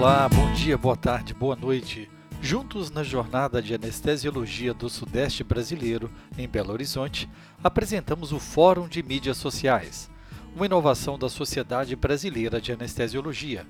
Olá, 0.00 0.26
bom 0.30 0.50
dia, 0.54 0.78
boa 0.78 0.96
tarde, 0.96 1.34
boa 1.34 1.54
noite. 1.54 2.08
Juntos 2.40 2.90
na 2.90 3.02
jornada 3.02 3.60
de 3.60 3.74
anestesiologia 3.74 4.72
do 4.72 4.88
Sudeste 4.88 5.44
brasileiro, 5.44 6.10
em 6.38 6.48
Belo 6.48 6.72
Horizonte, 6.72 7.28
apresentamos 7.62 8.32
o 8.32 8.38
Fórum 8.38 8.88
de 8.88 9.02
Mídias 9.02 9.36
Sociais, 9.36 10.10
uma 10.56 10.64
inovação 10.64 11.18
da 11.18 11.28
Sociedade 11.28 11.94
Brasileira 11.96 12.62
de 12.62 12.72
Anestesiologia. 12.72 13.66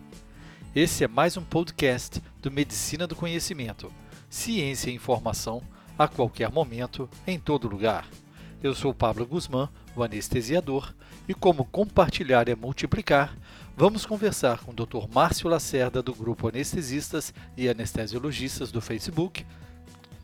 Esse 0.72 1.02
é 1.02 1.08
mais 1.08 1.36
um 1.36 1.42
podcast 1.42 2.22
do 2.40 2.48
Medicina 2.48 3.08
do 3.08 3.16
Conhecimento, 3.16 3.92
ciência 4.28 4.88
e 4.88 4.94
informação 4.94 5.60
a 5.98 6.06
qualquer 6.06 6.52
momento, 6.52 7.10
em 7.26 7.40
todo 7.40 7.68
lugar. 7.68 8.06
Eu 8.62 8.72
sou 8.72 8.94
Pablo 8.94 9.26
Guzmán, 9.26 9.68
o 9.96 10.02
anestesiador, 10.04 10.94
e 11.28 11.34
como 11.34 11.64
compartilhar 11.64 12.48
é 12.48 12.54
multiplicar, 12.54 13.36
vamos 13.76 14.06
conversar 14.06 14.60
com 14.60 14.72
o 14.72 14.74
Dr. 14.74 15.06
Márcio 15.12 15.48
Lacerda, 15.48 16.02
do 16.02 16.14
Grupo 16.14 16.48
Anestesistas 16.48 17.32
e 17.56 17.68
Anestesiologistas 17.68 18.70
do 18.70 18.80
Facebook, 18.80 19.46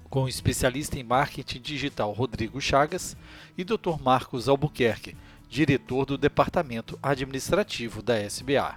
com 0.08 0.24
o 0.24 0.28
especialista 0.28 0.98
em 0.98 1.02
marketing 1.02 1.60
digital 1.60 2.12
Rodrigo 2.12 2.60
Chagas 2.60 3.16
e 3.56 3.64
Dr. 3.64 4.00
Marcos 4.02 4.48
Albuquerque, 4.48 5.16
diretor 5.48 6.04
do 6.04 6.18
Departamento 6.18 6.98
Administrativo 7.02 8.02
da 8.02 8.18
SBA. 8.18 8.76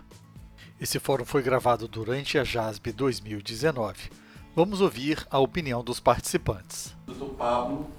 Esse 0.79 0.97
fórum 0.97 1.25
foi 1.25 1.41
gravado 1.41 1.87
durante 1.87 2.37
a 2.37 2.43
JASB 2.43 2.93
2019. 2.93 4.09
Vamos 4.55 4.81
ouvir 4.81 5.25
a 5.29 5.37
opinião 5.37 5.83
dos 5.83 5.99
participantes. 5.99 6.95
Dr. 7.05 7.25
Pablo, 7.37 7.89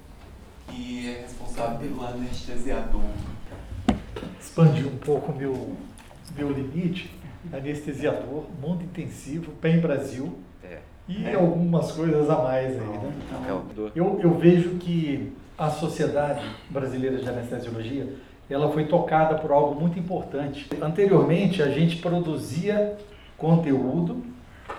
que 0.68 1.08
é 1.08 1.20
responsável 1.20 1.78
pelo 1.78 2.04
anestesiador. 2.06 3.02
Expandir 4.40 4.86
um 4.86 4.96
pouco 4.96 5.30
o 5.32 5.36
meu, 5.36 5.76
meu 6.36 6.50
limite, 6.50 7.10
anestesiador, 7.52 8.44
mundo 8.60 8.82
intensivo, 8.84 9.52
PEN 9.60 9.80
Brasil 9.80 10.38
É. 10.62 10.78
e 11.08 11.24
É. 11.24 11.34
algumas 11.34 11.92
coisas 11.92 12.28
a 12.28 12.36
mais 12.38 12.72
aí, 12.72 12.86
né? 12.86 13.12
É 13.48 13.52
o 13.52 13.58
do- 13.74 13.92
Eu, 13.94 14.20
eu 14.22 14.34
vejo 14.34 14.70
que 14.76 15.32
a 15.58 15.70
Sociedade 15.70 16.44
Brasileira 16.68 17.18
de 17.18 17.28
Anestesiologia 17.28 18.08
ela 18.48 18.70
foi 18.72 18.86
tocada 18.86 19.36
por 19.36 19.52
algo 19.52 19.78
muito 19.80 19.98
importante. 19.98 20.68
Anteriormente, 20.82 21.62
a 21.62 21.68
gente 21.68 21.96
produzia 21.96 22.96
conteúdo, 23.38 24.24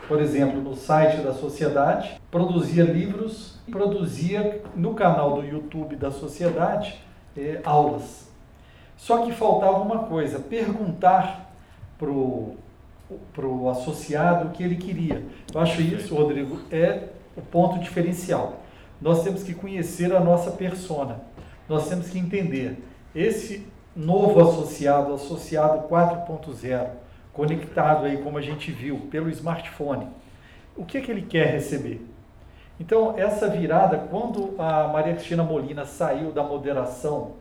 por 0.08 0.22
exemplo, 0.22 0.62
no 0.62 0.76
site 0.76 1.22
da 1.22 1.34
sociedade, 1.34 2.20
produzia 2.30 2.84
livros, 2.84 3.60
produzia 3.72 4.62
no 4.76 4.94
canal 4.94 5.36
do 5.42 5.46
YouTube 5.48 5.96
da 5.96 6.12
sociedade 6.12 7.00
eh, 7.38 7.62
aulas. 7.64 8.30
Só 9.02 9.26
que 9.26 9.32
faltava 9.32 9.80
uma 9.80 10.04
coisa, 10.04 10.38
perguntar 10.38 11.52
pro 11.98 12.54
pro 13.34 13.68
associado 13.68 14.48
o 14.48 14.52
que 14.52 14.64
ele 14.64 14.76
queria. 14.76 15.26
Eu 15.54 15.60
acho 15.60 15.82
isso, 15.82 16.16
Rodrigo, 16.16 16.62
é 16.72 17.10
o 17.36 17.42
ponto 17.42 17.80
diferencial. 17.80 18.60
Nós 19.02 19.24
temos 19.24 19.44
que 19.44 19.56
conhecer 19.56 20.16
a 20.16 20.20
nossa 20.20 20.52
persona. 20.52 21.20
Nós 21.68 21.90
temos 21.90 22.10
que 22.10 22.20
entender 22.20 22.82
esse 23.14 23.68
novo 23.94 24.40
associado, 24.40 25.16
associado 25.16 25.90
4.0, 25.90 26.88
conectado 27.34 28.06
aí 28.06 28.18
como 28.18 28.38
a 28.38 28.42
gente 28.42 28.72
viu 28.72 29.08
pelo 29.12 29.30
smartphone. 29.32 30.08
O 30.78 30.86
que 30.86 31.00
é 31.00 31.02
que 31.02 31.12
ele 31.12 31.24
quer 31.24 31.48
receber? 31.48 32.08
Então, 32.80 33.18
essa 33.18 33.50
virada, 33.50 33.98
quando 33.98 34.54
a 34.58 34.88
Maria 34.88 35.16
Cristina 35.16 35.44
Molina 35.44 35.86
saiu 35.86 36.32
da 36.32 36.44
moderação 36.44 37.41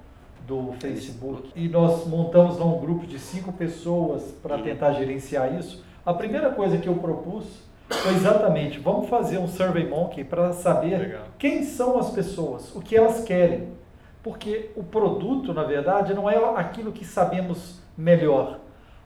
do 0.50 0.72
Facebook 0.80 1.52
e 1.54 1.68
nós 1.68 2.04
montamos 2.08 2.58
lá 2.58 2.66
um 2.66 2.80
grupo 2.80 3.06
de 3.06 3.20
cinco 3.20 3.52
pessoas 3.52 4.22
para 4.42 4.58
tentar 4.58 4.94
gerenciar 4.94 5.54
isso, 5.54 5.84
a 6.04 6.12
primeira 6.12 6.50
coisa 6.50 6.76
que 6.76 6.88
eu 6.88 6.96
propus 6.96 7.44
foi 7.88 8.14
exatamente, 8.14 8.80
vamos 8.80 9.08
fazer 9.08 9.38
um 9.38 9.46
Survey 9.46 9.88
Monkey 9.88 10.24
para 10.24 10.52
saber 10.52 10.98
Legal. 10.98 11.22
quem 11.38 11.62
são 11.62 12.00
as 12.00 12.10
pessoas, 12.10 12.74
o 12.74 12.80
que 12.80 12.96
elas 12.96 13.22
querem. 13.22 13.68
Porque 14.22 14.70
o 14.76 14.82
produto, 14.82 15.54
na 15.54 15.62
verdade, 15.62 16.14
não 16.14 16.28
é 16.28 16.36
aquilo 16.56 16.92
que 16.92 17.04
sabemos 17.04 17.80
melhor, 17.96 18.58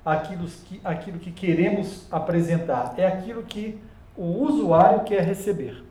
aquilo 0.05 0.47
que, 0.47 0.81
aquilo 0.83 1.19
que 1.19 1.31
queremos 1.31 2.07
apresentar, 2.11 2.95
é 2.97 3.07
aquilo 3.07 3.43
que 3.43 3.79
o 4.17 4.25
usuário 4.25 5.05
quer 5.05 5.23
receber. 5.23 5.85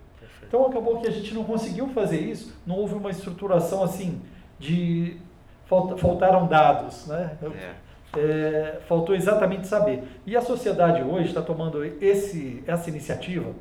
Então 0.48 0.66
acabou 0.66 1.00
que 1.00 1.08
a 1.08 1.12
gente 1.12 1.34
não 1.34 1.44
conseguiu 1.44 1.88
fazer 1.90 2.20
isso, 2.20 2.54
não 2.66 2.76
houve 2.76 2.96
uma 2.96 3.12
estruturação 3.12 3.84
assim 3.84 4.22
de 4.60 5.18
faltaram 5.66 6.48
dados, 6.48 7.08
né? 7.08 7.38
É. 7.42 7.84
É, 8.16 8.80
faltou 8.88 9.16
exatamente 9.16 9.68
saber. 9.68 10.04
E 10.26 10.38
a 10.38 10.42
sociedade 10.42 11.02
hoje 11.02 11.30
está 11.30 11.42
tomando 11.42 11.84
esse, 11.84 12.64
essa 12.68 12.90
iniciativa, 12.90 13.52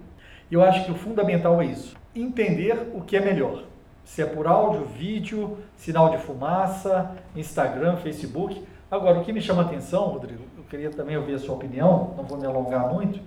e 0.51 0.55
eu 0.55 0.63
acho 0.63 0.85
que 0.85 0.91
o 0.91 0.95
fundamental 0.95 1.61
é 1.63 1.67
isso: 1.67 1.97
entender 2.15 2.91
o 2.95 3.01
que 3.01 3.17
é 3.17 3.21
melhor. 3.21 3.65
Se 4.05 4.21
é 4.21 4.27
por 4.27 4.47
áudio, 4.47 4.85
vídeo, 4.85 5.59
sinal 5.77 6.11
de 6.11 6.19
fumaça, 6.19 7.17
Instagram, 7.35 7.97
Facebook. 7.97 8.63
Agora, 8.91 9.21
o 9.21 9.25
que 9.25 9.33
me 9.33 9.41
chama 9.41 9.63
a 9.63 9.65
atenção, 9.65 10.09
Rodrigo, 10.09 10.43
eu 10.59 10.65
queria 10.65 10.91
também 10.91 11.17
ouvir 11.17 11.35
a 11.35 11.39
sua 11.39 11.55
opinião, 11.55 12.13
não 12.17 12.25
vou 12.25 12.37
me 12.37 12.47
alongar 12.47 12.93
muito, 12.93 13.21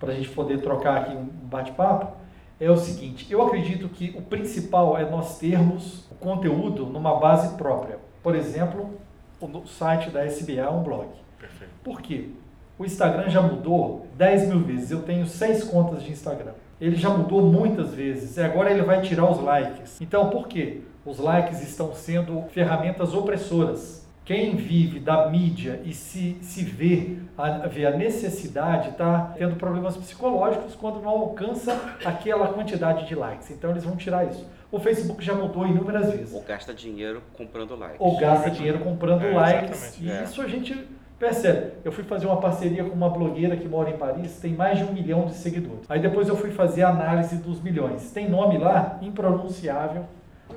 para 0.00 0.10
a 0.10 0.14
gente 0.16 0.30
poder 0.30 0.60
trocar 0.60 0.96
aqui 0.96 1.14
um 1.14 1.26
bate-papo, 1.26 2.16
é 2.58 2.68
o 2.68 2.76
seguinte: 2.76 3.30
eu 3.30 3.40
acredito 3.42 3.88
que 3.88 4.12
o 4.16 4.22
principal 4.22 4.98
é 4.98 5.08
nós 5.08 5.38
termos 5.38 6.10
o 6.10 6.14
conteúdo 6.16 6.86
numa 6.86 7.20
base 7.20 7.56
própria. 7.56 7.98
Por 8.22 8.34
exemplo, 8.34 8.90
o 9.40 9.66
site 9.66 10.10
da 10.10 10.24
SBA 10.24 10.60
é 10.60 10.68
um 10.70 10.82
blog. 10.82 11.08
Perfeito. 11.38 11.72
Por 11.82 12.00
quê? 12.00 12.28
O 12.78 12.84
Instagram 12.84 13.28
já 13.28 13.42
mudou 13.42 14.06
10 14.16 14.48
mil 14.48 14.60
vezes. 14.60 14.90
Eu 14.90 15.02
tenho 15.02 15.26
seis 15.26 15.64
contas 15.64 16.02
de 16.02 16.12
Instagram. 16.12 16.52
Ele 16.80 16.96
já 16.96 17.10
mudou 17.10 17.42
muitas 17.42 17.92
vezes. 17.94 18.36
E 18.36 18.40
agora 18.40 18.70
ele 18.70 18.82
vai 18.82 19.00
tirar 19.02 19.30
os 19.30 19.40
likes. 19.40 20.00
Então, 20.00 20.30
por 20.30 20.48
quê? 20.48 20.80
Os 21.04 21.18
likes 21.18 21.60
estão 21.62 21.94
sendo 21.94 22.42
ferramentas 22.50 23.14
opressoras. 23.14 24.01
Quem 24.24 24.54
vive 24.54 25.00
da 25.00 25.28
mídia 25.28 25.80
e 25.84 25.92
se, 25.92 26.38
se 26.42 26.62
vê, 26.62 27.16
a, 27.36 27.66
vê 27.66 27.86
a 27.86 27.90
necessidade 27.90 28.90
está 28.90 29.32
tendo 29.36 29.56
problemas 29.56 29.96
psicológicos 29.96 30.76
quando 30.76 31.00
não 31.00 31.10
alcança 31.10 31.96
aquela 32.04 32.46
quantidade 32.48 33.08
de 33.08 33.16
likes. 33.16 33.50
Então, 33.50 33.70
eles 33.70 33.82
vão 33.84 33.96
tirar 33.96 34.24
isso. 34.28 34.46
O 34.70 34.78
Facebook 34.78 35.22
já 35.24 35.34
mudou 35.34 35.66
inúmeras 35.66 36.10
vezes 36.12 36.32
Ou 36.32 36.42
gasta 36.42 36.72
dinheiro 36.72 37.20
comprando 37.36 37.76
likes. 37.76 37.96
ou 38.00 38.16
gasta 38.16 38.50
dinheiro 38.50 38.78
comprando 38.78 39.22
É, 39.24 39.32
likes. 39.32 39.98
E 40.00 40.08
É. 40.10 40.22
isso 40.22 40.40
a 40.40 40.46
gente 40.48 40.86
percebe. 41.18 41.72
Eu 41.84 41.90
fui 41.92 42.04
fazer 42.04 42.26
uma 42.26 42.38
parceria 42.40 42.82
com 42.84 42.94
uma 42.94 43.10
blogueira 43.10 43.56
que 43.56 43.68
mora 43.68 43.90
em 43.90 43.96
Paris, 43.96 44.38
tem 44.40 44.52
mais 44.54 44.78
de 44.78 44.84
um 44.84 44.92
milhão 44.92 45.26
de 45.26 45.34
seguidores. 45.34 45.82
Aí 45.90 46.00
depois 46.00 46.28
eu 46.28 46.36
fui 46.36 46.50
fazer 46.52 46.84
a 46.84 46.88
análise 46.88 47.36
dos 47.36 47.60
milhões. 47.60 48.10
Tem 48.12 48.30
nome 48.30 48.56
lá 48.56 48.98
impronunciável, 49.02 50.04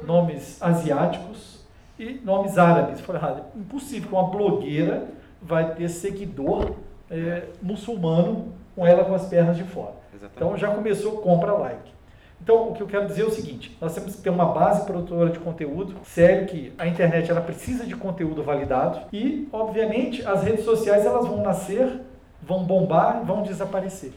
nomes 0.06 0.62
asiáticos 0.62 1.55
e 1.98 2.22
nomes 2.24 2.58
árabes. 2.58 3.02
Falei, 3.02 3.22
ah, 3.24 3.42
é 3.56 3.60
impossível 3.60 4.10
que 4.10 4.16
uma 4.16 4.30
blogueira 4.30 5.08
vai 5.42 5.74
ter 5.76 5.90
seguidor 5.90 6.72
é, 7.10 7.44
muçulmano 7.62 8.54
com 8.76 8.86
ela 8.86 9.06
com 9.06 9.14
as 9.14 9.26
pernas 9.28 9.58
de 9.58 9.64
fora. 9.64 9.94
Exatamente. 10.14 10.36
Então 10.36 10.58
já 10.58 10.74
começou 10.74 11.14
compra 11.14 11.54
like. 11.54 11.96
Então 12.42 12.70
o 12.70 12.74
que 12.74 12.82
eu 12.82 12.88
quero 12.88 13.08
dizer 13.08 13.22
é 13.22 13.26
o 13.26 13.32
seguinte: 13.32 13.76
nós 13.80 13.94
temos 13.94 14.16
que 14.16 14.22
ter 14.22 14.30
uma 14.30 14.46
base 14.46 14.86
produtora 14.86 15.30
de 15.30 15.40
conteúdo. 15.40 15.96
Sério 16.04 16.46
que 16.48 16.74
a 16.78 16.88
internet 16.88 17.30
ela 17.30 17.42
precisa 17.42 17.86
de 17.86 17.96
conteúdo 17.96 18.44
validado 18.44 19.02
e, 19.12 19.48
obviamente, 19.52 20.26
as 20.26 20.44
redes 20.44 20.66
sociais 20.66 21.06
elas 21.06 21.28
vão 21.28 21.42
nascer, 21.42 22.02
vão 22.42 22.64
bombar 22.64 23.24
vão 23.24 23.42
desaparecer. 23.42 24.12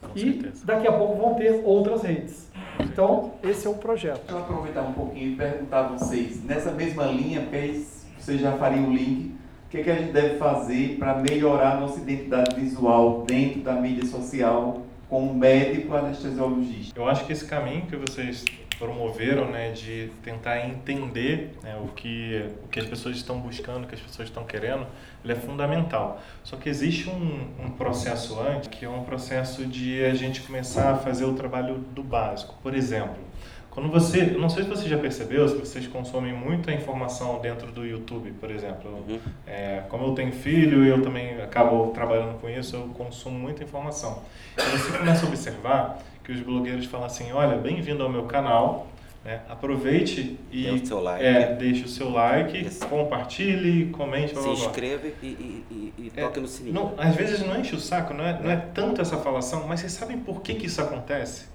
Com 0.00 0.16
e 0.16 0.20
certeza. 0.20 0.66
daqui 0.66 0.86
a 0.86 0.92
pouco 0.92 1.16
vão 1.16 1.34
ter 1.34 1.62
outras 1.64 2.02
redes. 2.02 2.50
Então 2.80 3.32
esse 3.42 3.66
é 3.66 3.70
o 3.70 3.74
projeto. 3.74 4.20
Deixa 4.20 4.32
eu 4.32 4.38
aproveitar 4.38 4.82
um 4.82 4.92
pouquinho 4.92 5.32
e 5.32 5.36
perguntar 5.36 5.80
a 5.80 5.88
vocês, 5.88 6.42
nessa 6.44 6.70
mesma 6.70 7.04
linha, 7.06 7.40
porque 7.40 7.84
vocês 8.18 8.40
já 8.40 8.52
fariam 8.52 8.88
o 8.88 8.92
link, 8.92 9.34
o 9.66 9.70
que, 9.70 9.78
é 9.78 9.82
que 9.82 9.90
a 9.90 9.94
gente 9.94 10.12
deve 10.12 10.36
fazer 10.36 10.96
para 10.98 11.14
melhorar 11.16 11.76
a 11.76 11.80
nossa 11.80 12.00
identidade 12.00 12.54
visual 12.60 13.24
dentro 13.26 13.60
da 13.62 13.72
mídia 13.72 14.04
social 14.06 14.82
como 15.08 15.34
médico 15.34 15.94
anestesiologista? 15.94 16.98
Eu 16.98 17.08
acho 17.08 17.24
que 17.24 17.32
esse 17.32 17.46
caminho 17.46 17.86
que 17.86 17.96
vocês 17.96 18.44
promoveram, 18.82 19.48
né, 19.48 19.70
de 19.70 20.10
tentar 20.24 20.66
entender 20.66 21.56
né, 21.62 21.78
o, 21.80 21.86
que, 21.92 22.44
o 22.64 22.68
que 22.68 22.80
as 22.80 22.86
pessoas 22.86 23.14
estão 23.14 23.38
buscando, 23.38 23.84
o 23.84 23.86
que 23.86 23.94
as 23.94 24.00
pessoas 24.00 24.26
estão 24.26 24.42
querendo, 24.42 24.84
ele 25.22 25.34
é 25.34 25.36
fundamental. 25.36 26.20
Só 26.42 26.56
que 26.56 26.68
existe 26.68 27.08
um, 27.08 27.46
um 27.64 27.70
processo 27.70 28.40
antes, 28.40 28.68
que 28.68 28.84
é 28.84 28.88
um 28.88 29.04
processo 29.04 29.64
de 29.64 30.04
a 30.04 30.14
gente 30.14 30.40
começar 30.40 30.94
a 30.94 30.96
fazer 30.96 31.24
o 31.24 31.34
trabalho 31.34 31.76
do 31.94 32.02
básico. 32.02 32.56
Por 32.60 32.74
exemplo, 32.74 33.22
quando 33.70 33.88
você, 33.88 34.24
não 34.24 34.50
sei 34.50 34.64
se 34.64 34.68
você 34.68 34.88
já 34.88 34.98
percebeu, 34.98 35.48
se 35.48 35.54
vocês 35.54 35.86
consomem 35.86 36.32
muita 36.32 36.72
informação 36.72 37.40
dentro 37.40 37.70
do 37.70 37.86
YouTube, 37.86 38.32
por 38.32 38.50
exemplo. 38.50 38.90
Uhum. 39.08 39.20
É, 39.46 39.84
como 39.88 40.06
eu 40.06 40.12
tenho 40.12 40.32
filho 40.32 40.84
eu 40.84 41.00
também 41.02 41.40
acabo 41.40 41.86
trabalhando 41.92 42.38
com 42.40 42.50
isso, 42.50 42.74
eu 42.74 42.88
consumo 42.88 43.38
muita 43.38 43.62
informação. 43.62 44.24
E 44.58 44.76
você 44.76 44.98
começa 44.98 45.24
a 45.24 45.28
observar 45.28 46.02
que 46.24 46.32
os 46.32 46.40
blogueiros 46.40 46.86
falam 46.86 47.06
assim, 47.06 47.32
olha, 47.32 47.56
bem-vindo 47.56 48.02
ao 48.02 48.08
meu 48.08 48.24
canal, 48.24 48.88
Né? 49.24 49.40
Aproveite 49.48 50.36
e 50.50 50.68
o 50.68 50.84
seu 50.84 51.00
like. 51.00 51.24
é, 51.24 51.54
deixe 51.54 51.84
o 51.84 51.88
seu 51.88 52.10
like, 52.10 52.58
Isso. 52.58 52.84
compartilhe, 52.88 53.86
comente, 53.90 54.32
blá, 54.34 54.42
Se 54.42 54.48
blá, 54.48 54.56
blá. 54.56 54.66
inscreva 54.66 55.06
e, 55.22 55.26
e, 55.26 55.64
e, 55.70 55.92
e 56.06 56.12
É, 56.16 56.22
toque 56.24 56.40
no 56.40 56.48
sininho. 56.48 56.74
Não, 56.74 56.94
às 56.98 57.14
vezes 57.14 57.38
não 57.46 57.56
enche 57.60 57.74
o 57.76 57.78
saco, 57.80 58.12
não 58.12 58.24
é, 58.24 58.40
não 58.42 58.50
é 58.50 58.56
tanto 58.56 59.00
essa 59.00 59.16
falação, 59.18 59.64
mas 59.68 59.78
vocês 59.80 59.92
sabem 59.92 60.18
por 60.18 60.42
que, 60.42 60.54
que 60.54 60.66
isso 60.66 60.80
acontece? 60.82 61.46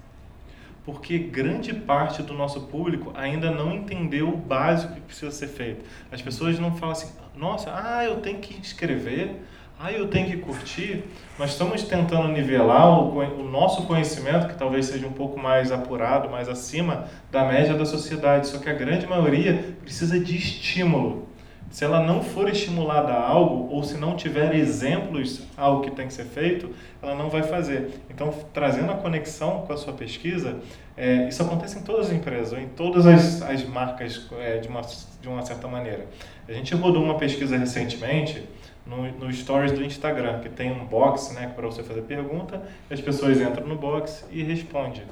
Porque 0.84 1.18
grande 1.18 1.74
parte 1.74 2.22
do 2.22 2.32
nosso 2.32 2.62
público 2.68 3.12
ainda 3.14 3.50
não 3.50 3.74
entendeu 3.74 4.28
o 4.30 4.36
básico 4.36 4.94
que 4.94 5.00
precisa 5.02 5.30
ser 5.30 5.48
feito. 5.48 5.84
As 6.10 6.22
pessoas 6.22 6.58
não 6.58 6.74
falam 6.74 6.92
assim, 6.92 7.12
nossa, 7.36 7.70
ah, 7.74 8.02
eu 8.02 8.16
tenho 8.22 8.38
que 8.38 8.58
inscrever, 8.58 9.32
ah, 9.80 9.92
eu 9.92 10.08
tenho 10.08 10.26
que 10.26 10.36
curtir. 10.38 11.04
Nós 11.38 11.50
estamos 11.50 11.84
tentando 11.84 12.26
nivelar 12.28 12.88
o, 12.88 13.16
o 13.40 13.48
nosso 13.48 13.86
conhecimento, 13.86 14.48
que 14.48 14.54
talvez 14.54 14.86
seja 14.86 15.06
um 15.06 15.12
pouco 15.12 15.38
mais 15.38 15.70
apurado, 15.70 16.28
mais 16.28 16.48
acima 16.48 17.06
da 17.30 17.44
média 17.44 17.74
da 17.74 17.84
sociedade. 17.84 18.48
Só 18.48 18.58
que 18.58 18.68
a 18.68 18.72
grande 18.72 19.06
maioria 19.06 19.76
precisa 19.82 20.18
de 20.18 20.36
estímulo. 20.36 21.28
Se 21.70 21.84
ela 21.84 22.00
não 22.00 22.22
for 22.22 22.48
estimulada 22.48 23.12
a 23.12 23.28
algo, 23.28 23.72
ou 23.72 23.84
se 23.84 23.96
não 23.98 24.16
tiver 24.16 24.52
exemplos 24.54 25.42
ao 25.56 25.82
que 25.82 25.90
tem 25.92 26.08
que 26.08 26.14
ser 26.14 26.24
feito, 26.24 26.70
ela 27.00 27.14
não 27.14 27.28
vai 27.28 27.42
fazer. 27.44 28.00
Então, 28.10 28.34
trazendo 28.52 28.90
a 28.90 28.96
conexão 28.96 29.62
com 29.66 29.72
a 29.72 29.76
sua 29.76 29.92
pesquisa, 29.92 30.56
é, 30.96 31.28
isso 31.28 31.42
acontece 31.42 31.78
em 31.78 31.82
todas 31.82 32.06
as 32.06 32.12
empresas, 32.12 32.58
em 32.58 32.68
todas 32.68 33.06
as, 33.06 33.42
as 33.42 33.64
marcas, 33.64 34.26
é, 34.40 34.58
de, 34.58 34.66
uma, 34.66 34.80
de 34.80 35.28
uma 35.28 35.42
certa 35.42 35.68
maneira. 35.68 36.06
A 36.48 36.52
gente 36.52 36.74
rodou 36.74 37.04
uma 37.04 37.18
pesquisa 37.18 37.56
recentemente 37.56 38.42
no, 38.88 39.10
no 39.12 39.32
Stories 39.32 39.72
do 39.72 39.84
Instagram, 39.84 40.40
que 40.40 40.48
tem 40.48 40.72
um 40.72 40.84
box 40.84 41.34
né, 41.34 41.52
para 41.54 41.66
você 41.66 41.82
fazer 41.82 42.02
pergunta, 42.02 42.62
as 42.90 43.00
pessoas 43.00 43.40
entram 43.40 43.66
no 43.66 43.76
box 43.76 44.26
e 44.30 44.42
respondem. 44.42 45.02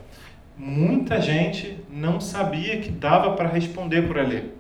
Muita 0.57 1.21
gente 1.21 1.79
não 1.91 2.19
sabia 2.19 2.81
que 2.81 2.91
dava 2.91 3.33
para 3.33 3.49
responder 3.49 4.03
por 4.03 4.19
ali. 4.19 4.53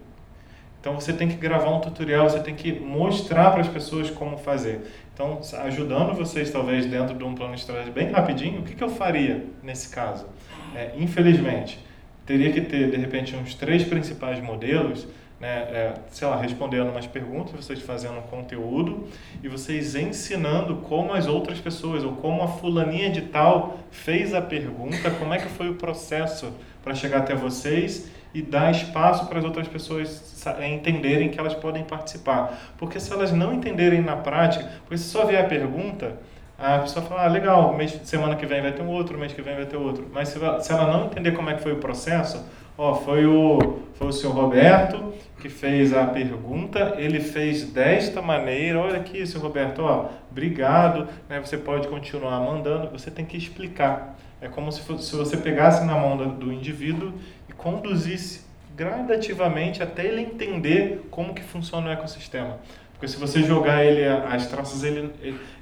Então 0.78 0.94
você 0.94 1.12
tem 1.12 1.26
que 1.26 1.34
gravar 1.34 1.70
um 1.70 1.80
tutorial, 1.80 2.28
você 2.28 2.38
tem 2.40 2.54
que 2.54 2.70
mostrar 2.72 3.50
para 3.50 3.62
as 3.62 3.68
pessoas 3.68 4.10
como 4.10 4.36
fazer. 4.36 4.82
Então, 5.12 5.40
ajudando 5.64 6.14
vocês 6.14 6.50
talvez 6.50 6.84
dentro 6.84 7.16
de 7.16 7.24
um 7.24 7.34
plano 7.34 7.54
estratégico 7.54 7.94
bem 7.94 8.10
rapidinho, 8.10 8.60
o 8.60 8.62
que, 8.62 8.74
que 8.74 8.84
eu 8.84 8.90
faria 8.90 9.46
nesse 9.62 9.88
caso? 9.88 10.26
É, 10.74 10.92
infelizmente, 10.96 11.84
teria 12.26 12.52
que 12.52 12.60
ter 12.60 12.90
de 12.90 12.96
repente 12.98 13.34
uns 13.34 13.54
três 13.54 13.82
principais 13.82 14.40
modelos, 14.40 15.08
né, 15.40 15.48
é, 15.48 15.94
sei 16.10 16.26
lá, 16.26 16.36
respondendo 16.40 16.90
umas 16.90 17.06
perguntas, 17.06 17.52
vocês 17.52 17.80
fazendo 17.80 18.22
conteúdo 18.30 19.06
e 19.42 19.48
vocês 19.48 19.94
ensinando 19.94 20.76
como 20.76 21.12
as 21.12 21.26
outras 21.26 21.60
pessoas 21.60 22.04
ou 22.04 22.12
como 22.12 22.42
a 22.42 22.48
fulaninha 22.48 23.10
de 23.10 23.22
tal 23.22 23.78
fez 23.90 24.34
a 24.34 24.40
pergunta, 24.40 25.10
como 25.10 25.34
é 25.34 25.38
que 25.38 25.48
foi 25.48 25.68
o 25.68 25.74
processo 25.74 26.52
para 26.82 26.94
chegar 26.94 27.18
até 27.18 27.34
vocês 27.34 28.10
e 28.32 28.42
dar 28.42 28.70
espaço 28.70 29.26
para 29.26 29.38
as 29.38 29.44
outras 29.44 29.66
pessoas 29.68 30.46
eh, 30.46 30.68
entenderem 30.68 31.30
que 31.30 31.38
elas 31.38 31.54
podem 31.54 31.84
participar. 31.84 32.74
Porque 32.78 33.00
se 33.00 33.12
elas 33.12 33.32
não 33.32 33.52
entenderem 33.52 34.00
na 34.02 34.16
prática, 34.16 34.70
porque 34.80 34.98
se 34.98 35.04
só 35.04 35.24
vier 35.24 35.44
a 35.44 35.48
pergunta, 35.48 36.18
a 36.58 36.78
pessoa 36.78 37.04
fala, 37.04 37.24
ah, 37.24 37.28
legal, 37.28 37.74
mês, 37.74 37.98
semana 38.04 38.36
que 38.36 38.46
vem 38.46 38.62
vai 38.62 38.72
ter 38.72 38.82
um 38.82 38.88
outro, 38.88 39.18
mês 39.18 39.32
que 39.32 39.42
vem 39.42 39.54
vai 39.54 39.66
ter 39.66 39.76
outro. 39.76 40.06
Mas 40.12 40.28
se 40.28 40.38
se 40.38 40.72
ela 40.72 40.86
não 40.86 41.06
entender 41.06 41.32
como 41.32 41.50
é 41.50 41.54
que 41.54 41.62
foi 41.62 41.72
o 41.72 41.76
processo, 41.76 42.44
ó, 42.76 42.94
foi 42.94 43.26
o, 43.26 43.80
foi 43.94 44.08
o 44.08 44.12
senhor 44.12 44.32
Roberto 44.34 45.12
que 45.40 45.48
fez 45.48 45.92
a 45.92 46.06
pergunta, 46.06 46.94
ele 46.96 47.20
fez 47.20 47.64
desta 47.64 48.22
maneira, 48.22 48.80
olha 48.80 48.96
aqui, 48.96 49.26
senhor 49.26 49.42
Roberto, 49.42 49.82
ó, 49.82 50.08
obrigado, 50.30 51.06
né, 51.28 51.40
você 51.40 51.58
pode 51.58 51.88
continuar 51.88 52.40
mandando, 52.40 52.90
você 52.90 53.10
tem 53.10 53.24
que 53.24 53.36
explicar. 53.36 54.18
É 54.40 54.48
como 54.48 54.70
se, 54.72 54.80
fosse, 54.80 55.10
se 55.10 55.16
você 55.16 55.36
pegasse 55.36 55.84
na 55.84 55.94
mão 55.94 56.16
do, 56.16 56.26
do 56.26 56.52
indivíduo 56.52 57.12
e 57.48 57.52
conduzisse 57.52 58.44
gradativamente 58.76 59.82
até 59.82 60.04
ele 60.04 60.20
entender 60.20 61.06
como 61.10 61.32
que 61.32 61.42
funciona 61.42 61.88
o 61.88 61.92
ecossistema. 61.92 62.58
Porque 62.92 63.08
se 63.08 63.16
você 63.18 63.42
jogar 63.42 63.84
ele 63.84 64.06
as 64.06 64.46
traças, 64.46 64.82
ele, 64.82 65.12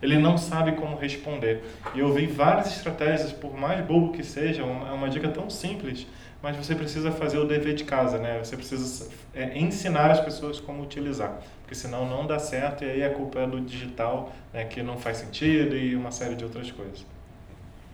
ele, 0.00 0.18
não 0.18 0.38
sabe 0.38 0.72
como 0.72 0.96
responder. 0.96 1.64
E 1.92 1.98
eu 1.98 2.12
vi 2.12 2.26
várias 2.26 2.68
estratégias, 2.68 3.32
por 3.32 3.56
mais 3.56 3.84
bobo 3.84 4.12
que 4.12 4.22
seja, 4.22 4.62
é 4.62 4.64
uma 4.64 5.08
dica 5.08 5.28
tão 5.28 5.50
simples, 5.50 6.06
mas 6.44 6.58
você 6.58 6.74
precisa 6.74 7.10
fazer 7.10 7.38
o 7.38 7.46
dever 7.46 7.74
de 7.74 7.84
casa, 7.84 8.18
né? 8.18 8.38
Você 8.44 8.54
precisa 8.54 9.08
é, 9.32 9.58
ensinar 9.58 10.10
as 10.10 10.20
pessoas 10.20 10.60
como 10.60 10.82
utilizar, 10.82 11.38
porque 11.62 11.74
senão 11.74 12.06
não 12.06 12.26
dá 12.26 12.38
certo 12.38 12.84
e 12.84 12.90
aí 12.90 13.02
a 13.02 13.14
culpa 13.14 13.38
é 13.38 13.46
do 13.46 13.58
digital, 13.62 14.30
né, 14.52 14.62
que 14.66 14.82
não 14.82 14.98
faz 14.98 15.16
sentido 15.16 15.74
e 15.74 15.96
uma 15.96 16.10
série 16.10 16.34
de 16.34 16.44
outras 16.44 16.70
coisas. 16.70 17.06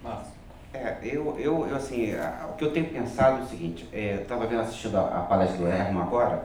Márcio. 0.03 0.33
É, 0.75 0.97
eu, 1.01 1.39
eu, 1.39 1.69
eu 1.69 1.77
assim, 1.77 2.13
o 2.49 2.55
que 2.55 2.65
eu 2.65 2.73
tenho 2.73 2.87
pensado 2.87 3.39
é 3.39 3.43
o 3.43 3.47
seguinte, 3.47 3.89
é, 3.93 4.15
eu 4.17 4.23
estava 4.23 4.45
vendo, 4.49 4.63
assistindo 4.63 4.97
a, 4.97 5.21
a 5.21 5.23
palestra 5.23 5.57
do 5.57 5.69
Herman 5.69 6.03
agora, 6.03 6.45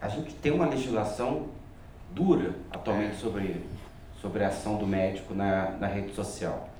a 0.00 0.08
gente 0.08 0.32
tem 0.32 0.50
uma 0.50 0.66
legislação 0.66 1.48
dura 2.10 2.54
atualmente 2.70 3.16
sobre, 3.16 3.66
sobre 4.22 4.44
a 4.44 4.48
ação 4.48 4.76
do 4.78 4.86
médico 4.86 5.34
na, 5.34 5.72
na 5.72 5.88
rede 5.88 6.14
social. 6.14 6.70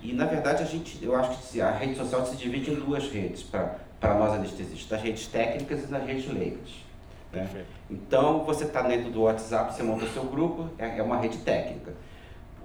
E, 0.00 0.12
na 0.12 0.26
verdade, 0.26 0.62
a 0.62 0.66
gente, 0.66 1.04
eu 1.04 1.16
acho 1.16 1.36
que 1.50 1.60
a 1.60 1.72
rede 1.72 1.96
social 1.96 2.24
se 2.24 2.36
divide 2.36 2.70
em 2.70 2.76
duas 2.76 3.10
redes 3.10 3.42
para 3.42 3.87
nós 4.14 4.32
anestesistas, 4.32 4.86
das 4.88 5.02
redes 5.02 5.26
técnicas 5.26 5.84
e 5.84 5.86
das 5.86 6.04
redes 6.04 6.32
leigas. 6.32 6.84
né? 7.32 7.64
Então, 7.90 8.44
você 8.44 8.64
está 8.64 8.82
dentro 8.82 9.10
do 9.10 9.22
WhatsApp, 9.22 9.74
você 9.74 9.82
monta 9.82 10.04
o 10.04 10.08
seu 10.08 10.24
grupo, 10.24 10.68
é, 10.78 10.98
é 10.98 11.02
uma 11.02 11.18
rede 11.18 11.38
técnica. 11.38 11.92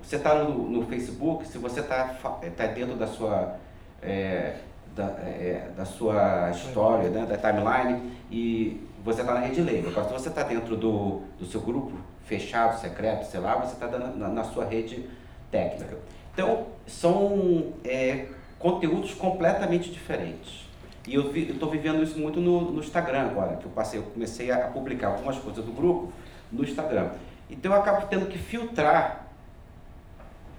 Você 0.01 0.17
está 0.17 0.35
no, 0.35 0.69
no 0.69 0.85
Facebook, 0.85 1.47
se 1.47 1.57
você 1.57 1.79
está 1.79 2.15
tá 2.55 2.67
dentro 2.67 2.95
da 2.95 3.07
sua, 3.07 3.55
é, 4.01 4.57
da, 4.95 5.05
é, 5.05 5.69
da 5.75 5.85
sua 5.85 6.51
história, 6.51 7.09
né, 7.09 7.25
da 7.25 7.37
timeline, 7.37 8.11
e 8.29 8.85
você 9.03 9.21
está 9.21 9.33
na 9.33 9.39
rede 9.39 9.61
leiga. 9.61 9.89
Agora, 9.89 10.07
se 10.07 10.13
você 10.13 10.29
está 10.29 10.43
dentro 10.43 10.75
do, 10.75 11.21
do 11.39 11.45
seu 11.45 11.61
grupo 11.61 11.93
fechado, 12.25 12.79
secreto, 12.79 13.25
sei 13.25 13.39
lá, 13.39 13.55
você 13.55 13.73
está 13.73 13.87
na, 13.87 14.27
na 14.27 14.43
sua 14.43 14.65
rede 14.65 15.09
técnica. 15.49 15.97
Então, 16.33 16.67
são 16.87 17.73
é, 17.83 18.27
conteúdos 18.59 19.13
completamente 19.13 19.91
diferentes. 19.91 20.62
E 21.05 21.15
eu 21.15 21.35
estou 21.35 21.69
vivendo 21.69 22.01
isso 22.01 22.17
muito 22.17 22.39
no, 22.39 22.71
no 22.71 22.79
Instagram 22.79 23.23
agora, 23.23 23.57
que 23.57 23.65
eu 23.65 23.71
passei, 23.71 23.99
eu 23.99 24.03
comecei 24.03 24.51
a 24.51 24.67
publicar 24.67 25.07
algumas 25.07 25.37
coisas 25.37 25.63
do 25.63 25.71
grupo 25.71 26.13
no 26.51 26.63
Instagram. 26.63 27.09
Então 27.49 27.73
eu 27.73 27.79
acabo 27.79 28.07
tendo 28.07 28.27
que 28.27 28.37
filtrar 28.37 29.27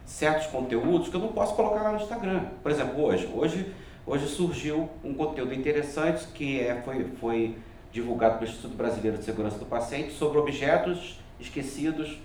certos 0.05 0.47
conteúdos 0.49 1.09
que 1.09 1.17
eu 1.17 1.21
não 1.21 1.29
posso 1.29 1.55
colocar 1.55 1.83
lá 1.83 1.93
no 1.93 2.01
Instagram. 2.01 2.45
Por 2.63 2.71
exemplo, 2.71 3.03
hoje, 3.03 3.27
hoje, 3.35 3.73
hoje 4.07 4.27
surgiu 4.27 4.89
um 5.03 5.15
conteúdo 5.15 5.55
interessante 5.55 6.27
que 6.35 6.61
é, 6.61 6.83
foi, 6.83 7.05
foi 7.19 7.57
divulgado 7.91 8.39
pelo 8.39 8.51
Instituto 8.51 8.77
Brasileiro 8.77 9.17
de 9.17 9.25
Segurança 9.25 9.59
do 9.59 9.65
Paciente 9.65 10.13
sobre 10.13 10.39
objetos 10.39 11.19
esquecidos 11.41 12.21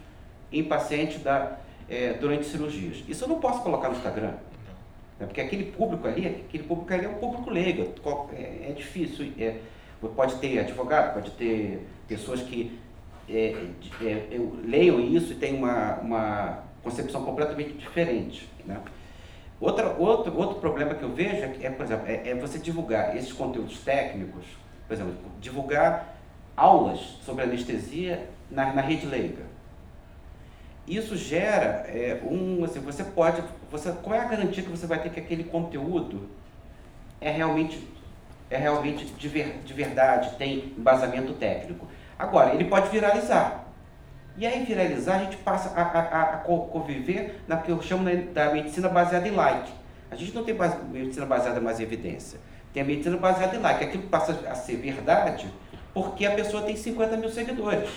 em 0.52 0.64
pacientes 0.64 1.24
da, 1.24 1.58
é, 1.88 2.14
durante 2.14 2.46
cirurgias. 2.46 3.04
Isso 3.08 3.24
eu 3.24 3.30
não 3.30 3.40
posso 3.40 3.62
colocar 3.62 3.90
no 3.90 3.96
Instagram. 3.96 4.34
Né? 5.20 5.26
Porque 5.26 5.42
aquele 5.42 5.66
público 5.72 6.08
ali, 6.08 6.26
aquele 6.28 6.64
público 6.64 6.94
ali 6.94 7.06
é 7.06 7.10
um 7.10 7.16
público 7.16 7.50
leigo, 7.50 7.94
qual- 8.02 8.30
é, 8.34 8.70
é 8.70 8.74
difícil. 8.76 9.32
É, 9.38 9.56
pode 10.16 10.36
ter 10.36 10.60
advogado, 10.60 11.14
pode 11.14 11.32
ter 11.32 11.86
pessoas 12.08 12.42
que 12.42 12.80
é, 13.30 13.54
de- 13.80 14.08
é, 14.08 14.28
eu- 14.32 14.58
leiam 14.64 15.00
isso 15.00 15.34
e 15.34 15.36
têm 15.36 15.54
uma, 15.56 15.96
uma 16.00 16.64
concepção 16.84 17.24
completamente 17.24 17.74
diferente. 17.74 18.50
Né? 18.66 18.80
Outra, 19.60 19.94
outro, 20.00 20.36
outro 20.38 20.56
problema 20.60 20.96
que 20.96 21.04
eu 21.04 21.10
vejo 21.14 21.36
é, 21.36 21.56
é, 21.62 21.70
por 21.70 21.86
exemplo, 21.86 22.08
é, 22.08 22.30
é 22.30 22.36
você 22.36 22.58
divulgar 22.58 23.16
esses 23.16 23.34
conteúdos 23.34 23.80
técnicos, 23.82 24.46
por 24.88 24.94
exemplo, 24.94 25.14
divulgar 25.42 26.18
aulas 26.56 27.00
sobre 27.24 27.44
anestesia 27.44 28.28
na, 28.50 28.74
na 28.74 28.82
rede 28.82 29.06
leiga. 29.06 29.44
Isso 30.90 31.16
gera 31.16 31.86
é, 31.88 32.20
um, 32.24 32.64
assim, 32.64 32.80
você 32.80 33.04
pode, 33.04 33.44
você, 33.72 33.92
qual 34.02 34.16
é 34.16 34.20
a 34.20 34.26
garantia 34.26 34.64
que 34.64 34.70
você 34.70 34.88
vai 34.88 35.00
ter 35.00 35.10
que 35.12 35.20
aquele 35.20 35.44
conteúdo 35.44 36.28
é 37.22 37.30
realmente, 37.30 37.88
é 38.50 38.58
realmente 38.58 39.06
de, 39.06 39.28
ver, 39.28 39.60
de 39.64 39.72
verdade, 39.74 40.36
tem 40.38 40.74
embasamento 40.76 41.34
técnico? 41.34 41.88
Agora, 42.18 42.56
ele 42.56 42.66
pode 42.66 42.90
viralizar. 42.90 43.66
E 44.36 44.48
aí, 44.48 44.64
viralizar, 44.64 45.18
a 45.18 45.20
gente 45.26 45.38
passa 45.38 45.70
a, 45.80 45.82
a, 45.84 46.00
a- 46.00 46.24
a 46.34 46.38
co- 46.38 46.62
conviver 46.68 47.42
na 47.48 47.58
que 47.58 47.70
eu 47.72 47.80
chamo 47.84 48.04
né, 48.04 48.16
da 48.34 48.52
medicina 48.52 48.90
baseada 48.90 49.28
em 49.28 49.32
like. 49.32 49.72
A 50.10 50.16
gente 50.16 50.34
não 50.34 50.44
tem 50.44 50.56
base- 50.56 50.78
medicina 50.92 51.26
baseada 51.28 51.62
mais 51.62 51.80
em 51.80 51.84
evidência. 51.84 52.40
Tem 52.74 52.82
a 52.82 52.86
medicina 52.86 53.16
baseada 53.18 53.56
em 53.56 53.60
like. 53.60 53.84
Aquilo 53.84 54.04
passa 54.04 54.32
a 54.50 54.56
ser 54.56 54.78
verdade 54.78 55.48
porque 55.94 56.26
a 56.26 56.32
pessoa 56.32 56.64
tem 56.64 56.76
50 56.76 57.18
mil 57.18 57.30
seguidores. 57.30 57.90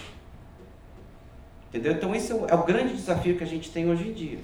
Entendeu? 1.72 1.92
Então, 1.94 2.14
esse 2.14 2.30
é 2.30 2.34
o, 2.34 2.46
é 2.46 2.54
o 2.54 2.64
grande 2.64 2.94
desafio 2.94 3.34
que 3.38 3.42
a 3.42 3.46
gente 3.46 3.70
tem 3.70 3.88
hoje 3.88 4.10
em 4.10 4.12
dia. 4.12 4.38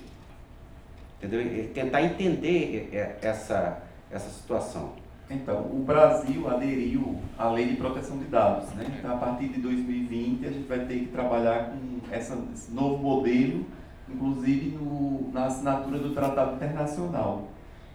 Entendeu? 1.18 1.40
É 1.40 1.66
tentar 1.74 2.02
entender 2.02 2.88
é, 2.90 3.18
essa, 3.20 3.82
essa 4.10 4.30
situação. 4.30 4.94
Então, 5.28 5.60
o 5.60 5.84
Brasil 5.84 6.48
aderiu 6.48 7.20
à 7.36 7.50
Lei 7.50 7.66
de 7.66 7.76
Proteção 7.76 8.16
de 8.16 8.24
Dados, 8.24 8.70
né? 8.70 8.86
Então, 8.98 9.14
a 9.14 9.18
partir 9.18 9.48
de 9.48 9.60
2020, 9.60 10.46
a 10.46 10.50
gente 10.50 10.66
vai 10.66 10.86
ter 10.86 11.00
que 11.00 11.06
trabalhar 11.08 11.70
com 11.70 12.00
essa, 12.10 12.34
esse 12.54 12.72
novo 12.72 12.96
modelo, 12.96 13.66
inclusive 14.08 14.70
no, 14.70 15.30
na 15.30 15.44
assinatura 15.44 15.98
do 15.98 16.14
Tratado 16.14 16.54
Internacional. 16.54 17.46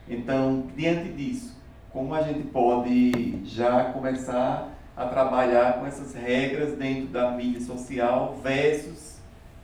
Então, 0.08 0.68
diante 0.78 1.12
disso, 1.12 1.58
como 1.92 2.14
a 2.14 2.22
gente 2.22 2.44
pode 2.50 3.44
já 3.46 3.86
começar 3.86 4.70
a 4.96 5.08
trabalhar 5.08 5.80
com 5.80 5.88
essas 5.88 6.14
regras 6.14 6.78
dentro 6.78 7.08
da 7.08 7.32
mídia 7.32 7.62
social 7.62 8.38
versus 8.44 9.14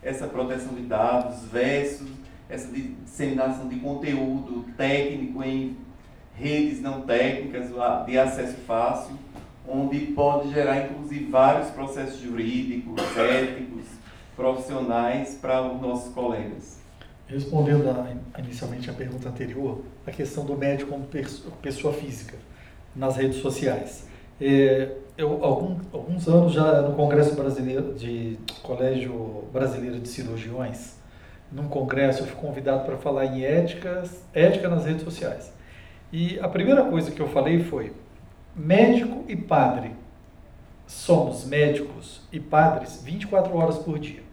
essa 0.01 0.27
proteção 0.27 0.73
de 0.73 0.81
dados 0.81 1.43
versus 1.51 2.09
essa 2.49 2.67
disseminação 2.71 3.67
de 3.67 3.75
conteúdo 3.79 4.65
técnico 4.75 5.43
em 5.43 5.77
redes 6.35 6.81
não 6.81 7.01
técnicas 7.01 7.69
de 8.05 8.17
acesso 8.17 8.57
fácil, 8.65 9.15
onde 9.67 9.99
pode 9.99 10.51
gerar 10.51 10.85
inclusive 10.85 11.25
vários 11.25 11.69
processos 11.69 12.19
jurídicos, 12.19 12.99
éticos, 13.17 13.85
profissionais 14.35 15.35
para 15.35 15.61
os 15.61 15.81
nossos 15.81 16.13
colegas. 16.13 16.79
Respondendo 17.27 17.89
a, 17.89 18.39
inicialmente 18.39 18.89
a 18.89 18.93
pergunta 18.93 19.29
anterior, 19.29 19.83
a 20.07 20.11
questão 20.11 20.45
do 20.45 20.57
médico 20.57 20.89
como 20.89 21.07
pessoa 21.61 21.93
física 21.93 22.35
nas 22.95 23.17
redes 23.17 23.37
sociais. 23.37 24.07
É, 24.41 24.95
eu, 25.19 25.43
algum, 25.43 25.75
alguns 25.91 26.29
anos 26.29 26.53
já 26.53 26.81
no 26.81 26.95
Congresso 26.95 27.35
Brasileiro 27.35 27.93
de 27.93 28.39
Colégio 28.63 29.43
Brasileiro 29.51 29.99
de 29.99 30.07
Cirurgiões, 30.07 30.97
num 31.51 31.67
congresso 31.67 32.21
eu 32.23 32.27
fui 32.27 32.37
convidado 32.37 32.85
para 32.85 32.95
falar 32.95 33.25
em 33.25 33.43
éticas, 33.43 34.23
ética 34.33 34.69
nas 34.69 34.85
redes 34.85 35.03
sociais. 35.03 35.53
E 36.09 36.39
a 36.39 36.47
primeira 36.47 36.85
coisa 36.85 37.11
que 37.11 37.19
eu 37.19 37.27
falei 37.27 37.61
foi: 37.61 37.91
médico 38.55 39.25
e 39.27 39.35
padre. 39.35 39.91
Somos 40.87 41.45
médicos 41.45 42.21
e 42.31 42.39
padres 42.39 43.03
24 43.03 43.55
horas 43.55 43.77
por 43.77 43.99
dia. 43.99 44.23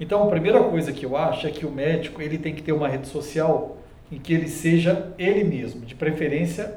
Então, 0.00 0.24
a 0.24 0.26
primeira 0.26 0.64
coisa 0.64 0.92
que 0.92 1.06
eu 1.06 1.16
acho 1.16 1.46
é 1.46 1.50
que 1.50 1.64
o 1.64 1.70
médico 1.70 2.20
ele 2.20 2.36
tem 2.38 2.54
que 2.54 2.62
ter 2.62 2.72
uma 2.72 2.88
rede 2.88 3.06
social 3.06 3.76
em 4.10 4.18
que 4.18 4.34
ele 4.34 4.48
seja 4.48 5.14
ele 5.16 5.44
mesmo, 5.44 5.86
de 5.86 5.94
preferência 5.94 6.74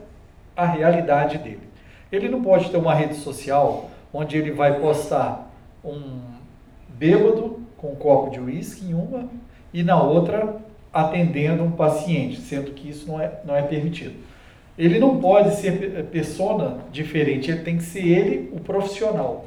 a 0.55 0.65
realidade 0.65 1.39
dele. 1.39 1.64
Ele 2.11 2.29
não 2.29 2.41
pode 2.41 2.69
ter 2.69 2.77
uma 2.77 2.93
rede 2.93 3.15
social 3.15 3.89
onde 4.13 4.37
ele 4.37 4.51
vai 4.51 4.79
postar 4.79 5.51
um 5.83 6.19
bêbado 6.89 7.59
com 7.77 7.91
um 7.91 7.95
copo 7.95 8.31
de 8.31 8.39
uísque 8.39 8.85
em 8.85 8.93
uma 8.93 9.27
e 9.73 9.83
na 9.83 10.01
outra 10.01 10.55
atendendo 10.93 11.63
um 11.63 11.71
paciente, 11.71 12.39
sendo 12.39 12.71
que 12.71 12.89
isso 12.89 13.05
não 13.07 13.19
é, 13.19 13.39
não 13.43 13.55
é 13.55 13.61
permitido. 13.61 14.15
Ele 14.77 14.99
não 14.99 15.19
pode 15.19 15.55
ser 15.55 16.05
persona 16.11 16.77
diferente, 16.91 17.51
ele 17.51 17.63
tem 17.63 17.77
que 17.77 17.83
ser 17.83 18.05
ele 18.05 18.49
o 18.53 18.59
profissional. 18.59 19.45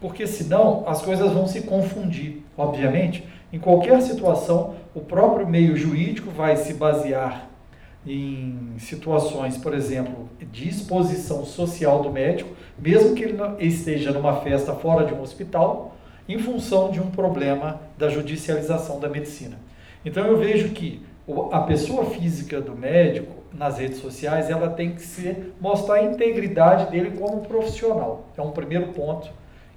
Porque 0.00 0.26
senão 0.26 0.84
as 0.86 1.02
coisas 1.02 1.32
vão 1.32 1.46
se 1.46 1.62
confundir. 1.62 2.42
Obviamente, 2.56 3.24
em 3.52 3.58
qualquer 3.58 4.00
situação, 4.00 4.74
o 4.94 5.00
próprio 5.00 5.46
meio 5.46 5.76
jurídico 5.76 6.30
vai 6.30 6.56
se 6.56 6.74
basear 6.74 7.48
em 8.06 8.72
situações, 8.78 9.58
por 9.58 9.74
exemplo, 9.74 10.19
de 10.50 10.68
exposição 10.68 11.44
social 11.44 12.02
do 12.02 12.10
médico, 12.10 12.50
mesmo 12.78 13.14
que 13.14 13.22
ele 13.22 13.38
esteja 13.58 14.12
numa 14.12 14.40
festa 14.40 14.74
fora 14.74 15.04
de 15.04 15.12
um 15.12 15.20
hospital, 15.20 15.96
em 16.28 16.38
função 16.38 16.90
de 16.90 17.00
um 17.00 17.10
problema 17.10 17.80
da 17.98 18.08
judicialização 18.08 19.00
da 19.00 19.08
medicina. 19.08 19.58
Então 20.04 20.26
eu 20.26 20.38
vejo 20.38 20.70
que 20.70 21.02
a 21.52 21.60
pessoa 21.60 22.06
física 22.06 22.60
do 22.60 22.74
médico 22.74 23.40
nas 23.52 23.78
redes 23.78 23.98
sociais, 23.98 24.48
ela 24.48 24.70
tem 24.70 24.94
que 24.94 25.02
ser 25.02 25.54
mostrar 25.60 25.96
a 25.96 26.04
integridade 26.04 26.90
dele 26.90 27.16
como 27.18 27.40
profissional. 27.42 28.26
É 28.36 28.42
um 28.42 28.52
primeiro 28.52 28.88
ponto 28.88 29.30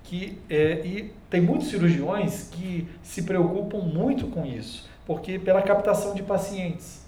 que 0.03 0.37
é, 0.49 0.85
e 0.85 1.13
tem 1.29 1.41
muitos 1.41 1.69
cirurgiões 1.69 2.49
que 2.51 2.87
se 3.01 3.23
preocupam 3.23 3.79
muito 3.79 4.27
com 4.27 4.45
isso, 4.45 4.87
porque 5.05 5.39
pela 5.39 5.61
captação 5.61 6.13
de 6.13 6.21
pacientes. 6.21 7.02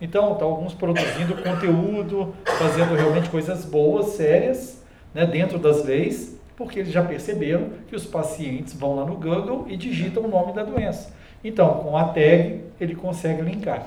Então, 0.00 0.34
tá 0.34 0.44
alguns 0.44 0.72
produzindo 0.72 1.36
conteúdo, 1.42 2.34
fazendo 2.58 2.94
realmente 2.94 3.28
coisas 3.28 3.64
boas, 3.66 4.06
sérias, 4.14 4.82
né, 5.14 5.26
dentro 5.26 5.58
das 5.58 5.84
leis, 5.84 6.38
porque 6.56 6.78
eles 6.78 6.92
já 6.92 7.02
perceberam 7.02 7.68
que 7.88 7.94
os 7.94 8.06
pacientes 8.06 8.72
vão 8.74 8.96
lá 8.96 9.04
no 9.04 9.14
Google 9.14 9.66
e 9.68 9.76
digitam 9.76 10.24
o 10.24 10.28
nome 10.28 10.52
da 10.54 10.62
doença. 10.62 11.12
Então, 11.44 11.74
com 11.78 11.96
a 11.96 12.04
tag, 12.04 12.64
ele 12.80 12.94
consegue 12.94 13.42
linkar. 13.42 13.86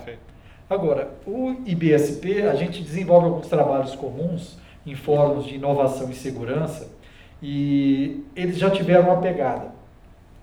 Agora, 0.70 1.10
o 1.26 1.56
IBSP, 1.66 2.44
a 2.44 2.56
gente 2.56 2.82
desenvolve 2.82 3.28
alguns 3.28 3.48
trabalhos 3.48 3.96
comuns 3.96 4.58
em 4.86 4.96
fóruns 4.96 5.46
de 5.46 5.56
inovação 5.56 6.10
e 6.10 6.14
segurança, 6.14 6.90
e 7.42 8.24
eles 8.36 8.58
já 8.58 8.70
tiveram 8.70 9.06
uma 9.06 9.18
pegada. 9.18 9.72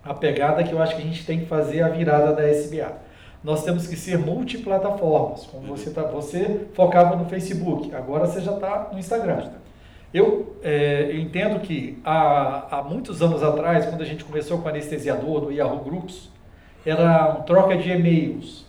A 0.05 0.15
pegada 0.15 0.65
que 0.65 0.73
eu 0.73 0.81
acho 0.81 0.97
que 0.97 1.03
a 1.03 1.05
gente 1.05 1.25
tem 1.25 1.41
que 1.41 1.47
fazer 1.47 1.83
a 1.83 1.89
virada 1.89 2.33
da 2.33 2.49
SBA 2.49 3.10
nós 3.43 3.65
temos 3.65 3.87
que 3.87 3.97
ser 3.97 4.19
multiplataformas. 4.19 5.47
Como 5.47 5.67
você 5.67 5.91
tá, 5.91 6.03
você 6.03 6.67
focava 6.75 7.17
no 7.17 7.25
Facebook, 7.25 7.95
agora 7.95 8.27
você 8.27 8.41
já 8.41 8.53
está 8.53 8.91
no 8.93 8.99
Instagram. 8.99 9.51
Eu, 10.13 10.57
é, 10.63 11.09
eu, 11.11 11.21
entendo 11.21 11.61
que 11.61 11.99
há, 12.05 12.79
há 12.79 12.83
muitos 12.83 13.23
anos 13.23 13.43
atrás, 13.43 13.87
quando 13.87 14.03
a 14.03 14.05
gente 14.05 14.25
começou 14.25 14.59
com 14.59 14.69
anestesiador 14.69 15.43
no 15.43 15.53
Yahoo 15.53 15.85
Groups, 15.85 16.29
era 16.85 17.31
uma 17.31 17.43
troca 17.43 17.77
de 17.77 17.91
e-mails. 17.91 18.67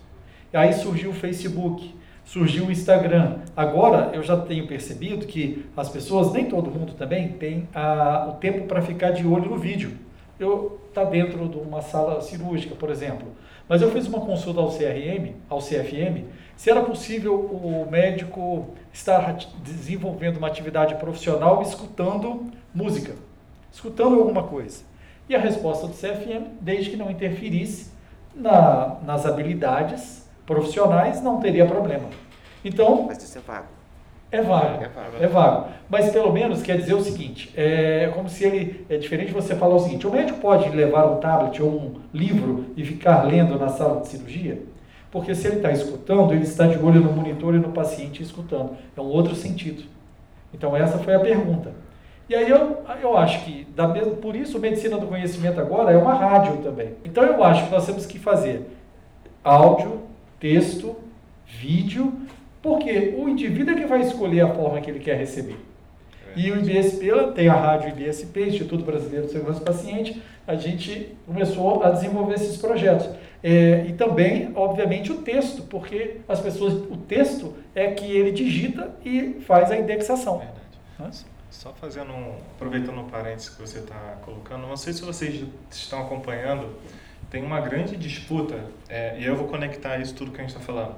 Aí 0.53 0.73
surgiu 0.73 1.09
o 1.09 1.13
Facebook, 1.13 1.95
surgiu 2.23 2.67
o 2.67 2.71
Instagram. 2.71 3.39
Agora 3.55 4.11
eu 4.13 4.21
já 4.21 4.37
tenho 4.37 4.67
percebido 4.67 5.25
que 5.25 5.65
as 5.75 5.89
pessoas, 5.89 6.31
nem 6.31 6.45
todo 6.45 6.69
mundo 6.69 6.93
também, 6.93 7.29
tem 7.29 7.67
a, 7.73 8.27
o 8.29 8.33
tempo 8.33 8.67
para 8.67 8.81
ficar 8.81 9.11
de 9.11 9.25
olho 9.25 9.49
no 9.49 9.57
vídeo. 9.57 9.93
Eu 10.39 10.79
está 10.89 11.03
dentro 11.03 11.47
de 11.47 11.57
uma 11.57 11.81
sala 11.81 12.21
cirúrgica, 12.21 12.75
por 12.75 12.89
exemplo. 12.89 13.27
Mas 13.71 13.81
eu 13.81 13.89
fiz 13.89 14.05
uma 14.05 14.19
consulta 14.19 14.59
ao 14.59 14.67
CRM, 14.67 15.33
ao 15.49 15.59
CFM, 15.59 16.25
se 16.57 16.69
era 16.69 16.81
possível 16.81 17.39
o 17.39 17.89
médico 17.89 18.67
estar 18.91 19.37
desenvolvendo 19.63 20.35
uma 20.35 20.47
atividade 20.47 20.95
profissional 20.95 21.61
escutando 21.61 22.51
música, 22.75 23.13
escutando 23.71 24.19
alguma 24.19 24.43
coisa. 24.43 24.83
E 25.29 25.33
a 25.33 25.39
resposta 25.39 25.87
do 25.87 25.93
CFM, 25.93 26.49
desde 26.59 26.89
que 26.89 26.97
não 26.97 27.09
interferisse 27.09 27.93
na, 28.35 28.97
nas 29.05 29.25
habilidades 29.25 30.29
profissionais, 30.45 31.21
não 31.21 31.39
teria 31.39 31.65
problema. 31.65 32.09
Então. 32.65 33.03
Mas 33.03 33.23
isso 33.23 33.37
é 33.37 33.41
vago. 33.41 33.80
É 34.31 34.41
vago, 34.41 34.83
é 34.83 34.88
vago, 34.88 35.17
é 35.19 35.27
vago. 35.27 35.67
Mas 35.89 36.09
pelo 36.09 36.31
menos 36.31 36.63
quer 36.63 36.77
dizer 36.77 36.93
o 36.93 37.01
seguinte: 37.01 37.51
é 37.55 38.09
como 38.15 38.29
se 38.29 38.45
ele. 38.45 38.85
É 38.89 38.97
diferente 38.97 39.33
você 39.33 39.55
falar 39.55 39.75
o 39.75 39.79
seguinte: 39.79 40.07
o 40.07 40.11
médico 40.11 40.39
pode 40.39 40.69
levar 40.69 41.05
um 41.05 41.17
tablet 41.17 41.61
ou 41.61 41.69
um 41.69 41.95
livro 42.13 42.67
e 42.77 42.85
ficar 42.85 43.23
lendo 43.23 43.59
na 43.59 43.67
sala 43.67 44.00
de 44.00 44.07
cirurgia? 44.07 44.61
Porque 45.11 45.35
se 45.35 45.45
ele 45.47 45.57
está 45.57 45.69
escutando, 45.71 46.33
ele 46.33 46.43
está 46.43 46.65
de 46.65 46.77
olho 46.77 47.01
no 47.01 47.11
monitor 47.11 47.53
e 47.53 47.59
no 47.59 47.73
paciente 47.73 48.23
escutando. 48.23 48.77
É 48.95 49.01
um 49.01 49.05
outro 49.05 49.35
sentido. 49.35 49.83
Então, 50.53 50.75
essa 50.75 50.97
foi 50.97 51.13
a 51.13 51.19
pergunta. 51.19 51.73
E 52.29 52.35
aí 52.35 52.50
eu, 52.50 52.77
eu 53.01 53.17
acho 53.17 53.43
que, 53.43 53.67
da 53.75 53.89
mesma, 53.89 54.13
por 54.13 54.38
isso, 54.38 54.57
medicina 54.57 54.97
do 54.97 55.07
conhecimento 55.07 55.59
agora 55.59 55.91
é 55.91 55.97
uma 55.97 56.13
rádio 56.13 56.57
também. 56.57 56.93
Então, 57.03 57.25
eu 57.25 57.43
acho 57.43 57.65
que 57.65 57.71
nós 57.71 57.85
temos 57.85 58.05
que 58.05 58.17
fazer 58.17 58.65
áudio, 59.43 60.03
texto, 60.39 60.95
vídeo 61.45 62.13
porque 62.61 63.15
o 63.17 63.27
indivíduo 63.27 63.73
é 63.73 63.81
que 63.81 63.85
vai 63.85 64.01
escolher 64.01 64.41
a 64.41 64.53
forma 64.53 64.79
que 64.81 64.89
ele 64.89 64.99
quer 64.99 65.17
receber. 65.17 65.57
É. 66.35 66.39
E 66.39 66.51
o 66.51 66.59
IBSP 66.59 67.09
tem 67.33 67.47
a 67.47 67.53
rádio 67.53 67.89
IBSP, 67.89 68.47
Instituto 68.47 68.83
Brasileiro 68.83 69.25
de 69.25 69.31
Segurança 69.31 69.59
do 69.59 69.65
Paciente, 69.65 70.21
a 70.45 70.55
gente 70.55 71.15
começou 71.25 71.83
a 71.83 71.89
desenvolver 71.89 72.35
esses 72.35 72.57
projetos. 72.57 73.09
É, 73.43 73.85
e 73.87 73.93
também, 73.93 74.51
obviamente, 74.55 75.11
o 75.11 75.17
texto, 75.21 75.63
porque 75.63 76.17
as 76.27 76.39
pessoas, 76.39 76.73
o 76.73 76.97
texto 76.97 77.55
é 77.73 77.91
que 77.91 78.05
ele 78.05 78.31
digita 78.31 78.91
e 79.03 79.41
faz 79.41 79.71
a 79.71 79.77
indexação. 79.77 80.37
Verdade. 80.37 81.25
Só 81.49 81.73
fazendo 81.73 82.13
um, 82.13 82.35
aproveitando 82.55 82.99
um 82.99 83.09
parênteses 83.09 83.49
que 83.49 83.59
você 83.59 83.79
está 83.79 84.17
colocando, 84.23 84.67
não 84.67 84.77
sei 84.77 84.93
se 84.93 85.01
vocês 85.01 85.43
estão 85.69 86.01
acompanhando, 86.01 86.69
tem 87.29 87.43
uma 87.43 87.59
grande 87.59 87.97
disputa, 87.97 88.63
é, 88.87 89.19
e 89.19 89.25
eu 89.25 89.35
vou 89.35 89.47
conectar 89.47 89.97
isso 89.97 90.13
tudo 90.13 90.31
que 90.31 90.37
a 90.37 90.41
gente 90.41 90.55
está 90.55 90.61
falando 90.61 90.95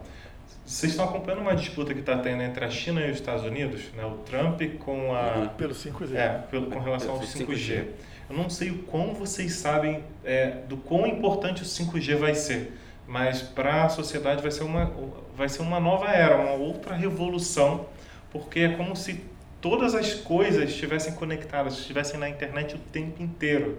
vocês 0.65 0.93
estão 0.93 1.05
acompanhando 1.05 1.41
uma 1.41 1.55
disputa 1.55 1.93
que 1.93 1.99
está 1.99 2.17
tendo 2.17 2.41
entre 2.41 2.63
a 2.63 2.69
China 2.69 3.01
e 3.01 3.11
os 3.11 3.17
Estados 3.17 3.43
Unidos, 3.43 3.81
né? 3.95 4.05
O 4.05 4.17
Trump 4.19 4.61
com 4.79 5.13
a 5.13 5.49
pelo 5.57 5.73
5G, 5.73 6.15
é, 6.15 6.29
pelo, 6.49 6.67
com 6.67 6.79
relação 6.79 7.11
ao 7.11 7.19
5G. 7.19 7.45
5G. 7.45 7.85
Eu 8.29 8.37
não 8.37 8.49
sei 8.49 8.71
o 8.71 8.79
quão 8.83 9.13
vocês 9.13 9.53
sabem 9.53 10.03
é, 10.23 10.51
do 10.69 10.77
quão 10.77 11.05
importante 11.05 11.63
o 11.63 11.65
5G 11.65 12.15
vai 12.15 12.33
ser, 12.33 12.73
mas 13.05 13.41
para 13.41 13.83
a 13.83 13.89
sociedade 13.89 14.41
vai 14.41 14.51
ser 14.51 14.63
uma 14.63 14.91
vai 15.35 15.49
ser 15.49 15.61
uma 15.61 15.79
nova 15.79 16.07
era, 16.09 16.37
uma 16.37 16.53
outra 16.53 16.95
revolução, 16.95 17.87
porque 18.31 18.61
é 18.61 18.69
como 18.69 18.95
se 18.95 19.21
todas 19.59 19.93
as 19.95 20.13
coisas 20.13 20.69
estivessem 20.69 21.13
conectadas, 21.13 21.77
estivessem 21.77 22.19
na 22.19 22.29
internet 22.29 22.75
o 22.75 22.79
tempo 22.79 23.21
inteiro. 23.21 23.77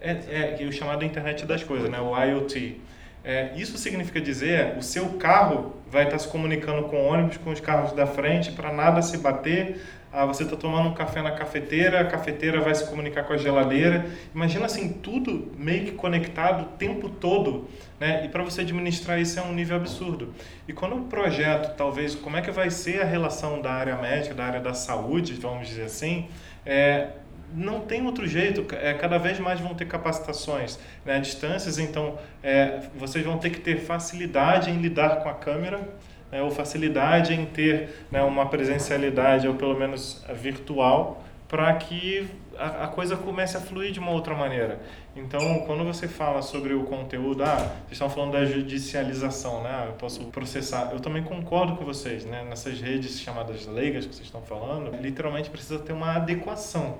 É, 0.00 0.12
é, 0.12 0.62
é 0.62 0.66
o 0.66 0.72
chamado 0.72 1.04
internet 1.04 1.44
das 1.44 1.62
coisas, 1.62 1.90
né? 1.90 2.00
O 2.00 2.18
IoT. 2.18 2.80
É, 3.24 3.52
isso 3.56 3.78
significa 3.78 4.20
dizer 4.20 4.76
o 4.76 4.82
seu 4.82 5.10
carro 5.14 5.72
vai 5.90 6.04
estar 6.04 6.18
se 6.18 6.28
comunicando 6.28 6.82
com 6.84 6.96
o 6.96 7.06
ônibus, 7.06 7.38
com 7.38 7.50
os 7.50 7.60
carros 7.60 7.92
da 7.92 8.06
frente, 8.06 8.52
para 8.52 8.70
nada 8.70 9.00
se 9.00 9.16
bater. 9.16 9.80
Ah, 10.12 10.26
você 10.26 10.44
está 10.44 10.54
tomando 10.54 10.90
um 10.90 10.94
café 10.94 11.20
na 11.22 11.32
cafeteira, 11.32 12.00
a 12.00 12.04
cafeteira 12.04 12.60
vai 12.60 12.72
se 12.72 12.86
comunicar 12.86 13.24
com 13.24 13.32
a 13.32 13.36
geladeira. 13.36 14.06
Imagina 14.32 14.66
assim, 14.66 14.92
tudo 14.92 15.52
meio 15.58 15.86
que 15.86 15.92
conectado 15.92 16.62
o 16.62 16.66
tempo 16.76 17.08
todo. 17.08 17.68
Né? 17.98 18.24
E 18.24 18.28
para 18.28 18.44
você 18.44 18.60
administrar 18.60 19.20
isso 19.20 19.40
é 19.40 19.42
um 19.42 19.52
nível 19.52 19.76
absurdo. 19.76 20.32
E 20.68 20.72
quando 20.72 20.94
o 20.94 21.04
projeto, 21.06 21.76
talvez, 21.76 22.14
como 22.14 22.36
é 22.36 22.42
que 22.42 22.50
vai 22.52 22.70
ser 22.70 23.02
a 23.02 23.04
relação 23.04 23.60
da 23.60 23.72
área 23.72 23.96
médica, 23.96 24.34
da 24.34 24.44
área 24.44 24.60
da 24.60 24.72
saúde, 24.72 25.32
vamos 25.34 25.66
dizer 25.66 25.84
assim, 25.84 26.28
é, 26.64 27.08
não 27.54 27.80
tem 27.80 28.04
outro 28.04 28.26
jeito, 28.26 28.66
é, 28.74 28.92
cada 28.94 29.18
vez 29.18 29.38
mais 29.38 29.60
vão 29.60 29.74
ter 29.74 29.86
capacitações 29.86 30.78
né, 31.04 31.20
distâncias, 31.20 31.78
então 31.78 32.18
é, 32.42 32.80
vocês 32.96 33.24
vão 33.24 33.38
ter 33.38 33.50
que 33.50 33.60
ter 33.60 33.80
facilidade 33.80 34.70
em 34.70 34.78
lidar 34.78 35.22
com 35.22 35.28
a 35.28 35.34
câmera, 35.34 35.80
né, 36.32 36.42
ou 36.42 36.50
facilidade 36.50 37.32
em 37.32 37.46
ter 37.46 38.06
né, 38.10 38.22
uma 38.22 38.46
presencialidade, 38.46 39.46
ou 39.46 39.54
pelo 39.54 39.78
menos 39.78 40.24
virtual, 40.34 41.22
para 41.46 41.72
que 41.74 42.28
a, 42.58 42.84
a, 42.84 42.88
coisa 42.88 43.16
comece 43.16 43.56
a 43.56 43.60
fluir 43.60 43.92
de 43.92 44.00
uma 44.00 44.10
outra 44.10 44.34
maneira. 44.34 44.80
Então, 45.14 45.60
quando 45.66 45.84
você 45.84 46.08
fala 46.08 46.42
sobre 46.42 46.74
o 46.74 46.84
conteúdo, 46.84 47.44
ah, 47.44 47.56
vocês 47.56 47.92
estão 47.92 48.10
falando 48.10 48.32
da 48.32 48.44
judicialização, 48.44 49.62
né? 49.62 49.84
Eu 49.86 49.92
posso 49.92 50.24
processar. 50.26 50.90
Eu 50.92 50.98
também 50.98 51.22
concordo 51.22 51.76
com 51.76 51.84
vocês, 51.84 52.24
né? 52.24 52.44
Nessas 52.48 52.80
redes 52.80 53.20
chamadas 53.20 53.66
leigas 53.66 54.06
que 54.06 54.14
vocês 54.14 54.26
estão 54.26 54.42
falando, 54.42 54.96
literalmente 55.00 55.50
precisa 55.50 55.78
ter 55.78 55.92
uma 55.92 56.16
adequação? 56.16 56.98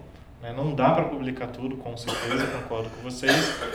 Não 0.53 0.75
dá 0.75 0.91
para 0.91 1.05
publicar 1.05 1.47
tudo, 1.47 1.77
com 1.77 1.97
certeza, 1.97 2.47
concordo 2.47 2.91
com 2.91 3.03
vocês, 3.03 3.33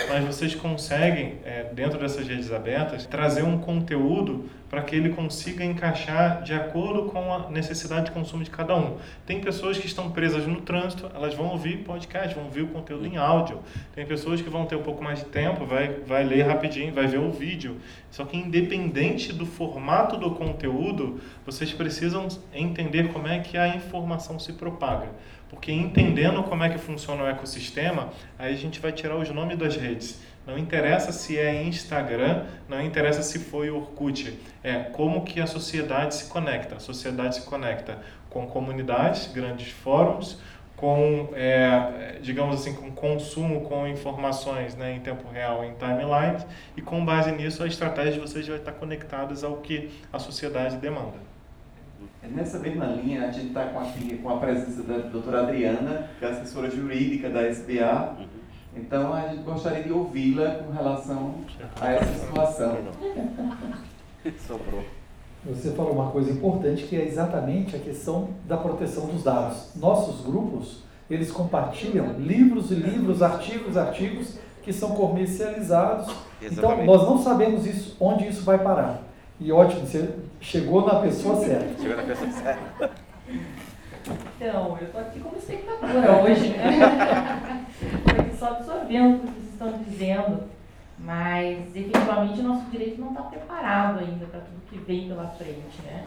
mas 0.08 0.24
vocês 0.24 0.54
conseguem, 0.54 1.40
é, 1.44 1.64
dentro 1.74 1.98
dessas 1.98 2.28
redes 2.28 2.52
abertas, 2.52 3.06
trazer 3.06 3.44
um 3.44 3.58
conteúdo 3.58 4.46
para 4.70 4.84
que 4.84 4.96
ele 4.96 5.10
consiga 5.10 5.66
encaixar 5.66 6.44
de 6.44 6.54
acordo 6.54 7.06
com 7.06 7.34
a 7.34 7.50
necessidade 7.50 8.06
de 8.06 8.12
consumo 8.12 8.44
de 8.44 8.52
cada 8.52 8.76
um. 8.76 8.98
Tem 9.26 9.42
pessoas 9.42 9.80
que 9.80 9.88
estão 9.88 10.12
presas 10.12 10.46
no 10.46 10.62
trânsito, 10.62 11.10
elas 11.16 11.34
vão 11.34 11.48
ouvir 11.48 11.78
podcast, 11.78 12.36
vão 12.36 12.46
ouvir 12.46 12.62
o 12.62 12.68
conteúdo 12.68 13.08
em 13.08 13.18
áudio. 13.18 13.60
Tem 13.96 14.06
pessoas 14.06 14.42
que 14.42 14.50
vão 14.50 14.66
ter 14.66 14.76
um 14.76 14.84
pouco 14.84 15.04
mais 15.04 15.20
de 15.20 15.26
tempo, 15.26 15.66
vai, 15.66 15.88
vai 16.06 16.24
ler 16.24 16.44
rapidinho, 16.44 16.94
vai 16.94 17.08
ver 17.08 17.20
o 17.20 17.32
vídeo. 17.32 17.78
Só 18.12 18.26
que 18.26 18.38
independente 18.38 19.34
do 19.34 19.46
formato 19.46 20.18
do 20.18 20.32
conteúdo, 20.32 21.20
vocês 21.46 21.74
precisam 21.74 22.28
entender 22.54 23.12
como 23.12 23.28
é 23.28 23.40
que 23.40 23.58
a 23.58 23.68
informação 23.68 24.38
se 24.38 24.54
propaga. 24.54 25.08
Porque 25.50 25.72
entendendo 25.72 26.44
como 26.44 26.64
é 26.64 26.70
que 26.70 26.78
funciona 26.78 27.24
o 27.24 27.28
ecossistema, 27.28 28.10
aí 28.38 28.54
a 28.54 28.58
gente 28.58 28.80
vai 28.80 28.92
tirar 28.92 29.16
os 29.18 29.30
nomes 29.30 29.58
das 29.58 29.76
redes. 29.76 30.22
Não 30.46 30.58
interessa 30.58 31.12
se 31.12 31.38
é 31.38 31.64
Instagram, 31.64 32.46
não 32.68 32.82
interessa 32.82 33.22
se 33.22 33.40
foi 33.40 33.70
Orkut. 33.70 34.40
É 34.64 34.76
como 34.80 35.24
que 35.24 35.40
a 35.40 35.48
sociedade 35.48 36.16
se 36.16 36.26
conecta. 36.30 36.76
A 36.76 36.80
sociedade 36.80 37.36
se 37.36 37.42
conecta 37.42 38.00
com 38.30 38.48
comunidades, 38.48 39.32
grandes 39.32 39.72
fóruns, 39.72 40.40
com, 40.76 41.30
é, 41.34 42.18
digamos 42.22 42.56
assim, 42.56 42.74
com 42.74 42.90
consumo, 42.92 43.62
com 43.62 43.86
informações 43.88 44.76
né, 44.76 44.96
em 44.96 45.00
tempo 45.02 45.30
real, 45.30 45.66
em 45.66 45.74
timelines, 45.74 46.46
e 46.78 46.82
com 46.82 47.04
base 47.04 47.32
nisso 47.32 47.62
a 47.62 47.68
estratégia 47.68 48.14
de 48.14 48.20
vocês 48.20 48.48
vai 48.48 48.58
estar 48.58 48.72
conectadas 48.72 49.44
ao 49.44 49.58
que 49.58 49.92
a 50.12 50.18
sociedade 50.20 50.78
demanda. 50.78 51.29
É 52.22 52.28
nessa 52.28 52.60
mesma 52.60 52.86
linha, 52.86 53.28
a 53.28 53.32
gente 53.32 53.48
está 53.48 53.66
com, 53.68 54.18
com 54.18 54.30
a 54.30 54.38
presença 54.38 54.84
da 54.84 54.98
doutora 54.98 55.44
Adriana, 55.44 56.10
que 56.20 56.26
é 56.26 56.30
assessora 56.30 56.70
jurídica 56.70 57.30
da 57.30 57.48
SBA. 57.48 58.16
Uhum. 58.20 58.26
Então, 58.76 59.14
a 59.14 59.30
gente 59.30 59.44
gostaria 59.44 59.84
de 59.84 59.92
ouvi-la 59.92 60.52
com 60.64 60.72
relação 60.72 61.36
a 61.80 61.92
essa 61.92 62.26
situação. 62.26 62.78
Sobrou. 64.46 64.84
Você 65.46 65.72
falou 65.72 65.94
uma 65.94 66.12
coisa 66.12 66.32
importante 66.32 66.84
que 66.84 66.96
é 66.96 67.06
exatamente 67.06 67.76
a 67.76 67.80
questão 67.80 68.30
da 68.46 68.58
proteção 68.58 69.08
dos 69.08 69.24
dados. 69.24 69.72
Nossos 69.76 70.26
grupos, 70.26 70.84
eles 71.10 71.32
compartilham 71.32 72.14
livros 72.20 72.72
e 72.72 72.76
livros, 72.76 73.22
artigos, 73.22 73.78
artigos 73.78 74.38
que 74.62 74.74
são 74.74 74.92
comercializados. 74.92 76.08
Então, 76.42 76.52
exatamente. 76.52 76.82
Então, 76.84 76.86
nós 76.86 77.10
não 77.10 77.24
sabemos 77.24 77.66
isso, 77.66 77.96
onde 78.00 78.28
isso 78.28 78.44
vai 78.44 78.60
parar. 78.60 79.02
E 79.40 79.52
ótimo, 79.52 79.88
você 79.88 80.14
chegou 80.40 80.86
na 80.86 81.00
pessoa 81.02 81.36
certa. 81.44 81.82
Chegou 81.82 81.98
na 81.98 82.04
pessoa 82.04 82.32
certa. 82.32 82.92
Então, 84.36 84.78
eu 84.80 84.88
estou 84.88 85.02
aqui 85.02 85.20
como 85.20 85.38
espectadora 85.38 86.24
hoje, 86.24 86.50
né? 86.50 87.66
Estou 87.82 88.20
aqui 88.20 88.38
só 88.38 88.48
absorvendo 88.48 89.16
o 89.16 89.20
que 89.20 89.26
vocês 89.28 89.50
estão 89.54 89.72
dizendo, 89.84 90.44
mas 90.98 91.76
efetivamente 91.76 92.40
o 92.40 92.44
nosso 92.44 92.66
direito 92.72 93.00
não 93.02 93.10
está 93.10 93.24
preparado 93.24 94.00
ainda 94.00 94.26
para 94.26 94.40
tudo 94.40 94.62
que 94.70 94.78
vem 94.78 95.08
pela 95.08 95.28
frente, 95.28 95.82
né? 95.84 96.06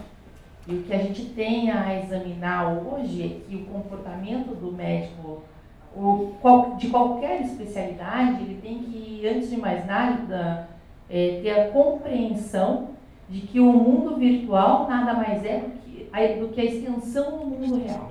E 0.67 0.75
o 0.75 0.83
que 0.83 0.95
a 0.95 0.99
gente 0.99 1.27
tem 1.27 1.71
a 1.71 2.01
examinar 2.01 2.73
hoje 2.73 3.23
é 3.23 3.49
que 3.49 3.57
o 3.57 3.67
comportamento 3.67 4.55
do 4.55 4.73
médico 4.73 5.43
o, 5.95 6.35
de 6.79 6.89
qualquer 6.89 7.43
especialidade, 7.43 8.43
ele 8.43 8.61
tem 8.63 8.79
que, 8.79 9.27
antes 9.27 9.51
de 9.51 9.57
mais 9.57 9.87
nada, 9.87 10.69
é, 11.11 11.41
ter 11.43 11.51
a 11.51 11.71
compreensão 11.71 12.91
de 13.33 13.41
que 13.47 13.59
o 13.59 13.73
mundo 13.73 14.17
virtual 14.17 14.87
nada 14.87 15.15
mais 15.15 15.43
é 15.43 15.61
do 16.39 16.49
que 16.49 16.61
a, 16.61 16.65
extensão 16.65 17.39
do 17.39 17.47
mundo 17.47 17.83
real. 17.83 18.11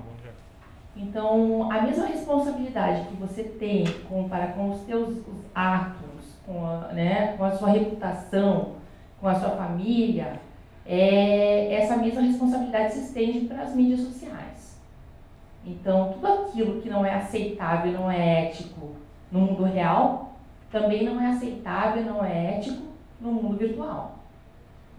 Então, 0.98 1.72
a 1.72 1.82
mesma 1.84 2.08
responsabilidade 2.08 3.08
que 3.08 3.16
você 3.16 3.44
tem 3.44 3.86
com, 4.10 4.28
para 4.28 4.48
com 4.48 4.72
os 4.72 4.82
seus 4.82 5.20
atos, 5.54 6.26
com 6.44 6.66
a, 6.66 6.88
né, 6.94 7.36
com 7.38 7.44
a 7.44 7.52
sua 7.52 7.70
reputação, 7.70 8.74
com 9.20 9.28
a 9.28 9.36
sua 9.36 9.52
família, 9.52 10.42
é, 10.88 11.72
essa 11.76 11.98
mesma 11.98 12.22
responsabilidade 12.22 12.94
se 12.94 13.02
estende 13.02 13.42
para 13.42 13.62
as 13.62 13.76
mídias 13.76 14.00
sociais. 14.00 14.82
Então, 15.64 16.14
tudo 16.14 16.26
aquilo 16.26 16.82
que 16.82 16.90
não 16.90 17.06
é 17.06 17.14
aceitável, 17.14 17.92
não 17.92 18.10
é 18.10 18.48
ético 18.48 18.96
no 19.32 19.42
mundo 19.42 19.64
real, 19.66 20.34
também 20.72 21.04
não 21.04 21.22
é 21.22 21.28
aceitável, 21.28 22.04
não 22.04 22.26
é 22.26 22.56
ético 22.56 22.82
no 23.22 23.32
mundo 23.32 23.56
virtual 23.56 24.21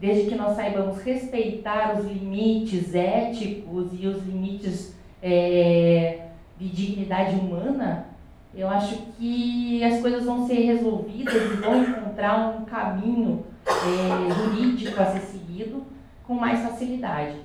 desde 0.03 0.29
que 0.29 0.35
nós 0.35 0.57
saibamos 0.57 1.01
respeitar 1.01 1.97
os 1.97 2.05
limites 2.05 2.93
éticos 2.93 3.93
e 3.93 4.09
os 4.09 4.21
limites 4.27 4.97
é, 5.23 6.27
de 6.59 6.69
dignidade 6.69 7.37
humana, 7.37 8.09
eu 8.53 8.69
acho 8.69 8.97
que 9.17 9.81
as 9.85 10.01
coisas 10.01 10.25
vão 10.25 10.45
ser 10.45 10.55
resolvidas 10.55 11.37
e 11.37 11.57
vão 11.57 11.85
encontrar 11.85 12.49
um 12.49 12.65
caminho 12.65 13.47
é, 13.65 14.35
jurídico 14.35 15.01
a 15.01 15.07
ser 15.07 15.21
seguido 15.21 15.85
com 16.27 16.35
mais 16.35 16.59
facilidade. 16.59 17.37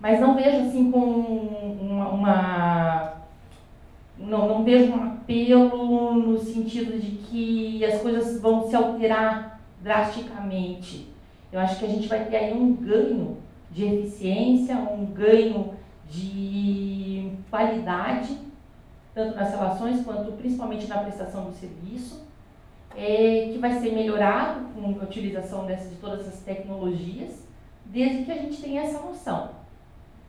Mas 0.00 0.18
não 0.18 0.34
vejo 0.34 0.56
assim 0.56 0.90
com 0.90 0.98
uma, 0.98 2.08
uma 2.08 3.12
não, 4.18 4.48
não 4.48 4.64
vejo 4.64 4.92
um 4.92 5.04
apelo 5.04 6.14
no 6.14 6.36
sentido 6.36 7.00
de 7.00 7.12
que 7.12 7.84
as 7.84 8.02
coisas 8.02 8.40
vão 8.40 8.68
se 8.68 8.74
alterar 8.74 9.60
drasticamente. 9.80 11.11
Eu 11.52 11.60
acho 11.60 11.78
que 11.78 11.84
a 11.84 11.88
gente 11.88 12.08
vai 12.08 12.24
ter 12.24 12.36
aí 12.36 12.52
um 12.54 12.74
ganho 12.74 13.36
de 13.70 13.84
eficiência, 13.84 14.74
um 14.76 15.04
ganho 15.06 15.74
de 16.08 17.32
qualidade, 17.50 18.38
tanto 19.14 19.36
nas 19.36 19.50
relações 19.50 20.02
quanto 20.04 20.32
principalmente 20.32 20.86
na 20.86 20.98
prestação 20.98 21.44
do 21.44 21.52
serviço, 21.52 22.26
é, 22.96 23.50
que 23.52 23.58
vai 23.58 23.78
ser 23.78 23.92
melhorado 23.92 24.66
com 24.74 24.86
a 25.00 25.04
utilização 25.04 25.66
dessas, 25.66 25.90
de 25.90 25.96
todas 25.96 26.20
essas 26.20 26.40
tecnologias, 26.40 27.46
desde 27.84 28.24
que 28.24 28.32
a 28.32 28.36
gente 28.36 28.60
tenha 28.60 28.82
essa 28.82 29.00
noção 29.00 29.50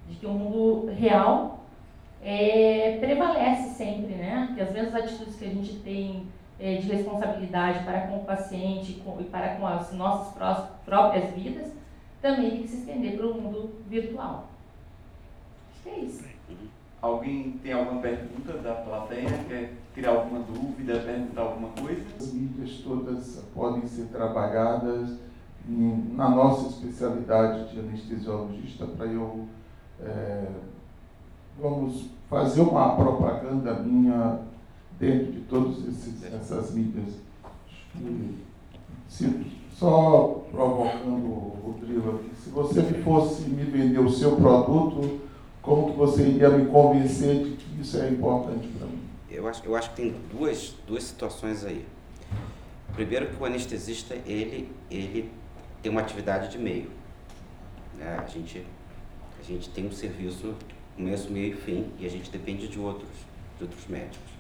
de 0.10 0.16
que 0.16 0.26
o 0.26 0.32
mundo 0.32 0.92
real 0.92 1.64
é, 2.22 2.98
prevalece 3.00 3.76
sempre, 3.76 4.16
né? 4.16 4.52
Que 4.56 4.62
as 4.62 4.72
mesmas 4.72 4.96
atitudes 4.96 5.36
que 5.36 5.46
a 5.46 5.50
gente 5.50 5.76
tem 5.80 6.28
é, 6.64 6.78
de 6.78 6.88
responsabilidade 6.88 7.84
para 7.84 8.08
com 8.08 8.20
o 8.20 8.24
paciente 8.24 9.04
e 9.20 9.24
para 9.26 9.56
com 9.56 9.68
as 9.68 9.92
nossas 9.92 10.34
próprias 10.86 11.34
vidas, 11.34 11.68
também 12.22 12.52
tem 12.52 12.62
que 12.62 12.70
se 12.70 12.78
estender 12.78 13.18
para 13.18 13.28
o 13.28 13.34
mundo 13.34 13.70
virtual. 13.90 14.48
Acho 15.70 15.84
que 15.84 15.90
é 15.90 16.00
isso. 16.06 16.24
Alguém 17.02 17.60
tem 17.62 17.74
alguma 17.74 18.00
pergunta 18.00 18.54
da 18.60 18.76
plateia? 18.76 19.28
Quer 19.46 19.74
tirar 19.94 20.12
alguma 20.12 20.40
dúvida, 20.40 21.02
perguntar 21.02 21.42
alguma 21.42 21.68
coisa? 21.72 22.02
As 22.18 22.32
mídias 22.32 22.78
todas 22.78 23.44
podem 23.54 23.86
ser 23.86 24.06
trabalhadas 24.06 25.20
em, 25.68 26.14
na 26.16 26.30
nossa 26.30 26.70
especialidade 26.70 27.74
de 27.74 27.80
anestesiologista 27.82 28.86
para 28.86 29.08
eu, 29.08 29.50
é, 30.00 30.48
vamos 31.60 32.10
fazer 32.30 32.62
uma 32.62 32.96
propaganda 32.96 33.74
minha 33.74 34.53
dentro 35.00 35.32
de 35.32 35.40
todas 35.42 35.78
essas 36.34 36.74
mídias. 36.74 37.14
Se, 39.08 39.46
só 39.76 40.46
provocando 40.52 41.26
o 41.26 41.60
Rodrigo 41.64 42.16
aqui, 42.16 42.32
se 42.36 42.50
você 42.50 42.82
fosse 43.04 43.44
me 43.50 43.64
vender 43.64 44.00
o 44.00 44.10
seu 44.10 44.36
produto, 44.36 45.22
como 45.62 45.92
que 45.92 45.98
você 45.98 46.28
iria 46.28 46.50
me 46.50 46.66
convencer 46.66 47.44
de 47.44 47.52
que 47.52 47.82
isso 47.82 47.98
é 47.98 48.10
importante 48.10 48.68
para 48.68 48.88
mim? 48.88 49.00
Eu 49.30 49.48
acho, 49.48 49.66
eu 49.66 49.76
acho 49.76 49.90
que 49.92 49.96
tem 49.96 50.16
duas, 50.32 50.76
duas 50.88 51.04
situações 51.04 51.64
aí. 51.64 51.86
Primeiro 52.94 53.28
que 53.28 53.42
o 53.42 53.46
anestesista, 53.46 54.14
ele, 54.26 54.70
ele 54.92 55.32
tem 55.82 55.92
uma 55.92 56.02
atividade 56.02 56.52
de 56.52 56.60
meio. 56.60 56.90
Né? 57.98 58.20
A, 58.24 58.28
gente, 58.28 58.66
a 59.40 59.44
gente 59.44 59.70
tem 59.70 59.88
um 59.88 59.92
serviço 59.92 60.54
começo, 60.96 61.32
meio 61.32 61.54
e 61.54 61.58
fim, 61.58 61.88
e 62.00 62.06
a 62.06 62.10
gente 62.10 62.30
depende 62.30 62.68
de 62.68 62.80
outros, 62.80 63.10
de 63.58 63.64
outros 63.64 63.88
médicos. 63.88 64.33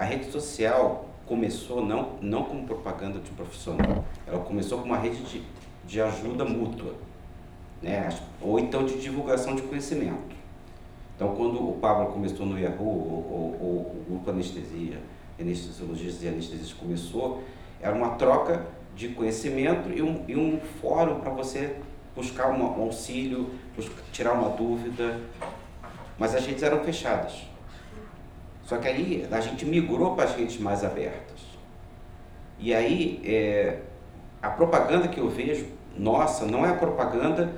A 0.00 0.04
rede 0.04 0.32
social 0.32 1.10
começou 1.26 1.84
não, 1.84 2.12
não 2.22 2.44
como 2.44 2.66
propaganda 2.66 3.18
de 3.18 3.30
profissional, 3.32 4.02
ela 4.26 4.38
começou 4.38 4.78
como 4.78 4.94
uma 4.94 4.98
rede 4.98 5.22
de, 5.24 5.42
de 5.84 6.00
ajuda 6.00 6.42
mútua, 6.42 6.94
né? 7.82 8.08
ou 8.40 8.58
então 8.58 8.86
de 8.86 8.98
divulgação 8.98 9.54
de 9.54 9.60
conhecimento. 9.60 10.34
Então, 11.14 11.36
quando 11.36 11.56
o 11.68 11.74
Pablo 11.74 12.14
começou 12.14 12.46
no 12.46 12.58
Yahoo, 12.58 12.80
ou, 12.80 13.26
ou, 13.30 13.58
ou 13.60 13.76
o 13.76 14.04
grupo 14.08 14.30
Anestesia, 14.30 14.96
Anestesiologistas 15.38 16.22
e 16.22 16.28
Anestesistas 16.28 16.72
começou, 16.72 17.44
era 17.78 17.94
uma 17.94 18.12
troca 18.12 18.64
de 18.96 19.08
conhecimento 19.08 19.90
e 19.90 20.00
um, 20.00 20.24
e 20.26 20.34
um 20.34 20.58
fórum 20.80 21.20
para 21.20 21.30
você 21.30 21.76
buscar 22.16 22.48
um 22.48 22.64
auxílio, 22.82 23.50
buscar, 23.76 24.02
tirar 24.12 24.32
uma 24.32 24.48
dúvida, 24.48 25.20
mas 26.18 26.34
as 26.34 26.46
redes 26.46 26.62
eram 26.62 26.82
fechadas. 26.82 27.49
Só 28.70 28.76
que 28.76 28.86
aí 28.86 29.26
a 29.32 29.40
gente 29.40 29.66
migrou 29.66 30.14
para 30.14 30.26
as 30.26 30.36
redes 30.36 30.56
mais 30.60 30.84
abertas. 30.84 31.40
E 32.56 32.72
aí 32.72 33.20
é, 33.24 33.78
a 34.40 34.48
propaganda 34.48 35.08
que 35.08 35.18
eu 35.18 35.28
vejo, 35.28 35.66
nossa, 35.98 36.46
não 36.46 36.64
é 36.64 36.68
a 36.68 36.74
propaganda 36.74 37.52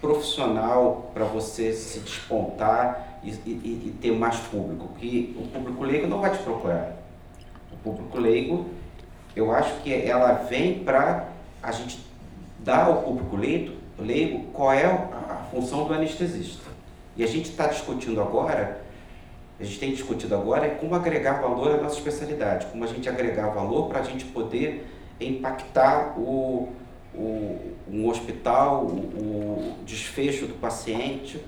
profissional 0.00 1.10
para 1.12 1.24
você 1.24 1.72
se 1.72 1.98
despontar 1.98 3.18
e, 3.24 3.30
e, 3.30 3.50
e, 3.50 3.98
ter 4.00 4.12
mais 4.12 4.36
público, 4.36 4.86
porque 4.92 5.34
o 5.36 5.48
público 5.48 5.82
leigo 5.82 6.06
não 6.06 6.20
vai 6.20 6.30
te 6.30 6.38
procurar. 6.44 6.98
O 7.72 7.76
público 7.78 8.16
leigo, 8.20 8.66
eu 9.34 9.50
acho 9.50 9.80
que 9.80 9.92
ela 9.92 10.34
vem 10.34 10.84
para 10.84 11.30
a 11.60 11.72
gente 11.72 11.98
dar 12.60 12.84
ao 12.86 13.02
público 13.02 13.34
leigo, 13.34 13.74
leigo 13.98 14.44
qual 14.52 14.72
é 14.72 14.84
a, 14.84 14.92
a 15.30 15.36
função 15.50 15.84
do 15.84 15.94
anestesista. 15.94 16.70
E 17.16 17.24
a 17.24 17.26
gente 17.26 17.50
está 17.50 17.66
discutindo 17.66 18.20
agora, 18.20 18.83
a 19.58 19.64
gente 19.64 19.78
tem 19.78 19.92
discutido 19.92 20.34
agora 20.34 20.66
é 20.66 20.70
como 20.70 20.94
agregar 20.94 21.40
valor 21.40 21.78
à 21.78 21.82
nossa 21.82 21.96
especialidade, 21.96 22.66
como 22.66 22.82
a 22.84 22.86
gente 22.86 23.08
agregar 23.08 23.48
valor 23.48 23.88
para 23.88 24.00
a 24.00 24.02
gente 24.02 24.24
poder 24.24 24.86
impactar 25.20 26.18
o, 26.18 26.72
o, 27.14 27.74
um 27.88 28.08
hospital, 28.08 28.84
o, 28.84 28.88
o 28.88 29.76
desfecho 29.84 30.46
do 30.46 30.54
paciente. 30.54 31.40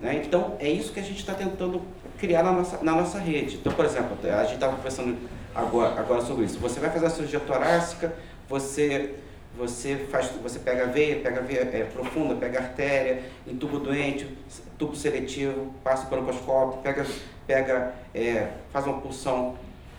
Né? 0.00 0.22
Então, 0.24 0.56
é 0.58 0.68
isso 0.68 0.92
que 0.92 1.00
a 1.00 1.02
gente 1.02 1.18
está 1.18 1.34
tentando 1.34 1.82
criar 2.18 2.42
na 2.42 2.52
nossa, 2.52 2.82
na 2.82 2.92
nossa 2.92 3.18
rede. 3.18 3.56
Então, 3.56 3.72
por 3.72 3.84
exemplo, 3.84 4.16
a 4.24 4.44
gente 4.44 4.54
estava 4.54 4.74
conversando 4.76 5.16
agora, 5.54 5.98
agora 6.00 6.22
sobre 6.22 6.46
isso. 6.46 6.58
Você 6.58 6.80
vai 6.80 6.90
fazer 6.90 7.06
a 7.06 7.10
cirurgia 7.10 7.40
torácica, 7.40 8.14
você, 8.48 9.14
você, 9.56 9.96
faz, 10.10 10.30
você 10.42 10.58
pega 10.58 10.84
a 10.84 10.86
veia, 10.86 11.20
pega 11.20 11.40
a 11.40 11.42
veia 11.42 11.60
é, 11.72 11.84
profunda, 11.84 12.34
pega 12.34 12.58
a 12.58 12.62
artéria, 12.62 13.22
entuba 13.46 13.76
o 13.76 13.80
doente, 13.80 14.28
tubo 14.76 14.94
seletivo, 14.94 15.72
passa 15.82 16.06
o 16.06 16.10
broncoscópio, 16.10 16.80
pega, 16.82 17.06
pega, 17.46 17.94
é, 18.14 18.48
faz 18.70 18.86
uma 18.86 19.00
pulsão 19.00 19.56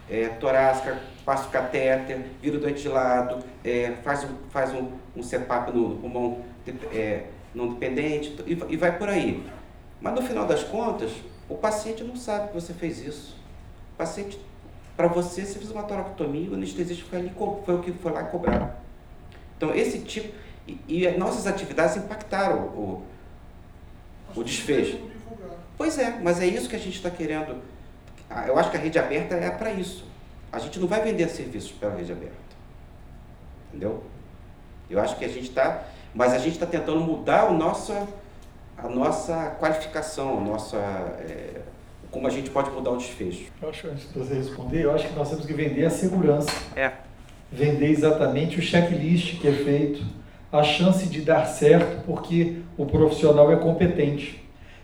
é, 0.09 0.29
torácica, 0.29 0.99
passa 1.25 1.47
o 1.47 1.51
catéter, 1.51 2.25
vira 2.41 2.57
o 2.57 2.59
doente 2.59 2.81
de 2.81 2.87
lado, 2.87 3.43
é, 3.63 3.93
faz, 4.03 4.23
um, 4.23 4.29
faz 4.49 4.73
um, 4.73 4.91
um 5.15 5.23
CEPAP 5.23 5.71
no, 5.71 5.97
pulmão 5.97 6.41
é, 6.93 7.23
não 7.53 7.69
dependente 7.69 8.35
e, 8.45 8.51
e 8.51 8.77
vai 8.77 8.97
por 8.97 9.09
aí. 9.09 9.43
Mas 9.99 10.13
no 10.13 10.21
final 10.21 10.45
das 10.45 10.63
contas, 10.63 11.11
o 11.49 11.55
paciente 11.55 12.03
não 12.03 12.15
sabe 12.15 12.49
que 12.49 12.53
você 12.53 12.73
fez 12.73 12.99
isso. 12.99 13.35
O 13.93 13.97
paciente, 13.97 14.39
para 14.95 15.07
você, 15.07 15.43
você 15.43 15.57
fez 15.57 15.71
uma 15.71 15.83
toracotomia, 15.83 16.51
o 16.51 16.53
anestesista 16.53 17.03
foi, 17.09 17.19
ali, 17.19 17.31
foi 17.65 17.75
o 17.75 17.79
que 17.79 17.91
foi 17.93 18.11
lá 18.11 18.23
cobrar. 18.23 18.86
Então, 19.57 19.73
esse 19.73 19.99
tipo. 19.99 20.33
E, 20.67 21.05
e 21.05 21.17
nossas 21.17 21.47
atividades 21.47 21.97
impactaram 21.97 22.59
o, 22.59 23.03
o 24.35 24.43
desfecho. 24.43 24.99
Pois 25.77 25.97
é, 25.97 26.19
mas 26.21 26.41
é 26.41 26.45
isso 26.45 26.69
que 26.69 26.75
a 26.75 26.79
gente 26.79 26.95
está 26.95 27.09
querendo. 27.09 27.61
Ah, 28.29 28.47
eu 28.47 28.57
acho 28.57 28.69
que 28.71 28.77
a 28.77 28.79
rede 28.79 28.99
aberta 28.99 29.35
é 29.35 29.49
para 29.49 29.71
isso. 29.71 30.05
A 30.51 30.59
gente 30.59 30.79
não 30.79 30.87
vai 30.87 31.01
vender 31.01 31.27
serviços 31.29 31.71
pela 31.71 31.95
rede 31.95 32.11
aberta. 32.11 32.35
Entendeu? 33.69 34.03
Eu 34.89 34.99
acho 34.99 35.17
que 35.17 35.25
a 35.25 35.27
gente 35.27 35.49
está. 35.49 35.83
Mas 36.13 36.33
a 36.33 36.37
gente 36.37 36.53
está 36.53 36.65
tentando 36.65 36.99
mudar 36.99 37.45
o 37.45 37.53
nosso, 37.53 37.93
a 38.77 38.87
nossa 38.87 39.55
qualificação, 39.59 40.37
a 40.39 40.41
nossa. 40.41 40.77
É, 40.77 41.61
como 42.09 42.25
a 42.25 42.29
gente 42.29 42.49
pode 42.49 42.71
mudar 42.71 42.91
o 42.91 42.97
desfecho. 42.97 43.51
Eu 43.61 43.69
acho, 43.69 43.87
antes 43.87 44.11
de 44.11 44.17
você 44.17 44.33
responder, 44.33 44.85
eu 44.85 44.91
acho 44.93 45.07
que 45.07 45.13
nós 45.13 45.29
temos 45.29 45.45
que 45.45 45.53
vender 45.53 45.85
a 45.85 45.89
segurança. 45.89 46.49
É. 46.75 46.93
Vender 47.51 47.89
exatamente 47.89 48.59
o 48.59 48.61
checklist 48.61 49.39
que 49.39 49.47
é 49.47 49.51
feito, 49.51 50.03
a 50.51 50.63
chance 50.63 51.07
de 51.07 51.21
dar 51.21 51.45
certo, 51.45 52.03
porque 52.05 52.57
o 52.77 52.85
profissional 52.85 53.51
é 53.51 53.55
competente. 53.55 54.43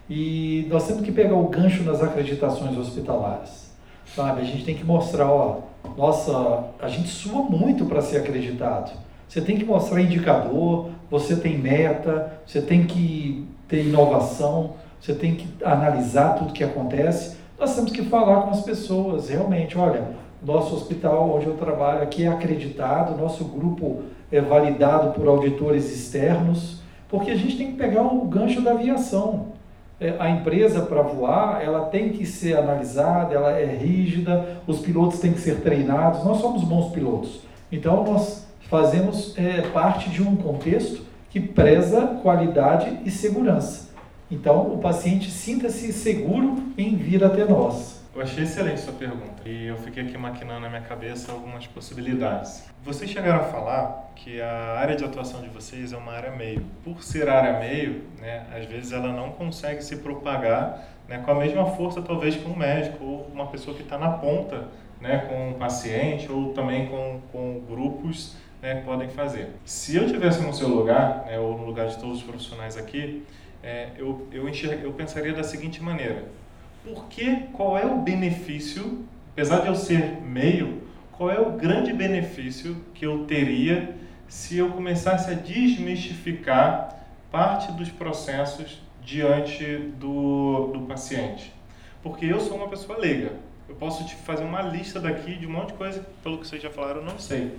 E 0.09 0.67
nós 0.69 0.87
temos 0.87 1.03
que 1.03 1.11
pegar 1.11 1.35
o 1.35 1.47
gancho 1.47 1.83
nas 1.83 2.01
acreditações 2.01 2.77
hospitalares. 2.77 3.71
Sabe? 4.15 4.41
A 4.41 4.43
gente 4.43 4.63
tem 4.63 4.75
que 4.75 4.83
mostrar, 4.83 5.27
ó, 5.27 5.61
nossa, 5.97 6.65
a 6.79 6.87
gente 6.87 7.07
sua 7.07 7.41
muito 7.43 7.85
para 7.85 8.01
ser 8.01 8.17
acreditado. 8.17 8.91
Você 9.27 9.41
tem 9.41 9.57
que 9.57 9.65
mostrar 9.65 10.01
indicador, 10.01 10.89
você 11.09 11.35
tem 11.35 11.57
meta, 11.57 12.39
você 12.45 12.61
tem 12.61 12.85
que 12.85 13.47
ter 13.67 13.85
inovação, 13.85 14.75
você 14.99 15.13
tem 15.13 15.35
que 15.35 15.47
analisar 15.63 16.35
tudo 16.35 16.53
que 16.53 16.63
acontece. 16.63 17.37
Nós 17.59 17.75
temos 17.75 17.91
que 17.91 18.03
falar 18.03 18.43
com 18.43 18.51
as 18.51 18.61
pessoas, 18.61 19.29
realmente, 19.29 19.77
olha, 19.77 20.03
nosso 20.45 20.75
hospital 20.75 21.35
onde 21.35 21.47
eu 21.47 21.55
trabalho 21.55 22.03
aqui 22.03 22.23
é 22.23 22.27
acreditado, 22.27 23.19
nosso 23.19 23.45
grupo 23.45 24.03
é 24.31 24.41
validado 24.41 25.13
por 25.13 25.27
auditores 25.27 25.91
externos, 25.91 26.81
porque 27.07 27.31
a 27.31 27.35
gente 27.35 27.57
tem 27.57 27.71
que 27.71 27.77
pegar 27.77 28.01
o 28.01 28.25
gancho 28.25 28.61
da 28.61 28.71
aviação. 28.71 29.53
É, 29.99 30.15
a 30.19 30.29
empresa 30.29 30.81
para 30.81 31.01
voar, 31.01 31.63
ela 31.63 31.85
tem 31.85 32.09
que 32.09 32.25
ser 32.25 32.57
analisada, 32.57 33.33
ela 33.33 33.51
é 33.51 33.65
rígida, 33.65 34.61
os 34.67 34.79
pilotos 34.79 35.19
têm 35.19 35.31
que 35.31 35.39
ser 35.39 35.61
treinados, 35.61 36.23
nós 36.25 36.39
somos 36.39 36.63
bons 36.63 36.91
pilotos. 36.91 37.41
Então 37.71 38.03
nós 38.03 38.45
fazemos 38.69 39.37
é, 39.37 39.61
parte 39.69 40.09
de 40.09 40.21
um 40.21 40.35
contexto 40.35 41.03
que 41.29 41.39
preza 41.39 42.19
qualidade 42.21 42.99
e 43.05 43.11
segurança. 43.11 43.89
Então 44.29 44.73
o 44.73 44.79
paciente 44.79 45.29
sinta-se 45.29 45.93
seguro 45.93 46.57
em 46.77 46.95
vir 46.95 47.23
até 47.23 47.45
nós. 47.45 48.02
Eu 48.15 48.21
achei 48.21 48.43
excelente 48.43 48.79
sua 48.79 48.93
pergunta 48.93 49.41
e 49.43 49.65
eu 49.65 49.75
fiquei 49.75 50.03
aqui 50.03 50.15
maquinando 50.15 50.59
na 50.59 50.69
minha 50.69 50.81
cabeça 50.81 51.31
algumas 51.31 51.65
possibilidades. 51.65 52.63
Vocês 52.83 53.09
chegaram 53.09 53.39
a 53.39 53.45
falar 53.45 54.11
que 54.15 54.39
a 54.39 54.77
área 54.77 54.95
de 54.95 55.03
atuação 55.03 55.41
de 55.41 55.49
vocês 55.49 55.93
é 55.93 55.97
uma 55.97 56.11
área 56.11 56.29
meio. 56.29 56.63
Por 56.83 57.01
ser 57.01 57.27
área 57.27 57.59
meio, 57.59 58.03
né, 58.19 58.45
às 58.55 58.65
vezes 58.65 58.91
ela 58.91 59.11
não 59.11 59.31
consegue 59.31 59.83
se 59.83 59.95
propagar 59.95 60.87
né, 61.09 61.23
com 61.25 61.31
a 61.31 61.33
mesma 61.33 61.65
força, 61.71 62.03
talvez, 62.03 62.35
que 62.35 62.47
um 62.47 62.55
médico 62.55 63.03
ou 63.03 63.27
uma 63.33 63.47
pessoa 63.47 63.75
que 63.75 63.81
está 63.81 63.97
na 63.97 64.11
ponta 64.11 64.67
né, 65.01 65.25
com 65.27 65.49
um 65.49 65.53
paciente 65.53 66.31
ou 66.31 66.53
também 66.53 66.85
com, 66.89 67.19
com 67.31 67.61
grupos 67.67 68.35
né, 68.61 68.83
podem 68.85 69.09
fazer. 69.09 69.55
Se 69.65 69.95
eu 69.95 70.05
tivesse 70.05 70.39
no 70.43 70.53
seu 70.53 70.67
lugar, 70.67 71.25
né, 71.25 71.39
ou 71.39 71.57
no 71.57 71.65
lugar 71.65 71.87
de 71.87 71.97
todos 71.97 72.17
os 72.17 72.23
profissionais 72.23 72.77
aqui, 72.77 73.25
é, 73.63 73.89
eu, 73.97 74.27
eu, 74.31 74.47
enxerga, 74.47 74.83
eu 74.83 74.93
pensaria 74.93 75.33
da 75.33 75.43
seguinte 75.43 75.81
maneira 75.81 76.42
porque 76.83 77.47
qual 77.53 77.77
é 77.77 77.85
o 77.85 77.99
benefício, 77.99 79.05
apesar 79.31 79.61
de 79.61 79.67
eu 79.67 79.75
ser 79.75 80.21
meio, 80.21 80.83
qual 81.13 81.31
é 81.31 81.39
o 81.39 81.51
grande 81.51 81.93
benefício 81.93 82.75
que 82.93 83.05
eu 83.05 83.25
teria 83.25 83.95
se 84.27 84.57
eu 84.57 84.71
começasse 84.71 85.31
a 85.31 85.33
desmistificar 85.33 87.07
parte 87.31 87.71
dos 87.71 87.89
processos 87.89 88.81
diante 89.01 89.77
do, 89.99 90.71
do 90.73 90.81
paciente? 90.81 91.53
Porque 92.01 92.25
eu 92.25 92.39
sou 92.39 92.57
uma 92.57 92.67
pessoa 92.67 92.97
leiga. 92.97 93.31
Eu 93.69 93.75
posso 93.75 94.05
te 94.05 94.15
fazer 94.15 94.43
uma 94.43 94.61
lista 94.61 94.99
daqui 94.99 95.35
de 95.35 95.47
um 95.47 95.51
monte 95.51 95.67
de 95.69 95.73
coisa, 95.75 96.05
pelo 96.21 96.37
que 96.37 96.45
vocês 96.45 96.61
já 96.61 96.69
falaram, 96.69 96.97
eu 96.97 97.05
não 97.05 97.17
sei. 97.17 97.57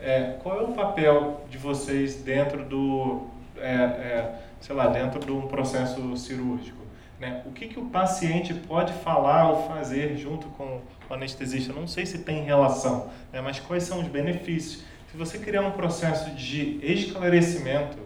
É, 0.00 0.36
qual 0.42 0.60
é 0.60 0.64
o 0.64 0.72
papel 0.72 1.46
de 1.48 1.56
vocês 1.56 2.16
dentro 2.16 2.64
do, 2.64 3.28
é, 3.56 3.72
é, 3.72 4.40
sei 4.60 4.74
lá, 4.74 4.88
dentro 4.88 5.20
de 5.20 5.30
um 5.30 5.42
processo 5.46 6.16
cirúrgico? 6.16 6.83
Né? 7.18 7.42
O 7.46 7.52
que, 7.52 7.68
que 7.68 7.78
o 7.78 7.86
paciente 7.86 8.52
pode 8.52 8.92
falar 8.92 9.50
ou 9.50 9.68
fazer 9.68 10.16
junto 10.16 10.48
com 10.48 10.80
o 11.08 11.14
anestesista? 11.14 11.72
Não 11.72 11.86
sei 11.86 12.06
se 12.06 12.18
tem 12.18 12.44
relação, 12.44 13.10
né? 13.32 13.40
mas 13.40 13.60
quais 13.60 13.84
são 13.84 14.00
os 14.00 14.08
benefícios? 14.08 14.84
Se 15.10 15.16
você 15.16 15.38
criar 15.38 15.62
um 15.62 15.70
processo 15.70 16.32
de 16.32 16.80
esclarecimento, 16.82 17.98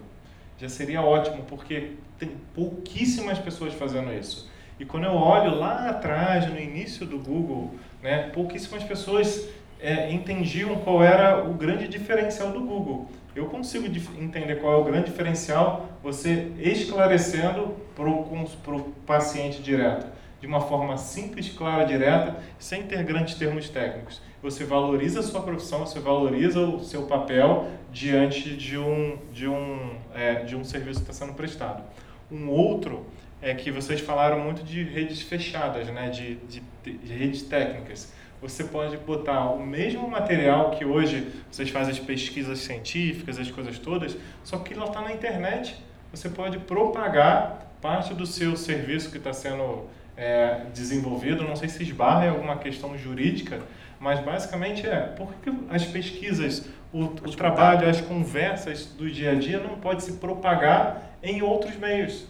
já 0.59 0.69
seria 0.69 1.01
ótimo, 1.01 1.43
porque 1.47 1.93
tem 2.19 2.29
pouquíssimas 2.53 3.39
pessoas 3.39 3.73
fazendo 3.73 4.13
isso. 4.13 4.49
E 4.79 4.85
quando 4.85 5.05
eu 5.05 5.13
olho 5.13 5.55
lá 5.55 5.89
atrás, 5.89 6.47
no 6.47 6.59
início 6.59 7.05
do 7.05 7.17
Google, 7.17 7.73
né, 8.01 8.29
pouquíssimas 8.29 8.83
pessoas 8.83 9.49
é, 9.79 10.11
entendiam 10.11 10.75
qual 10.77 11.03
era 11.03 11.43
o 11.49 11.53
grande 11.53 11.87
diferencial 11.87 12.51
do 12.51 12.61
Google. 12.61 13.09
Eu 13.35 13.45
consigo 13.45 13.85
entender 14.19 14.55
qual 14.55 14.73
é 14.73 14.77
o 14.77 14.83
grande 14.83 15.11
diferencial 15.11 15.87
você 16.01 16.51
esclarecendo 16.59 17.75
para 17.95 18.09
o 18.09 18.93
paciente 19.05 19.61
direto. 19.61 20.19
de 20.39 20.47
uma 20.47 20.61
forma 20.61 20.95
simples, 20.97 21.49
clara, 21.49 21.83
direta, 21.83 22.37
sem 22.57 22.83
ter 22.83 23.03
grandes 23.03 23.35
termos 23.35 23.67
técnicos. 23.67 24.21
Você 24.41 24.63
valoriza 24.63 25.19
a 25.19 25.23
sua 25.23 25.41
profissão, 25.41 25.79
você 25.79 25.99
valoriza 25.99 26.61
o 26.61 26.81
seu 26.81 27.03
papel 27.03 27.67
diante 27.91 28.55
de 28.55 28.77
um, 28.77 29.17
de 29.33 29.49
um, 29.49 29.97
é, 30.15 30.35
de 30.45 30.55
um 30.55 30.63
serviço 30.63 31.03
que 31.03 31.11
está 31.11 31.25
sendo 31.25 31.35
prestado. 31.35 31.83
Um 32.31 32.47
outro 32.49 33.05
é 33.41 33.53
que 33.53 33.69
vocês 33.69 33.99
falaram 33.99 34.39
muito 34.39 34.63
de 34.63 34.81
redes 34.81 35.21
fechadas, 35.21 35.87
né? 35.89 36.09
de, 36.09 36.35
de, 36.35 36.61
de 36.85 37.13
redes 37.13 37.41
técnicas 37.41 38.13
você 38.41 38.63
pode 38.63 38.97
botar 38.97 39.51
o 39.51 39.65
mesmo 39.65 40.07
material 40.07 40.71
que 40.71 40.85
hoje 40.85 41.27
vocês 41.51 41.69
fazem 41.69 41.93
as 41.93 41.99
pesquisas 41.99 42.59
científicas, 42.59 43.37
as 43.37 43.51
coisas 43.51 43.77
todas, 43.77 44.15
só 44.43 44.57
que 44.59 44.73
ela 44.73 44.85
está 44.85 45.01
na 45.01 45.11
internet. 45.11 45.75
Você 46.11 46.29
pode 46.29 46.57
propagar 46.59 47.67
parte 47.81 48.13
do 48.13 48.25
seu 48.25 48.55
serviço 48.55 49.11
que 49.11 49.17
está 49.17 49.33
sendo 49.33 49.87
é, 50.15 50.61
desenvolvido. 50.73 51.43
Não 51.43 51.55
sei 51.55 51.69
se 51.69 51.83
esbarra 51.83 52.25
em 52.25 52.29
alguma 52.29 52.57
questão 52.57 52.97
jurídica, 52.97 53.61
mas 53.99 54.19
basicamente 54.19 54.87
é 54.87 55.01
por 55.01 55.33
que 55.35 55.51
as 55.69 55.85
pesquisas, 55.85 56.65
o, 56.93 57.03
o 57.03 57.35
trabalho, 57.35 57.87
as 57.87 58.01
conversas 58.01 58.85
do 58.85 59.09
dia 59.09 59.31
a 59.31 59.35
dia 59.35 59.59
não 59.59 59.77
pode 59.79 60.03
se 60.03 60.13
propagar 60.13 61.15
em 61.21 61.41
outros 61.41 61.75
meios. 61.75 62.25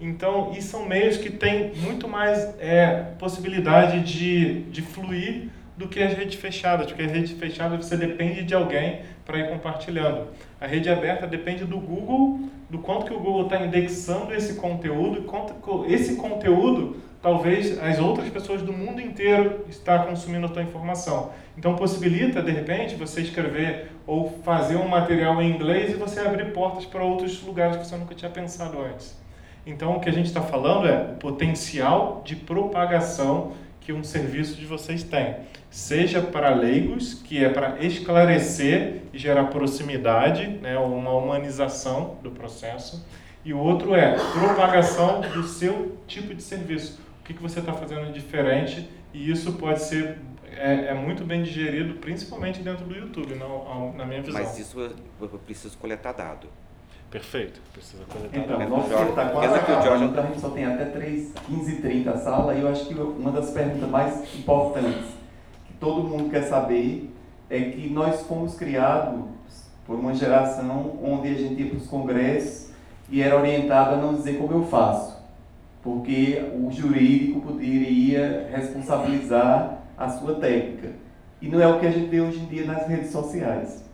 Então, 0.00 0.52
e 0.56 0.62
são 0.62 0.88
meios 0.88 1.18
que 1.18 1.30
têm 1.30 1.72
muito 1.74 2.08
mais 2.08 2.54
é, 2.58 3.12
possibilidade 3.18 4.00
de, 4.00 4.62
de 4.62 4.80
fluir 4.80 5.48
do 5.76 5.88
que 5.88 6.02
as 6.02 6.14
redes 6.14 6.40
fechadas, 6.40 6.86
porque 6.86 7.02
a 7.02 7.06
rede 7.06 7.34
fechada 7.34 7.76
você 7.76 7.96
depende 7.96 8.42
de 8.42 8.54
alguém 8.54 9.00
para 9.24 9.38
ir 9.38 9.48
compartilhando. 9.48 10.28
A 10.60 10.66
rede 10.66 10.88
aberta 10.90 11.26
depende 11.26 11.64
do 11.64 11.78
Google, 11.78 12.40
do 12.68 12.78
quanto 12.78 13.06
que 13.06 13.14
o 13.14 13.18
Google 13.18 13.44
está 13.44 13.64
indexando 13.64 14.34
esse 14.34 14.54
conteúdo, 14.54 15.20
e 15.20 15.22
quanto 15.22 15.84
esse 15.86 16.16
conteúdo 16.16 16.96
talvez 17.22 17.78
as 17.78 17.98
outras 17.98 18.28
pessoas 18.30 18.62
do 18.62 18.72
mundo 18.72 19.00
inteiro 19.00 19.64
está 19.68 20.00
consumindo 20.00 20.46
a 20.46 20.48
tua 20.48 20.62
informação. 20.62 21.32
Então 21.56 21.76
possibilita 21.76 22.42
de 22.42 22.50
repente 22.50 22.94
você 22.94 23.20
escrever 23.20 23.90
ou 24.06 24.30
fazer 24.42 24.76
um 24.76 24.88
material 24.88 25.40
em 25.42 25.50
inglês 25.50 25.92
e 25.92 25.94
você 25.94 26.20
abrir 26.20 26.52
portas 26.52 26.86
para 26.86 27.02
outros 27.02 27.42
lugares 27.42 27.76
que 27.76 27.86
você 27.86 27.96
nunca 27.96 28.14
tinha 28.14 28.30
pensado 28.30 28.80
antes. 28.80 29.20
Então, 29.66 29.96
o 29.96 30.00
que 30.00 30.08
a 30.08 30.12
gente 30.12 30.26
está 30.26 30.40
falando 30.40 30.86
é 30.86 31.12
o 31.12 31.16
potencial 31.16 32.22
de 32.24 32.34
propagação 32.36 33.52
que 33.80 33.92
um 33.92 34.02
serviço 34.02 34.56
de 34.56 34.66
vocês 34.66 35.02
tem. 35.02 35.36
Seja 35.70 36.20
para 36.20 36.54
leigos, 36.54 37.14
que 37.14 37.44
é 37.44 37.48
para 37.48 37.84
esclarecer 37.84 39.02
e 39.12 39.18
gerar 39.18 39.44
proximidade, 39.44 40.46
né, 40.46 40.78
uma 40.78 41.12
humanização 41.12 42.16
do 42.22 42.30
processo, 42.30 43.06
e 43.44 43.52
o 43.54 43.58
outro 43.58 43.94
é 43.94 44.16
propagação 44.32 45.20
do 45.20 45.44
seu 45.44 45.96
tipo 46.06 46.34
de 46.34 46.42
serviço. 46.42 47.00
O 47.20 47.24
que, 47.24 47.34
que 47.34 47.42
você 47.42 47.60
está 47.60 47.72
fazendo 47.72 48.12
diferente, 48.12 48.88
e 49.14 49.30
isso 49.30 49.52
pode 49.54 49.82
ser 49.82 50.18
é, 50.56 50.86
é, 50.86 50.94
muito 50.94 51.24
bem 51.24 51.42
digerido, 51.42 51.94
principalmente 51.94 52.60
dentro 52.60 52.84
do 52.84 52.94
YouTube, 52.94 53.34
na, 53.34 53.46
na 53.96 54.04
minha 54.04 54.20
visão. 54.20 54.42
Mas 54.42 54.58
isso 54.58 54.78
eu 55.20 55.28
preciso 55.46 55.78
coletar 55.78 56.12
dado. 56.12 56.48
Perfeito. 57.10 57.60
Precisa 57.72 58.04
coletar 58.04 58.38
Então, 58.38 58.68
nosso 58.68 58.88
tempo 58.88 59.10
está 59.10 59.28
quase 59.30 59.54
acabando, 59.54 60.04
então 60.04 60.24
a 60.24 60.26
gente 60.28 60.40
só 60.40 60.50
tem 60.50 60.64
até 60.64 60.84
3, 60.84 61.32
15 61.46 61.72
e 61.72 61.82
30 61.82 62.10
a 62.10 62.18
sala, 62.18 62.54
e 62.54 62.60
eu 62.60 62.68
acho 62.68 62.86
que 62.86 62.94
uma 62.94 63.32
das 63.32 63.50
perguntas 63.50 63.88
mais 63.88 64.34
importantes 64.38 65.06
que 65.66 65.72
todo 65.74 66.04
mundo 66.04 66.30
quer 66.30 66.42
saber 66.42 67.12
é 67.48 67.60
que 67.60 67.90
nós 67.90 68.22
fomos 68.22 68.54
criados 68.54 69.24
por 69.84 69.96
uma 69.98 70.14
geração 70.14 70.98
onde 71.02 71.28
a 71.28 71.34
gente 71.34 71.60
ia 71.60 71.68
para 71.68 71.78
os 71.78 71.88
congressos 71.88 72.70
e 73.10 73.20
era 73.20 73.36
orientado 73.36 73.96
a 73.96 73.98
não 73.98 74.14
dizer 74.14 74.38
como 74.38 74.52
eu 74.52 74.64
faço, 74.66 75.20
porque 75.82 76.40
o 76.54 76.70
jurídico 76.70 77.40
poderia 77.40 78.48
responsabilizar 78.52 79.82
a 79.98 80.08
sua 80.10 80.36
técnica. 80.36 80.92
E 81.42 81.48
não 81.48 81.60
é 81.60 81.66
o 81.66 81.80
que 81.80 81.86
a 81.86 81.90
gente 81.90 82.08
vê 82.08 82.20
hoje 82.20 82.38
em 82.38 82.46
dia 82.46 82.64
nas 82.66 82.86
redes 82.86 83.10
sociais. 83.10 83.89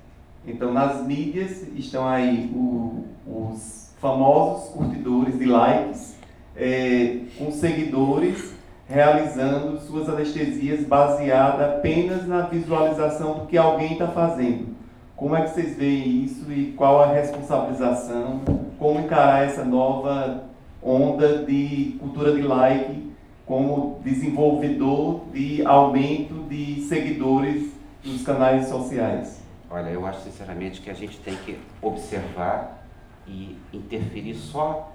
Então, 0.47 0.73
nas 0.73 1.05
mídias 1.05 1.67
estão 1.77 2.07
aí 2.07 2.51
o, 2.55 3.05
os 3.27 3.91
famosos 4.01 4.69
curtidores 4.71 5.39
de 5.39 5.45
likes, 5.45 6.17
é, 6.57 7.19
com 7.37 7.51
seguidores 7.51 8.55
realizando 8.89 9.81
suas 9.81 10.09
anestesias 10.09 10.85
baseada 10.85 11.67
apenas 11.67 12.27
na 12.27 12.43
visualização 12.43 13.41
do 13.41 13.47
que 13.47 13.59
alguém 13.59 13.95
está 13.95 14.07
fazendo. 14.09 14.69
Como 15.17 15.35
é 15.35 15.43
que 15.43 15.51
vocês 15.51 15.77
veem 15.77 16.25
isso 16.25 16.53
e 16.53 16.73
qual 16.77 17.03
a 17.03 17.13
responsabilização? 17.13 18.43
Como 18.79 19.01
encarar 19.01 19.45
essa 19.45 19.65
nova 19.65 20.45
onda 20.83 21.39
de 21.39 21.97
cultura 21.99 22.33
de 22.33 22.43
like 22.43 23.11
como 23.45 23.99
desenvolvedor 24.05 25.23
de 25.33 25.67
aumento 25.67 26.35
de 26.49 26.83
seguidores 26.83 27.73
nos 28.05 28.23
canais 28.23 28.69
sociais? 28.69 29.36
Olha, 29.69 29.91
eu 29.91 30.07
acho 30.07 30.21
sinceramente 30.21 30.81
que 30.81 30.91
a 30.91 30.95
gente 30.95 31.19
tem 31.19 31.37
que 31.37 31.59
observar 31.83 32.85
e 33.27 33.59
interferir 33.73 34.35
só 34.35 34.93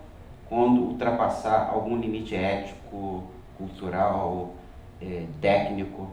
quando 0.48 0.82
ultrapassar 0.82 1.70
algum 1.70 1.98
limite 1.98 2.36
ético, 2.36 3.24
cultural, 3.58 4.56
é, 5.02 5.26
técnico, 5.42 6.10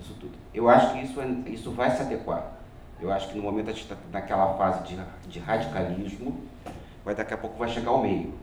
isso 0.00 0.14
tudo. 0.20 0.34
Eu 0.54 0.68
acho 0.68 0.92
que 0.92 1.02
isso, 1.02 1.20
é, 1.20 1.26
isso 1.50 1.70
vai 1.72 1.90
se 1.90 2.02
adequar. 2.02 2.52
Eu 3.00 3.12
acho 3.12 3.28
que 3.28 3.36
no 3.36 3.42
momento 3.42 3.70
a 3.70 3.72
gente 3.72 3.82
está 3.82 3.96
naquela 4.12 4.54
fase 4.54 4.84
de, 4.84 4.98
de 5.28 5.38
radicalismo, 5.38 6.40
vai 7.04 7.14
daqui 7.14 7.34
a 7.34 7.36
pouco 7.36 7.58
vai 7.58 7.68
chegar 7.68 7.90
ao 7.90 8.02
meio, 8.02 8.34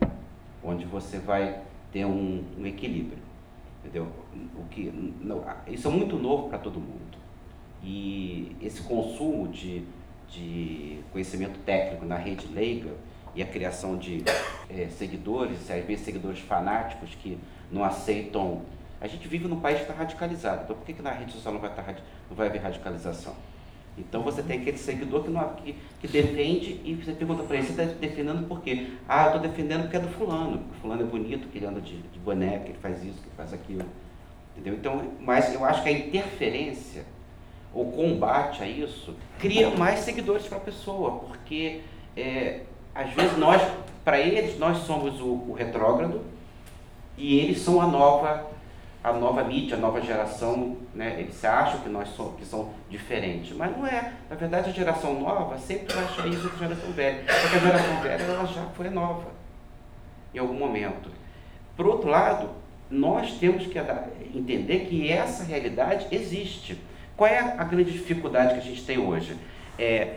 onde 0.64 0.86
você 0.86 1.18
vai 1.20 1.60
ter 1.92 2.06
um, 2.06 2.44
um 2.58 2.66
equilíbrio, 2.66 3.20
entendeu? 3.80 4.08
O 4.58 4.66
que 4.70 4.92
não, 5.22 5.44
isso 5.68 5.88
é 5.88 5.92
muito 5.92 6.18
novo 6.18 6.50
para 6.50 6.58
todo 6.58 6.80
mundo. 6.80 7.13
E 7.84 8.56
esse 8.62 8.82
consumo 8.82 9.48
de, 9.50 9.84
de 10.30 11.00
conhecimento 11.12 11.60
técnico 11.60 12.06
na 12.06 12.16
rede 12.16 12.48
leiga 12.48 12.92
e 13.36 13.42
a 13.42 13.46
criação 13.46 13.98
de 13.98 14.24
é, 14.70 14.88
seguidores, 14.90 15.70
às 15.70 15.84
vezes 15.84 16.06
seguidores 16.06 16.40
fanáticos 16.40 17.16
que 17.16 17.38
não 17.72 17.84
aceitam. 17.84 18.62
A 19.02 19.08
gente 19.08 19.28
vive 19.28 19.48
num 19.48 19.60
país 19.60 19.78
que 19.78 19.84
está 19.84 19.94
radicalizado, 19.94 20.64
então 20.64 20.76
por 20.76 20.86
que, 20.86 20.94
que 20.94 21.02
na 21.02 21.12
rede 21.12 21.34
social 21.34 21.54
não 21.54 21.60
vai, 21.60 21.74
tá 21.74 21.84
não 22.30 22.38
vai 22.38 22.48
haver 22.48 22.62
radicalização? 22.62 23.36
Então 23.98 24.24
você 24.24 24.42
tem 24.42 24.62
aquele 24.62 24.78
seguidor 24.78 25.24
que, 25.24 25.30
não, 25.30 25.54
que, 25.56 25.76
que 26.00 26.08
defende 26.08 26.82
e 26.84 26.96
você 26.96 27.12
pergunta 27.12 27.44
para 27.44 27.58
ele, 27.58 27.66
você 27.68 27.82
está 27.82 27.94
defendendo 28.00 28.48
por 28.48 28.62
quê? 28.62 28.94
Ah, 29.08 29.26
eu 29.26 29.36
estou 29.36 29.42
defendendo 29.42 29.82
porque 29.82 29.98
é 29.98 30.00
do 30.00 30.08
fulano, 30.08 30.64
o 30.72 30.82
fulano 30.82 31.02
é 31.02 31.06
bonito, 31.06 31.48
que 31.50 31.58
ele 31.58 31.66
anda 31.66 31.82
de, 31.82 31.98
de 31.98 32.20
boneca, 32.20 32.70
ele 32.70 32.78
faz 32.82 33.04
isso, 33.04 33.22
que 33.22 33.30
faz 33.36 33.54
aquilo. 33.54 33.86
Entendeu? 34.56 34.76
Então, 34.76 35.12
mas 35.20 35.54
eu 35.54 35.64
acho 35.66 35.84
que 35.84 35.90
a 35.90 35.92
interferência 35.92 37.06
o 37.74 37.86
combate 37.86 38.62
a 38.62 38.68
isso, 38.68 39.16
cria 39.40 39.70
mais 39.72 40.00
seguidores 40.00 40.46
para 40.46 40.58
a 40.58 40.62
pessoa, 40.62 41.20
porque 41.28 41.82
é, 42.16 42.62
às 42.94 43.12
vezes 43.14 43.38
nós, 43.38 43.62
para 44.06 44.20
eles, 44.20 44.60
nós 44.60 44.80
somos 44.80 45.20
o, 45.20 45.50
o, 45.50 45.54
retrógrado 45.54 46.22
e 47.18 47.40
eles 47.40 47.60
são 47.60 47.82
a 47.82 47.88
nova, 47.88 48.48
a 49.04 49.12
nova 49.12 49.44
mídia, 49.44 49.76
a 49.76 49.80
nova 49.80 50.00
geração, 50.02 50.78
né? 50.94 51.16
eles 51.20 51.44
acham 51.44 51.80
que 51.80 51.90
nós 51.90 52.10
somos, 52.10 52.36
que 52.36 52.46
são 52.46 52.70
diferentes, 52.90 53.56
mas 53.56 53.76
não 53.76 53.88
é. 53.88 54.14
Na 54.30 54.36
verdade, 54.36 54.70
a 54.70 54.74
geração 54.74 55.20
nova 55.20 55.58
sempre 55.58 55.94
vai 55.94 56.04
achar 56.04 56.28
isso 56.28 56.50
que 56.50 56.64
a 56.64 56.68
geração 56.68 56.92
velha, 56.92 57.24
porque 57.26 57.58
a 57.58 57.60
geração 57.60 58.02
velha 58.02 58.24
ela 58.24 58.46
já 58.46 58.64
foi 58.76 58.90
nova 58.90 59.32
em 60.34 60.38
algum 60.38 60.56
momento. 60.56 61.10
Por 61.76 61.88
outro 61.88 62.10
lado, 62.10 62.50
nós 62.90 63.34
temos 63.34 63.66
que 63.66 63.80
entender 64.36 64.86
que 64.86 65.12
essa 65.12 65.44
realidade 65.44 66.08
existe. 66.12 66.80
Qual 67.16 67.30
é 67.30 67.40
a 67.40 67.64
grande 67.64 67.92
dificuldade 67.92 68.54
que 68.54 68.60
a 68.60 68.64
gente 68.64 68.84
tem 68.84 68.98
hoje? 68.98 69.38
É, 69.78 70.16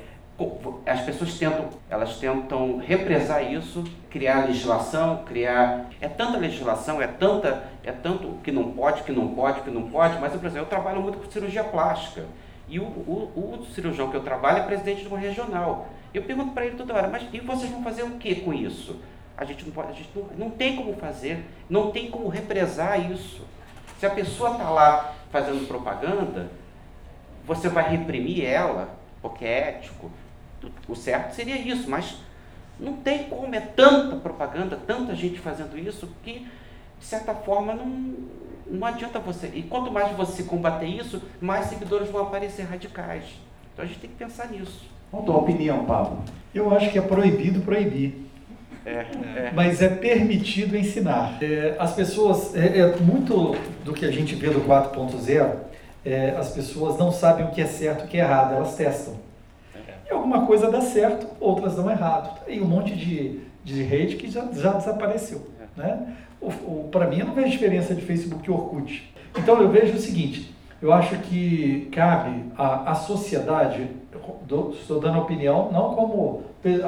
as 0.85 1.01
pessoas 1.01 1.39
tentam, 1.39 1.71
elas 1.89 2.19
tentam 2.19 2.79
represar 2.79 3.43
isso, 3.53 3.85
criar 4.11 4.47
legislação, 4.47 5.25
criar. 5.25 5.87
É 6.01 6.09
tanta 6.09 6.39
legislação, 6.39 7.01
é 7.01 7.07
tanta, 7.07 7.65
é 7.83 7.93
tanto 7.93 8.39
que 8.43 8.53
não 8.53 8.73
pode, 8.73 9.03
que 9.03 9.13
não 9.13 9.29
pode, 9.29 9.61
que 9.63 9.71
não 9.71 9.89
pode, 9.89 10.19
mas, 10.19 10.33
por 10.33 10.47
exemplo, 10.47 10.67
eu 10.67 10.67
trabalho 10.67 11.01
muito 11.01 11.19
com 11.19 11.31
cirurgia 11.31 11.65
plástica. 11.65 12.25
E 12.69 12.79
o, 12.79 12.85
o, 12.85 13.61
o 13.61 13.67
cirurgião 13.73 14.11
que 14.11 14.17
eu 14.17 14.23
trabalho 14.23 14.59
é 14.59 14.63
presidente 14.63 15.03
de 15.03 15.09
uma 15.09 15.19
regional. 15.19 15.89
Eu 16.13 16.23
pergunto 16.23 16.53
para 16.53 16.67
ele 16.67 16.77
toda 16.77 16.95
hora, 16.95 17.09
mas 17.09 17.23
e 17.33 17.41
vocês 17.41 17.71
vão 17.71 17.83
fazer 17.83 18.03
o 18.03 18.13
que 18.13 18.37
com 18.37 18.53
isso? 18.53 18.97
A 19.37 19.45
gente 19.45 19.65
não 19.65 19.73
pode, 19.73 19.91
a 19.91 19.93
gente 19.93 20.11
não, 20.15 20.25
não 20.37 20.51
tem 20.51 20.77
como 20.77 20.95
fazer, 20.97 21.45
não 21.69 21.91
tem 21.91 22.11
como 22.11 22.29
represar 22.29 23.11
isso. 23.11 23.43
Se 23.99 24.07
a 24.07 24.11
pessoa 24.11 24.53
está 24.53 24.69
lá 24.69 25.15
fazendo 25.31 25.67
propaganda, 25.67 26.51
você 27.47 27.69
vai 27.69 27.89
reprimir 27.91 28.45
ela, 28.45 28.99
porque 29.23 29.45
é 29.45 29.69
ético. 29.69 30.11
O 30.89 30.95
certo 30.95 31.33
seria 31.33 31.57
isso, 31.57 31.89
mas 31.89 32.17
não 32.79 32.95
tem 32.95 33.25
como, 33.25 33.55
é 33.55 33.61
tanta 33.61 34.17
propaganda, 34.17 34.79
tanta 34.87 35.15
gente 35.15 35.39
fazendo 35.39 35.79
isso, 35.79 36.09
que, 36.23 36.47
de 36.99 37.05
certa 37.05 37.35
forma, 37.35 37.73
não, 37.75 38.15
não 38.67 38.87
adianta 38.87 39.19
você. 39.19 39.51
E 39.55 39.63
quanto 39.63 39.93
mais 39.93 40.15
você 40.17 40.43
combater 40.43 40.87
isso, 40.87 41.23
mais 41.41 41.67
seguidores 41.67 42.11
vão 42.11 42.23
aparecer 42.23 42.65
radicais. 42.65 43.25
Então 43.73 43.85
a 43.85 43.89
gente 43.89 44.01
tem 44.01 44.11
que 44.11 44.17
pensar 44.17 44.51
nisso. 44.51 44.85
Qual 45.11 45.23
a 45.23 45.27
tua 45.27 45.37
opinião, 45.37 45.85
Pablo? 45.85 46.23
Eu 46.55 46.75
acho 46.75 46.91
que 46.91 46.99
é 46.99 47.03
proibido 47.03 47.61
proibir. 47.61 48.27
É, 48.85 48.91
é. 48.91 49.53
mas 49.53 49.83
é 49.83 49.89
permitido 49.89 50.77
ensinar. 50.77 51.39
É, 51.43 51.75
as 51.79 51.93
pessoas, 51.93 52.55
é, 52.55 52.79
é 52.79 52.97
muito 52.97 53.57
do 53.85 53.93
que 53.93 54.05
a 54.05 54.13
gente 54.13 54.37
vê 54.37 54.49
do 54.49 54.61
4.0, 54.61 55.57
é, 56.07 56.37
as 56.39 56.51
pessoas 56.51 56.97
não 56.97 57.11
sabem 57.11 57.45
o 57.47 57.51
que 57.51 57.61
é 57.61 57.67
certo 57.67 58.03
e 58.03 58.05
o 58.05 58.09
que 58.09 58.17
é 58.17 58.21
errado, 58.21 58.55
elas 58.55 58.77
testam. 58.77 59.15
E 60.09 60.13
alguma 60.13 60.47
coisa 60.47 60.71
dá 60.71 60.81
certo, 60.81 61.27
outras 61.41 61.75
dão 61.75 61.91
errado. 61.91 62.45
Tem 62.45 62.63
um 62.63 62.67
monte 62.67 62.95
de, 62.95 63.41
de 63.65 63.83
rede 63.83 64.15
que 64.15 64.31
já, 64.31 64.47
já 64.53 64.73
desapareceu. 64.73 65.49
Né? 65.77 66.15
Para 66.93 67.09
mim, 67.09 67.19
eu 67.19 67.27
não 67.27 67.35
vejo 67.35 67.51
diferença 67.51 67.93
de 67.93 68.03
Facebook 68.03 68.49
e 68.49 68.53
Orkut. 68.53 69.13
Então, 69.37 69.61
eu 69.61 69.69
vejo 69.69 69.95
o 69.95 69.99
seguinte, 69.99 70.55
eu 70.81 70.93
acho 70.93 71.19
que 71.19 71.89
cabe 71.91 72.45
à, 72.57 72.93
à 72.93 72.95
sociedade, 72.95 73.91
estou 74.43 75.01
dando 75.01 75.19
opinião, 75.19 75.73
não 75.73 75.93
como 75.93 76.45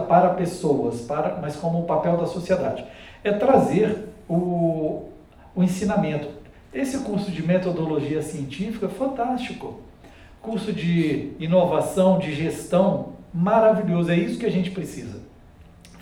para 0.07 0.31
pessoas, 0.31 1.01
para, 1.01 1.39
mas 1.43 1.57
como 1.57 1.81
o 1.81 1.85
papel 1.85 2.17
da 2.17 2.27
sociedade, 2.27 2.85
é 3.25 3.33
trazer 3.33 4.09
o, 4.29 5.09
o 5.57 5.63
ensinamento. 5.63 6.38
Esse 6.79 6.99
curso 6.99 7.33
de 7.33 7.45
metodologia 7.45 8.23
científica 8.23 8.87
é 8.87 8.89
fantástico. 8.89 9.81
Curso 10.41 10.73
de 10.73 11.33
inovação, 11.41 12.21
de 12.21 12.33
gestão, 12.33 13.15
maravilhoso. 13.35 14.13
É 14.13 14.15
isso 14.15 14.39
que 14.39 14.47
a 14.47 14.51
gente 14.51 14.71
precisa. 14.71 15.19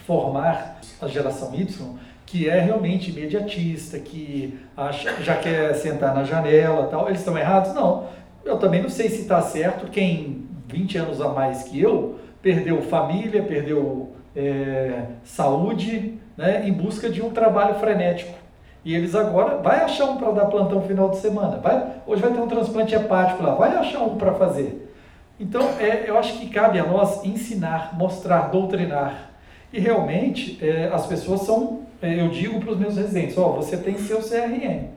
Formar 0.06 0.78
a 1.00 1.08
geração 1.08 1.54
Y, 1.54 1.96
que 2.26 2.46
é 2.46 2.60
realmente 2.60 3.10
imediatista, 3.10 3.98
que 3.98 4.58
acha, 4.76 5.22
já 5.22 5.36
quer 5.36 5.74
sentar 5.76 6.14
na 6.14 6.24
janela 6.24 6.88
tal. 6.88 7.06
Eles 7.06 7.20
estão 7.20 7.38
errados? 7.38 7.72
Não. 7.72 8.08
Eu 8.44 8.58
também 8.58 8.82
não 8.82 8.90
sei 8.90 9.08
se 9.08 9.22
está 9.22 9.40
certo 9.40 9.90
quem 9.90 10.46
20 10.68 10.98
anos 10.98 11.22
a 11.22 11.30
mais 11.30 11.62
que 11.62 11.80
eu 11.80 12.20
perdeu 12.42 12.82
família, 12.82 13.42
perdeu 13.42 14.12
é, 14.36 15.06
saúde, 15.24 16.18
né, 16.36 16.68
em 16.68 16.72
busca 16.74 17.08
de 17.08 17.22
um 17.22 17.30
trabalho 17.30 17.76
frenético. 17.76 18.45
E 18.87 18.94
eles 18.94 19.16
agora, 19.16 19.57
vai 19.57 19.81
achar 19.81 20.05
um 20.05 20.16
para 20.16 20.31
dar 20.31 20.44
plantão 20.44 20.81
final 20.83 21.11
de 21.11 21.16
semana. 21.16 21.57
Vai, 21.57 21.94
hoje 22.07 22.22
vai 22.22 22.33
ter 22.33 22.38
um 22.38 22.46
transplante 22.46 22.94
hepático 22.94 23.42
lá, 23.42 23.57
vai 23.57 23.75
achar 23.75 24.01
um 24.01 24.16
para 24.16 24.33
fazer. 24.35 24.94
Então, 25.40 25.61
é, 25.81 26.09
eu 26.09 26.16
acho 26.16 26.38
que 26.38 26.49
cabe 26.49 26.79
a 26.79 26.87
nós 26.87 27.25
ensinar, 27.25 27.99
mostrar, 27.99 28.42
doutrinar. 28.42 29.33
E 29.72 29.81
realmente, 29.81 30.64
é, 30.64 30.88
as 30.92 31.05
pessoas 31.05 31.40
são, 31.40 31.81
é, 32.01 32.20
eu 32.20 32.29
digo 32.29 32.61
para 32.61 32.70
os 32.70 32.79
meus 32.79 32.96
residentes, 32.96 33.37
ó, 33.37 33.49
você 33.49 33.77
tem 33.77 33.99
seu 33.99 34.18
CRM. 34.18 34.90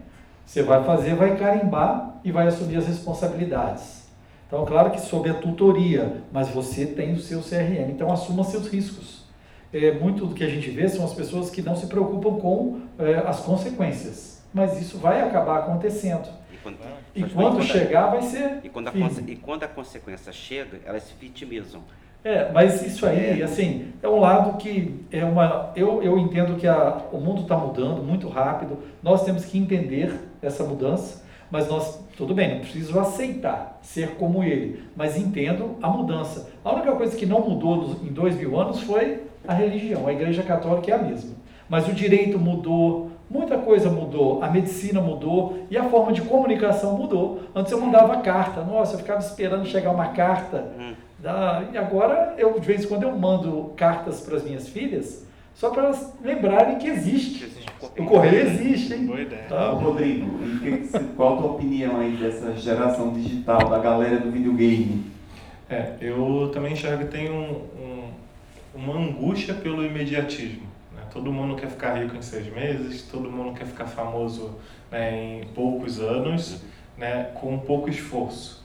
Você 0.45 0.61
vai 0.61 0.83
fazer, 0.83 1.15
vai 1.15 1.35
carimbar 1.35 2.19
e 2.23 2.31
vai 2.31 2.45
assumir 2.45 2.77
as 2.77 2.85
responsabilidades. 2.85 4.07
Então, 4.45 4.63
claro 4.67 4.91
que 4.91 5.01
sob 5.01 5.27
a 5.31 5.33
tutoria, 5.33 6.21
mas 6.31 6.47
você 6.49 6.85
tem 6.85 7.13
o 7.13 7.19
seu 7.19 7.39
CRM, 7.41 7.89
então 7.89 8.11
assuma 8.11 8.43
seus 8.43 8.67
riscos. 8.67 9.27
É, 9.71 9.91
muito 9.91 10.25
do 10.25 10.33
que 10.33 10.43
a 10.43 10.49
gente 10.49 10.69
vê 10.69 10.87
são 10.89 11.05
as 11.05 11.13
pessoas 11.13 11.49
que 11.49 11.61
não 11.61 11.75
se 11.75 11.87
preocupam 11.87 12.39
com 12.39 12.81
é, 12.97 13.15
as 13.25 13.39
consequências, 13.41 14.43
mas 14.53 14.81
isso 14.81 14.97
vai 14.97 15.21
acabar 15.21 15.59
acontecendo. 15.59 16.27
E 16.51 16.57
quando, 16.57 16.77
e 17.15 17.23
quando 17.23 17.63
chegar, 17.63 18.07
vai 18.07 18.21
ser. 18.23 18.59
E 18.63 18.69
quando, 18.69 18.87
a 18.87 18.91
e 19.27 19.35
quando 19.35 19.63
a 19.63 19.67
consequência 19.67 20.33
chega, 20.33 20.79
elas 20.85 21.03
se 21.03 21.13
vitimizam. 21.19 21.81
É, 22.23 22.51
mas 22.51 22.81
isso 22.81 23.05
aí, 23.05 23.41
assim, 23.41 23.93
é 24.03 24.09
um 24.09 24.19
lado 24.19 24.57
que 24.57 25.05
é 25.11 25.23
uma. 25.23 25.71
Eu, 25.75 26.03
eu 26.03 26.17
entendo 26.17 26.57
que 26.57 26.67
a, 26.67 27.01
o 27.11 27.19
mundo 27.19 27.43
está 27.43 27.55
mudando 27.55 28.03
muito 28.03 28.27
rápido, 28.27 28.79
nós 29.01 29.23
temos 29.23 29.45
que 29.45 29.57
entender 29.57 30.19
essa 30.41 30.63
mudança 30.63 31.29
mas 31.51 31.67
nós, 31.67 31.99
tudo 32.15 32.33
bem, 32.33 32.55
não 32.55 32.59
preciso 32.59 32.99
aceitar 32.99 33.79
ser 33.81 34.15
como 34.15 34.43
ele, 34.43 34.83
mas 34.95 35.17
entendo 35.17 35.77
a 35.81 35.89
mudança. 35.89 36.51
A 36.63 36.73
única 36.73 36.91
coisa 36.91 37.15
que 37.17 37.25
não 37.25 37.41
mudou 37.41 37.97
em 38.03 38.13
dois 38.13 38.35
mil 38.35 38.59
anos 38.59 38.81
foi 38.81 39.23
a 39.47 39.53
religião, 39.53 40.07
a 40.07 40.11
igreja 40.11 40.43
católica 40.43 40.91
é 40.91 40.95
a 40.95 40.97
mesma. 40.97 41.35
Mas 41.67 41.87
o 41.87 41.93
direito 41.93 42.39
mudou, 42.39 43.11
muita 43.29 43.57
coisa 43.57 43.89
mudou, 43.89 44.43
a 44.43 44.49
medicina 44.49 44.99
mudou 44.99 45.65
e 45.69 45.77
a 45.77 45.83
forma 45.83 46.11
de 46.11 46.21
comunicação 46.21 46.97
mudou. 46.97 47.41
Antes 47.55 47.71
eu 47.71 47.79
mandava 47.79 48.17
carta, 48.17 48.63
nossa, 48.63 48.95
eu 48.95 48.99
ficava 48.99 49.19
esperando 49.19 49.65
chegar 49.65 49.91
uma 49.91 50.09
carta. 50.09 50.71
Hum. 50.79 50.93
Da, 51.19 51.63
e 51.71 51.77
agora, 51.77 52.33
eu 52.37 52.59
de 52.59 52.65
vez 52.65 52.85
em 52.85 52.87
quando 52.87 53.03
eu 53.03 53.15
mando 53.17 53.73
cartas 53.75 54.21
para 54.21 54.37
as 54.37 54.43
minhas 54.43 54.69
filhas, 54.69 55.27
só 55.53 55.69
para 55.69 55.83
elas 55.83 56.13
lembrarem 56.23 56.77
que 56.77 56.87
existe. 56.87 57.43
existe 57.43 57.69
o 57.97 58.05
correio 58.05 58.47
existe, 58.47 58.93
hein? 58.93 59.05
Boa 59.05 59.21
ideia. 59.21 59.43
Tá. 59.47 59.69
Rodrigo, 59.71 60.29
qual 61.15 61.33
a 61.33 61.37
tua 61.37 61.51
opinião 61.51 61.99
aí 61.99 62.11
dessa 62.11 62.55
geração 62.55 63.13
digital, 63.13 63.69
da 63.69 63.79
galera 63.79 64.17
do 64.17 64.31
videogame? 64.31 65.05
É, 65.69 65.93
eu 66.01 66.49
também 66.51 66.73
enxergo 66.73 67.05
que 67.05 67.11
tem 67.11 67.29
um, 67.29 67.61
um, 67.77 67.78
uma 68.73 68.95
angústia 68.95 69.53
pelo 69.53 69.85
imediatismo. 69.85 70.67
Né? 70.95 71.01
Todo 71.11 71.31
mundo 71.31 71.55
quer 71.55 71.69
ficar 71.69 71.95
rico 71.95 72.15
em 72.15 72.21
seis 72.21 72.51
meses, 72.53 73.03
todo 73.03 73.29
mundo 73.29 73.57
quer 73.57 73.65
ficar 73.65 73.85
famoso 73.85 74.55
né, 74.91 75.41
em 75.41 75.43
poucos 75.53 75.99
anos, 75.99 76.63
né, 76.97 77.31
com 77.35 77.57
pouco 77.59 77.89
esforço. 77.89 78.59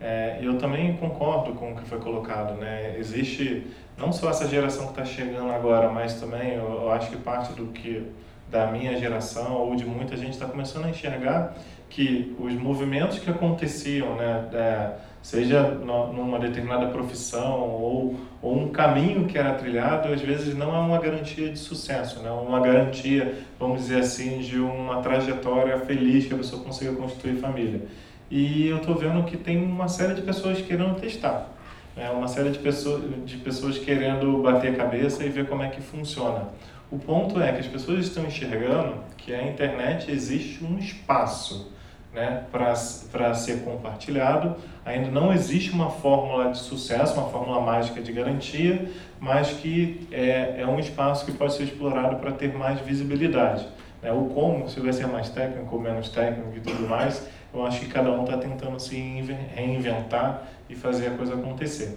É, 0.00 0.38
eu 0.40 0.58
também 0.58 0.96
concordo 0.96 1.52
com 1.54 1.72
o 1.72 1.76
que 1.76 1.82
foi 1.88 1.98
colocado. 1.98 2.54
Né? 2.54 2.96
Existe 2.98 3.66
não 3.96 4.12
só 4.12 4.30
essa 4.30 4.46
geração 4.46 4.86
que 4.86 4.92
está 4.92 5.04
chegando 5.04 5.50
agora, 5.50 5.90
mas 5.90 6.20
também 6.20 6.54
eu, 6.54 6.82
eu, 6.82 6.92
acho 6.92 7.10
que 7.10 7.16
parte 7.16 7.52
do 7.52 7.66
que 7.66 8.06
da 8.48 8.68
minha 8.68 8.96
geração 8.96 9.54
ou 9.54 9.74
de 9.74 9.84
muita 9.84 10.16
gente 10.16 10.32
está 10.32 10.46
começando 10.46 10.86
a 10.86 10.90
enxergar 10.90 11.56
que 11.90 12.34
os 12.38 12.52
movimentos 12.54 13.18
que 13.18 13.28
aconteciam, 13.28 14.14
né, 14.14 14.48
é, 14.52 14.90
seja 15.22 15.62
numa 15.62 16.38
determinada 16.38 16.86
profissão 16.86 17.60
ou, 17.60 18.16
ou 18.40 18.58
um 18.58 18.68
caminho 18.68 19.26
que 19.26 19.36
era 19.36 19.54
trilhado, 19.54 20.12
às 20.12 20.20
vezes 20.20 20.56
não 20.56 20.74
é 20.74 20.78
uma 20.78 20.98
garantia 20.98 21.50
de 21.50 21.58
sucesso, 21.58 22.20
né, 22.20 22.30
uma 22.30 22.60
garantia, 22.60 23.34
vamos 23.58 23.82
dizer 23.82 24.00
assim, 24.00 24.38
de 24.38 24.58
uma 24.58 25.02
trajetória 25.02 25.78
feliz 25.80 26.26
que 26.26 26.34
a 26.34 26.36
pessoa 26.36 26.62
consiga 26.62 26.92
construir 26.92 27.36
família. 27.36 27.82
E 28.30 28.68
eu 28.68 28.76
estou 28.78 28.94
vendo 28.94 29.24
que 29.24 29.36
tem 29.36 29.62
uma 29.62 29.88
série 29.88 30.14
de 30.14 30.22
pessoas 30.22 30.60
querendo 30.60 31.00
testar 31.00 31.58
é 31.98 32.08
uma 32.10 32.28
série 32.28 32.50
de 32.50 32.58
pessoas, 32.60 33.02
de 33.26 33.36
pessoas 33.38 33.76
querendo 33.76 34.40
bater 34.40 34.72
a 34.72 34.76
cabeça 34.76 35.24
e 35.24 35.28
ver 35.28 35.48
como 35.48 35.62
é 35.62 35.68
que 35.68 35.80
funciona. 35.80 36.48
O 36.90 36.98
ponto 36.98 37.40
é 37.40 37.52
que 37.52 37.58
as 37.58 37.66
pessoas 37.66 38.06
estão 38.06 38.24
enxergando 38.24 38.94
que 39.16 39.34
a 39.34 39.42
internet 39.42 40.10
existe 40.10 40.64
um 40.64 40.78
espaço 40.78 41.72
né, 42.18 42.42
para 42.50 43.34
ser 43.34 43.62
compartilhado. 43.62 44.56
Ainda 44.84 45.08
não 45.08 45.32
existe 45.32 45.70
uma 45.70 45.88
fórmula 45.88 46.50
de 46.50 46.58
sucesso, 46.58 47.14
uma 47.14 47.28
fórmula 47.28 47.60
mágica 47.60 48.00
de 48.00 48.12
garantia, 48.12 48.90
mas 49.20 49.52
que 49.52 50.06
é, 50.10 50.62
é 50.62 50.66
um 50.66 50.80
espaço 50.80 51.24
que 51.24 51.32
pode 51.32 51.54
ser 51.54 51.62
explorado 51.64 52.16
para 52.16 52.32
ter 52.32 52.52
mais 52.52 52.80
visibilidade. 52.80 53.68
Né? 54.02 54.10
O 54.10 54.24
como, 54.34 54.68
se 54.68 54.80
vai 54.80 54.92
ser 54.92 55.06
mais 55.06 55.28
técnico 55.28 55.76
ou 55.76 55.80
menos 55.80 56.08
técnico 56.08 56.56
e 56.56 56.60
tudo 56.60 56.88
mais, 56.88 57.24
eu 57.54 57.64
acho 57.64 57.80
que 57.80 57.86
cada 57.86 58.10
um 58.10 58.24
está 58.24 58.36
tentando 58.36 58.78
se 58.80 58.96
reinventar 59.54 60.42
e 60.68 60.74
fazer 60.74 61.06
a 61.06 61.10
coisa 61.10 61.34
acontecer. 61.34 61.96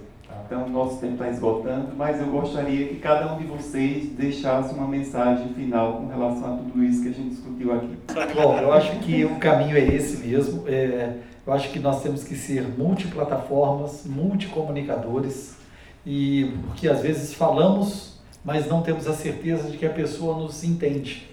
Então, 0.52 0.68
nosso 0.68 0.98
tempo 0.98 1.14
está 1.14 1.30
esgotando, 1.30 1.96
mas 1.96 2.20
eu 2.20 2.28
gostaria 2.28 2.90
que 2.90 2.98
cada 2.98 3.34
um 3.34 3.38
de 3.38 3.46
vocês 3.46 4.10
deixasse 4.10 4.74
uma 4.74 4.86
mensagem 4.86 5.48
final 5.54 5.94
com 5.94 6.08
relação 6.08 6.56
a 6.56 6.58
tudo 6.58 6.84
isso 6.84 7.02
que 7.02 7.08
a 7.08 7.14
gente 7.14 7.30
discutiu 7.30 7.74
aqui. 7.74 7.98
Bom, 8.36 8.60
eu 8.60 8.74
acho 8.74 9.00
que 9.00 9.24
o 9.24 9.38
caminho 9.40 9.78
é 9.78 9.80
esse 9.80 10.18
mesmo. 10.18 10.68
É, 10.68 11.14
eu 11.48 11.54
acho 11.54 11.70
que 11.70 11.80
nós 11.80 12.04
temos 12.04 12.26
que 12.26 12.36
ser 12.36 12.64
multiplataformas, 12.78 14.06
multicomunicadores, 14.06 15.56
e 16.06 16.54
porque 16.68 16.90
às 16.90 17.00
vezes 17.00 17.34
falamos, 17.34 18.20
mas 18.44 18.68
não 18.68 18.82
temos 18.82 19.08
a 19.08 19.14
certeza 19.14 19.72
de 19.72 19.78
que 19.78 19.86
a 19.86 19.90
pessoa 19.90 20.38
nos 20.38 20.66
entende. 20.66 21.30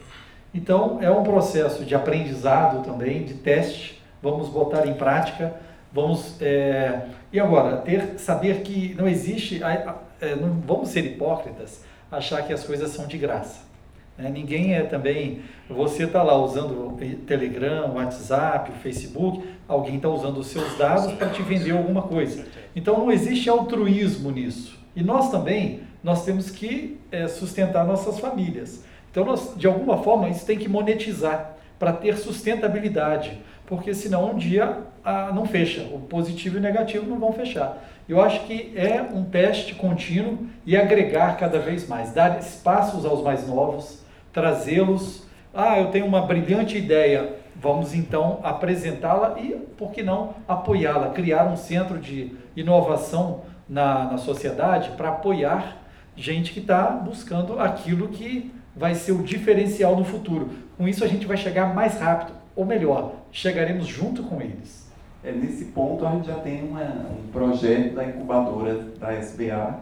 Então, 0.55 0.99
é 1.03 1.11
um 1.11 1.25
processo 1.25 1.85
de 1.85 1.93
aprendizado 1.93 2.85
também, 2.85 3.25
de 3.25 3.35
teste, 3.35 4.01
vamos 4.23 4.49
botar 4.49 4.87
em 4.87 4.95
prática, 4.95 5.57
vamos 5.93 6.41
é, 6.41 7.09
e 7.33 7.41
agora 7.41 7.79
ter 7.79 8.19
saber 8.19 8.63
que 8.63 8.95
não 8.95 9.09
existe, 9.09 9.63
é, 9.63 10.35
não 10.37 10.61
vamos 10.61 10.89
ser 10.91 11.05
hipócritas, 11.05 11.85
achar 12.11 12.43
que 12.47 12.53
as 12.53 12.65
coisas 12.65 12.91
são 12.91 13.07
de 13.07 13.19
graça. 13.19 13.69
Né? 14.17 14.29
Ninguém 14.29 14.75
é 14.75 14.83
também, 14.83 15.43
você 15.69 16.05
está 16.05 16.23
lá 16.23 16.37
usando 16.37 16.89
o 16.89 16.99
Telegram, 17.27 17.95
WhatsApp, 17.95 18.73
Facebook, 18.83 19.49
alguém 19.67 19.97
está 19.97 20.09
usando 20.09 20.39
os 20.39 20.49
seus 20.49 20.77
dados 20.77 21.13
para 21.13 21.31
te 21.31 21.43
vender 21.43 21.71
alguma 21.71 22.03
coisa. 22.03 22.47
Então 22.75 22.99
não 22.99 23.13
existe 23.13 23.49
altruísmo 23.49 24.31
nisso. 24.31 24.79
E 24.97 25.03
nós 25.03 25.31
também, 25.31 25.83
nós 26.03 26.25
temos 26.25 26.51
que 26.51 26.99
é, 27.13 27.29
sustentar 27.29 27.87
nossas 27.87 28.19
famílias. 28.19 28.85
Então 29.11 29.25
nós, 29.25 29.55
de 29.57 29.67
alguma 29.67 30.03
forma, 30.03 30.29
isso 30.29 30.45
tem 30.45 30.59
que 30.59 30.69
monetizar 30.69 31.57
para 31.79 31.93
ter 31.93 32.17
sustentabilidade 32.17 33.39
porque 33.69 33.93
senão 33.93 34.31
um 34.31 34.35
dia 34.37 34.79
ah, 35.05 35.31
não 35.33 35.45
fecha. 35.45 35.83
O 35.93 36.01
positivo 36.01 36.57
e 36.57 36.59
o 36.59 36.63
negativo 36.63 37.07
não 37.07 37.19
vão 37.19 37.33
fechar. 37.33 37.85
Eu 38.09 38.21
acho 38.23 38.41
que 38.47 38.73
é 38.75 39.03
um 39.03 39.23
teste 39.25 39.75
contínuo 39.75 40.47
e 40.65 40.75
agregar 40.75 41.37
cada 41.37 41.59
vez 41.59 41.87
mais, 41.87 42.11
dar 42.11 42.39
espaços 42.39 43.05
aos 43.05 43.23
mais 43.23 43.47
novos, 43.47 44.03
trazê-los. 44.33 45.27
Ah, 45.53 45.79
eu 45.79 45.91
tenho 45.91 46.07
uma 46.07 46.23
brilhante 46.23 46.79
ideia, 46.79 47.37
vamos 47.55 47.95
então 47.95 48.41
apresentá-la 48.43 49.39
e, 49.39 49.53
por 49.77 49.93
que 49.93 50.03
não, 50.03 50.35
apoiá-la, 50.49 51.11
criar 51.11 51.45
um 51.45 51.57
centro 51.57 51.99
de 51.99 52.35
inovação 52.57 53.43
na, 53.69 54.05
na 54.13 54.19
sociedade 54.19 54.93
para 54.97 55.11
apoiar 55.11 55.77
gente 56.17 56.53
que 56.55 56.61
está 56.61 56.87
buscando 56.87 57.61
aquilo 57.61 58.09
que 58.09 58.51
vai 58.75 58.95
ser 58.95 59.13
o 59.13 59.23
diferencial 59.23 59.95
no 59.95 60.05
futuro. 60.05 60.51
Com 60.79 60.89
isso, 60.89 61.05
a 61.05 61.07
gente 61.07 61.27
vai 61.27 61.37
chegar 61.37 61.75
mais 61.75 62.01
rápido, 62.01 62.33
ou 62.57 62.65
melhor, 62.65 63.18
chegaremos 63.33 63.87
junto 63.87 64.23
com 64.25 64.41
eles. 64.41 64.89
É, 65.23 65.33
nesse 65.33 65.67
ponto, 65.67 66.07
a 66.07 66.13
gente 66.13 66.29
já 66.29 66.37
tem 66.37 66.63
uma, 66.63 66.83
um 66.83 67.29
projeto 67.33 67.95
da 67.95 68.05
incubadora 68.05 68.75
da 68.99 69.13
SBA, 69.15 69.81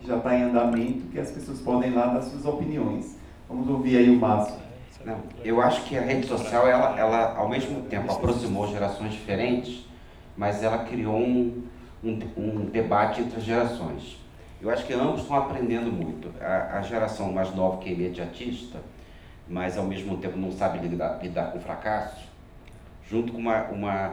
que 0.00 0.06
já 0.06 0.16
está 0.16 0.36
em 0.36 0.44
andamento, 0.44 1.08
que 1.08 1.18
as 1.18 1.30
pessoas 1.30 1.60
podem 1.60 1.92
lá 1.92 2.06
dar 2.06 2.22
suas 2.22 2.44
opiniões. 2.44 3.16
Vamos 3.48 3.68
ouvir 3.68 3.96
aí 3.96 4.10
o 4.10 4.18
Márcio. 4.18 4.56
Não, 5.04 5.18
eu 5.44 5.60
acho 5.60 5.84
que 5.84 5.96
a 5.96 6.00
rede 6.00 6.26
social, 6.26 6.68
ela, 6.68 6.98
ela 6.98 7.36
ao 7.36 7.48
mesmo 7.48 7.82
tempo 7.82 8.12
aproximou 8.12 8.68
gerações 8.68 9.12
diferentes, 9.12 9.86
mas 10.36 10.62
ela 10.62 10.84
criou 10.84 11.16
um, 11.16 11.64
um, 12.02 12.18
um 12.36 12.64
debate 12.66 13.20
entre 13.20 13.38
as 13.38 13.44
gerações. 13.44 14.18
Eu 14.60 14.70
acho 14.70 14.84
que 14.86 14.92
ambos 14.92 15.22
estão 15.22 15.36
aprendendo 15.36 15.90
muito. 15.90 16.30
A, 16.40 16.78
a, 16.78 16.82
geração 16.82 17.32
mais 17.32 17.54
nova, 17.54 17.78
que 17.78 17.88
é 17.88 17.92
imediatista, 17.92 18.78
mas 19.48 19.78
ao 19.78 19.84
mesmo 19.84 20.18
tempo 20.18 20.36
não 20.36 20.52
sabe 20.52 20.78
lidar, 20.86 21.20
lidar 21.22 21.52
com 21.52 21.60
fracasso, 21.60 22.27
junto 23.10 23.32
com 23.32 23.38
uma, 23.38 23.62
uma 23.64 24.12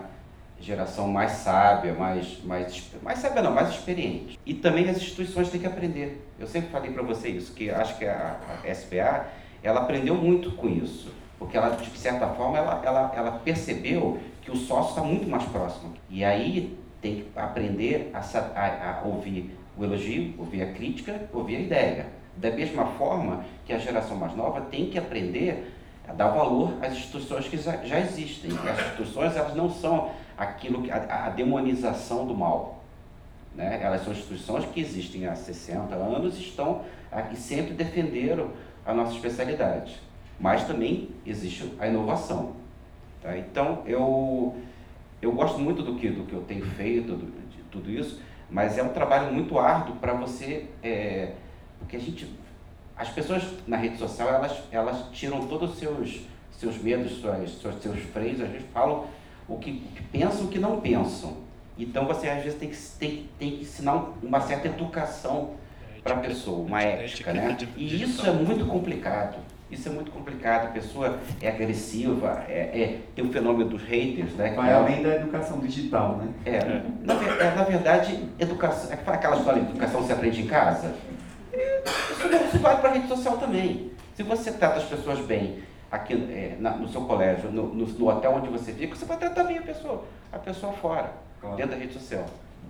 geração 0.59 1.07
mais 1.07 1.33
sábia, 1.33 1.93
mais, 1.93 2.41
mais, 2.43 2.91
mais 3.01 3.19
sábia 3.19 3.41
não, 3.41 3.51
mais 3.51 3.69
experiente. 3.69 4.39
E 4.45 4.53
também 4.53 4.89
as 4.89 4.97
instituições 4.97 5.49
têm 5.49 5.59
que 5.59 5.67
aprender. 5.67 6.25
Eu 6.39 6.47
sempre 6.47 6.69
falei 6.69 6.91
para 6.91 7.03
você 7.03 7.29
isso, 7.29 7.53
que 7.53 7.69
acho 7.69 7.97
que 7.97 8.05
a, 8.05 8.37
a 8.63 8.73
SPA, 8.73 9.27
ela 9.61 9.81
aprendeu 9.81 10.15
muito 10.15 10.51
com 10.51 10.67
isso. 10.67 11.11
Porque 11.37 11.57
ela, 11.57 11.75
de 11.75 11.97
certa 11.97 12.27
forma, 12.29 12.57
ela, 12.57 12.81
ela, 12.83 13.13
ela 13.15 13.31
percebeu 13.39 14.19
que 14.41 14.49
o 14.49 14.55
sócio 14.55 14.91
está 14.91 15.01
muito 15.01 15.27
mais 15.29 15.43
próximo. 15.43 15.93
E 16.09 16.23
aí 16.23 16.77
tem 17.01 17.17
que 17.17 17.27
aprender 17.35 18.11
a, 18.13 18.19
a, 18.19 18.99
a 18.99 19.01
ouvir 19.05 19.55
o 19.77 19.83
elogio, 19.83 20.33
ouvir 20.37 20.61
a 20.61 20.73
crítica, 20.73 21.29
ouvir 21.33 21.57
a 21.57 21.59
ideia. 21.59 22.07
Da 22.37 22.51
mesma 22.51 22.85
forma 22.85 23.45
que 23.65 23.73
a 23.73 23.77
geração 23.77 24.17
mais 24.17 24.35
nova 24.35 24.61
tem 24.61 24.89
que 24.89 24.97
aprender 24.97 25.74
a 26.07 26.13
dar 26.13 26.29
valor 26.29 26.73
às 26.81 26.93
instituições 26.93 27.47
que 27.47 27.57
já 27.57 27.99
existem. 27.99 28.51
As 28.51 28.79
instituições 28.79 29.35
elas 29.35 29.55
não 29.55 29.69
são 29.69 30.11
aquilo 30.37 30.83
que 30.83 30.91
a, 30.91 31.25
a 31.25 31.29
demonização 31.29 32.25
do 32.25 32.35
mal. 32.35 32.83
Né? 33.55 33.79
Elas 33.81 34.03
são 34.03 34.11
instituições 34.11 34.65
que 34.65 34.79
existem 34.79 35.27
há 35.27 35.35
60 35.35 35.95
anos 35.95 36.37
e 36.37 36.41
estão 36.41 36.81
aqui 37.11 37.35
sempre 37.37 37.73
defenderam 37.73 38.51
a 38.85 38.93
nossa 38.93 39.13
especialidade. 39.13 39.99
Mas 40.39 40.65
também 40.65 41.09
existe 41.25 41.73
a 41.79 41.87
inovação. 41.87 42.53
Tá? 43.21 43.37
Então 43.37 43.81
eu 43.85 44.55
eu 45.21 45.31
gosto 45.31 45.57
muito 45.57 45.81
do 45.81 45.95
que 45.95 46.09
do 46.09 46.25
que 46.25 46.33
eu 46.33 46.41
tenho 46.41 46.65
feito, 46.65 47.13
do, 47.13 47.25
de 47.49 47.63
tudo 47.71 47.89
isso, 47.89 48.21
mas 48.49 48.77
é 48.77 48.83
um 48.83 48.89
trabalho 48.89 49.33
muito 49.33 49.57
árduo 49.57 49.95
para 49.95 50.13
você, 50.13 50.65
é, 50.83 51.31
porque 51.79 51.95
a 51.95 51.99
gente, 51.99 52.29
as 52.97 53.09
pessoas 53.09 53.43
na 53.67 53.77
rede 53.77 53.97
social 53.97 54.29
elas 54.29 54.53
elas 54.71 55.09
tiram 55.11 55.47
todos 55.47 55.71
os 55.71 55.79
seus 55.79 56.21
seus 56.57 56.77
medos, 56.77 57.19
suas, 57.19 57.51
seus, 57.61 57.81
seus 57.81 57.99
freios, 58.13 58.41
às 58.41 58.49
vezes 58.49 58.65
falam 58.73 59.05
o 59.47 59.57
que, 59.57 59.71
o 59.71 59.95
que 59.95 60.03
pensam 60.03 60.45
o 60.45 60.47
que 60.47 60.59
não 60.59 60.79
pensam. 60.79 61.37
Então 61.77 62.05
você 62.05 62.29
às 62.29 62.43
vezes 62.43 62.57
tem 62.57 62.69
que, 62.69 62.77
tem, 62.97 63.29
tem 63.37 63.51
que 63.57 63.61
ensinar 63.63 64.13
uma 64.23 64.39
certa 64.39 64.67
educação 64.67 65.51
para 66.03 66.15
a 66.15 66.19
pessoa, 66.19 66.65
uma 66.65 66.81
ética, 66.81 67.33
né? 67.33 67.57
E 67.75 68.01
isso 68.01 68.25
é 68.25 68.31
muito 68.31 68.65
complicado. 68.65 69.37
Isso 69.69 69.89
é 69.89 69.91
muito 69.91 70.11
complicado. 70.11 70.67
A 70.67 70.71
pessoa 70.71 71.19
é 71.41 71.49
agressiva, 71.49 72.45
é, 72.47 72.59
é 72.59 72.99
tem 73.15 73.25
o 73.25 73.33
fenômeno 73.33 73.71
dos 73.71 73.83
haters, 73.83 74.33
né? 74.33 74.53
Vai 74.55 74.69
é, 74.69 74.73
além 74.73 75.03
da 75.03 75.15
educação 75.15 75.59
digital, 75.59 76.17
né? 76.17 76.27
É. 76.45 76.55
é. 76.57 76.83
Na, 77.01 77.13
é, 77.15 77.55
na 77.55 77.63
verdade, 77.63 78.19
educação. 78.39 78.91
É 78.91 78.93
aquela 78.93 79.35
história 79.35 79.63
de 79.63 79.71
educação 79.71 80.05
se 80.05 80.13
aprende 80.13 80.41
em 80.43 80.47
casa. 80.47 80.93
Isso, 81.85 82.47
isso 82.47 82.59
vale 82.59 82.79
para 82.79 82.89
a 82.89 82.93
rede 82.93 83.07
social 83.07 83.37
também. 83.37 83.91
Se 84.15 84.23
você 84.23 84.51
trata 84.51 84.77
as 84.77 84.85
pessoas 84.85 85.19
bem 85.19 85.63
aqui 85.91 86.13
é, 86.13 86.57
na, 86.59 86.71
no 86.71 86.87
seu 86.89 87.01
colégio, 87.01 87.51
no, 87.51 87.73
no, 87.73 87.85
no, 87.85 88.07
hotel 88.07 88.33
onde 88.33 88.49
você 88.49 88.73
fica, 88.73 88.95
você 88.95 89.05
vai 89.05 89.17
tratar 89.17 89.43
bem 89.43 89.57
a 89.57 89.61
pessoa, 89.61 90.03
a 90.31 90.39
pessoa 90.39 90.73
fora, 90.73 91.13
claro. 91.39 91.55
dentro 91.55 91.71
da 91.71 91.77
rede 91.77 91.93
social. 91.93 92.25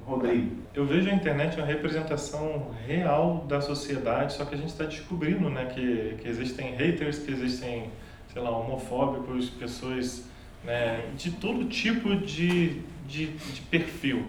Rodrigo. 0.06 0.58
Eu 0.74 0.86
vejo 0.86 1.10
a 1.10 1.14
internet 1.14 1.58
uma 1.58 1.66
representação 1.66 2.68
real 2.86 3.44
da 3.48 3.60
sociedade, 3.60 4.34
só 4.34 4.46
que 4.46 4.54
a 4.54 4.58
gente 4.58 4.70
está 4.70 4.84
descobrindo 4.84 5.50
né, 5.50 5.66
que, 5.66 6.18
que 6.22 6.28
existem 6.28 6.76
haters, 6.76 7.20
que 7.20 7.32
existem, 7.32 7.90
sei 8.32 8.42
lá, 8.42 8.52
homofóbicos, 8.52 9.50
pessoas 9.50 10.26
né, 10.64 11.10
de 11.16 11.32
todo 11.32 11.66
tipo 11.66 12.16
de, 12.18 12.82
de, 13.08 13.28
de 13.28 13.62
perfil. 13.62 14.28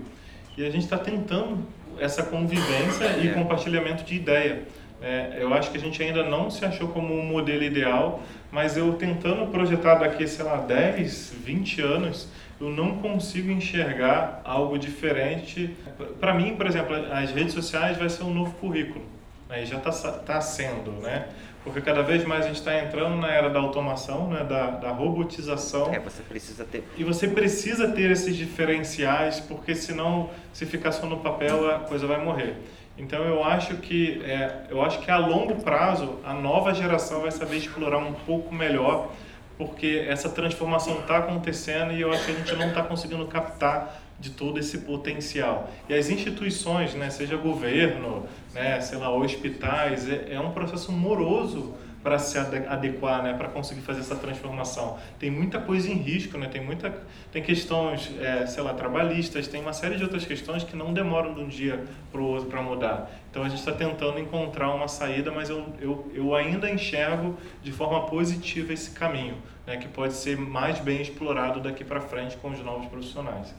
E 0.56 0.64
a 0.64 0.70
gente 0.70 0.84
está 0.84 0.96
tentando 0.96 1.62
essa 1.98 2.22
convivência 2.22 3.16
e 3.22 3.28
é. 3.28 3.32
compartilhamento 3.32 4.04
de 4.04 4.14
ideia. 4.14 4.62
É, 5.00 5.36
eu 5.40 5.52
acho 5.52 5.70
que 5.70 5.76
a 5.76 5.80
gente 5.80 6.02
ainda 6.02 6.22
não 6.22 6.50
se 6.50 6.64
achou 6.64 6.88
como 6.88 7.14
um 7.14 7.24
modelo 7.24 7.62
ideal, 7.62 8.22
mas 8.50 8.76
eu 8.76 8.94
tentando 8.94 9.46
projetar 9.50 9.96
daqui, 9.96 10.26
sei 10.26 10.44
lá, 10.44 10.56
10, 10.56 11.34
20 11.44 11.82
anos, 11.82 12.28
eu 12.60 12.70
não 12.70 12.96
consigo 12.96 13.50
enxergar 13.50 14.40
algo 14.44 14.78
diferente. 14.78 15.76
Para 16.18 16.32
mim, 16.32 16.56
por 16.56 16.66
exemplo, 16.66 16.96
as 17.12 17.30
redes 17.30 17.52
sociais 17.52 17.98
vai 17.98 18.08
ser 18.08 18.24
um 18.24 18.32
novo 18.32 18.52
currículo. 18.52 19.04
Aí 19.48 19.60
né? 19.60 19.66
já 19.66 19.76
está 19.76 20.12
tá 20.12 20.40
sendo, 20.40 20.92
né? 21.02 21.26
Porque 21.66 21.80
cada 21.80 22.00
vez 22.00 22.24
mais 22.24 22.44
a 22.44 22.46
gente 22.46 22.58
está 22.58 22.78
entrando 22.78 23.16
na 23.16 23.28
era 23.28 23.50
da 23.50 23.58
automação, 23.58 24.28
né? 24.28 24.44
da, 24.44 24.70
da 24.70 24.90
robotização. 24.92 25.92
É, 25.92 25.98
você 25.98 26.22
precisa 26.22 26.64
ter. 26.64 26.84
E 26.96 27.02
você 27.02 27.26
precisa 27.26 27.88
ter 27.88 28.08
esses 28.08 28.36
diferenciais, 28.36 29.40
porque 29.40 29.74
senão, 29.74 30.30
se 30.52 30.64
ficar 30.64 30.92
só 30.92 31.06
no 31.06 31.16
papel, 31.16 31.68
a 31.68 31.80
coisa 31.80 32.06
vai 32.06 32.24
morrer. 32.24 32.54
Então 32.96 33.24
eu 33.24 33.42
acho 33.42 33.78
que 33.78 34.22
é, 34.24 34.66
eu 34.70 34.80
acho 34.80 35.00
que 35.00 35.10
a 35.10 35.18
longo 35.18 35.56
prazo 35.56 36.20
a 36.24 36.32
nova 36.32 36.72
geração 36.72 37.22
vai 37.22 37.32
saber 37.32 37.56
explorar 37.56 37.98
um 37.98 38.12
pouco 38.12 38.54
melhor 38.54 39.10
porque 39.58 40.04
essa 40.08 40.28
transformação 40.28 41.00
está 41.00 41.18
acontecendo 41.18 41.92
e 41.92 42.00
eu 42.00 42.12
acho 42.12 42.24
que 42.26 42.32
a 42.32 42.34
gente 42.34 42.54
não 42.54 42.68
está 42.68 42.82
conseguindo 42.82 43.26
captar 43.26 44.02
de 44.18 44.30
todo 44.30 44.58
esse 44.58 44.78
potencial. 44.78 45.70
E 45.88 45.94
as 45.94 46.08
instituições, 46.08 46.94
né, 46.94 47.10
seja 47.10 47.36
governo, 47.36 48.26
né, 48.54 48.80
sei 48.80 48.98
lá, 48.98 49.10
hospitais, 49.10 50.08
é, 50.08 50.34
é 50.34 50.40
um 50.40 50.52
processo 50.52 50.90
moroso 50.90 51.74
para 52.06 52.20
se 52.20 52.38
adequar, 52.38 53.20
né, 53.20 53.34
para 53.34 53.48
conseguir 53.48 53.80
fazer 53.80 53.98
essa 53.98 54.14
transformação. 54.14 54.96
Tem 55.18 55.28
muita 55.28 55.58
coisa 55.58 55.90
em 55.90 55.94
risco, 55.94 56.38
né, 56.38 56.46
tem 56.46 56.64
muita, 56.64 57.02
tem 57.32 57.42
questões, 57.42 58.12
é, 58.20 58.46
sei 58.46 58.62
lá, 58.62 58.72
trabalhistas, 58.74 59.48
tem 59.48 59.60
uma 59.60 59.72
série 59.72 59.96
de 59.96 60.04
outras 60.04 60.24
questões 60.24 60.62
que 60.62 60.76
não 60.76 60.94
demoram 60.94 61.34
de 61.34 61.40
um 61.40 61.48
dia 61.48 61.84
para 62.12 62.20
o 62.20 62.24
outro 62.24 62.48
para 62.48 62.62
mudar. 62.62 63.10
Então 63.28 63.42
a 63.42 63.48
gente 63.48 63.58
está 63.58 63.72
tentando 63.72 64.20
encontrar 64.20 64.72
uma 64.72 64.86
saída, 64.86 65.32
mas 65.32 65.50
eu, 65.50 65.66
eu, 65.80 66.08
eu 66.14 66.32
ainda 66.36 66.70
enxergo 66.70 67.36
de 67.60 67.72
forma 67.72 68.06
positiva 68.06 68.72
esse 68.72 68.92
caminho, 68.92 69.38
né, 69.66 69.76
que 69.76 69.88
pode 69.88 70.14
ser 70.14 70.38
mais 70.38 70.78
bem 70.78 71.02
explorado 71.02 71.58
daqui 71.58 71.84
para 71.84 72.00
frente 72.00 72.36
com 72.36 72.50
os 72.50 72.60
novos 72.60 72.86
profissionais. 72.86 73.52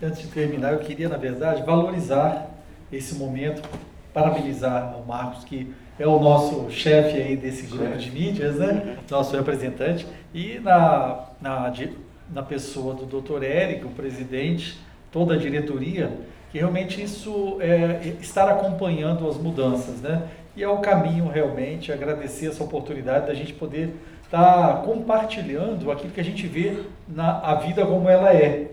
Antes 0.00 0.22
de 0.22 0.28
terminar, 0.28 0.74
eu 0.74 0.78
queria, 0.78 1.08
na 1.08 1.16
verdade, 1.16 1.64
valorizar 1.64 2.50
esse 2.92 3.16
momento, 3.16 3.68
parabenizar 4.14 4.96
o 4.96 5.04
Marcos, 5.04 5.44
que 5.44 5.74
é 5.98 6.06
o 6.06 6.20
nosso 6.20 6.70
chefe 6.70 7.20
aí 7.20 7.36
desse 7.36 7.66
grupo 7.66 7.96
de 7.96 8.08
mídias, 8.12 8.56
né? 8.56 8.96
Nosso 9.10 9.36
representante. 9.36 10.06
E 10.32 10.60
na, 10.60 11.26
na, 11.40 11.72
na 12.32 12.42
pessoa 12.44 12.94
do 12.94 13.20
Dr. 13.20 13.42
Érico, 13.42 13.88
o 13.88 13.90
presidente, 13.90 14.78
toda 15.10 15.34
a 15.34 15.36
diretoria, 15.36 16.12
que 16.52 16.58
realmente 16.58 17.02
isso 17.02 17.58
é 17.60 18.14
estar 18.20 18.48
acompanhando 18.48 19.28
as 19.28 19.36
mudanças, 19.36 20.00
né? 20.00 20.28
E 20.56 20.62
é 20.62 20.68
o 20.68 20.78
caminho 20.78 21.28
realmente, 21.28 21.90
agradecer 21.90 22.46
essa 22.46 22.62
oportunidade 22.62 23.26
da 23.26 23.34
gente 23.34 23.52
poder 23.52 23.94
estar 24.24 24.76
tá 24.76 24.82
compartilhando 24.82 25.90
aquilo 25.90 26.12
que 26.12 26.20
a 26.20 26.24
gente 26.24 26.46
vê 26.46 26.84
na 27.08 27.40
a 27.40 27.56
vida 27.56 27.84
como 27.84 28.08
ela 28.08 28.32
é, 28.32 28.67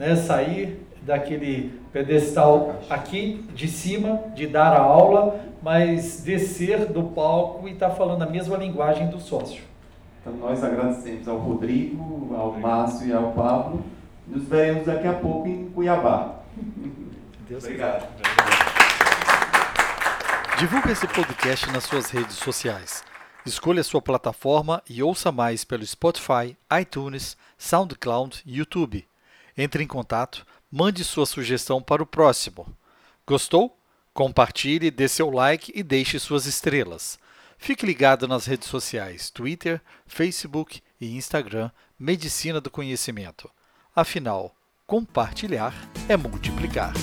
né? 0.00 0.16
Sair 0.16 0.80
daquele 1.02 1.78
pedestal 1.92 2.80
aqui 2.88 3.44
de 3.54 3.68
cima, 3.68 4.22
de 4.34 4.46
dar 4.46 4.72
a 4.72 4.80
aula, 4.80 5.44
mas 5.62 6.22
descer 6.22 6.86
do 6.86 7.02
palco 7.02 7.68
e 7.68 7.72
estar 7.72 7.90
tá 7.90 7.94
falando 7.94 8.22
a 8.22 8.26
mesma 8.26 8.56
linguagem 8.56 9.08
do 9.08 9.20
sócio. 9.20 9.62
Então 10.20 10.32
nós 10.32 10.64
agradecemos 10.64 11.28
ao 11.28 11.36
Rodrigo, 11.36 12.34
ao 12.34 12.58
Márcio 12.58 13.08
e 13.08 13.12
ao 13.12 13.32
Pablo. 13.32 13.84
Nos 14.26 14.44
veremos 14.44 14.86
daqui 14.86 15.06
a 15.06 15.12
pouco 15.12 15.46
em 15.46 15.68
Cuiabá. 15.68 16.36
Deus 17.46 17.64
Obrigado. 17.64 18.06
Divulgue 20.58 20.92
esse 20.92 21.06
podcast 21.08 21.70
nas 21.72 21.84
suas 21.84 22.10
redes 22.10 22.36
sociais. 22.36 23.04
Escolha 23.44 23.82
sua 23.82 24.00
plataforma 24.00 24.82
e 24.88 25.02
ouça 25.02 25.30
mais 25.30 25.62
pelo 25.62 25.84
Spotify, 25.84 26.56
iTunes, 26.80 27.36
SoundCloud 27.58 28.42
e 28.46 28.58
YouTube. 28.58 29.09
Entre 29.56 29.82
em 29.82 29.86
contato, 29.86 30.46
mande 30.70 31.04
sua 31.04 31.26
sugestão 31.26 31.82
para 31.82 32.02
o 32.02 32.06
próximo. 32.06 32.66
Gostou? 33.26 33.76
Compartilhe, 34.12 34.90
dê 34.90 35.08
seu 35.08 35.30
like 35.30 35.72
e 35.74 35.82
deixe 35.82 36.18
suas 36.18 36.46
estrelas. 36.46 37.18
Fique 37.58 37.84
ligado 37.84 38.26
nas 38.26 38.46
redes 38.46 38.68
sociais 38.68 39.30
Twitter, 39.30 39.80
Facebook 40.06 40.82
e 41.00 41.16
Instagram 41.16 41.70
Medicina 41.98 42.60
do 42.60 42.70
Conhecimento. 42.70 43.50
Afinal, 43.94 44.54
compartilhar 44.86 45.74
é 46.08 46.16
multiplicar. 46.16 46.94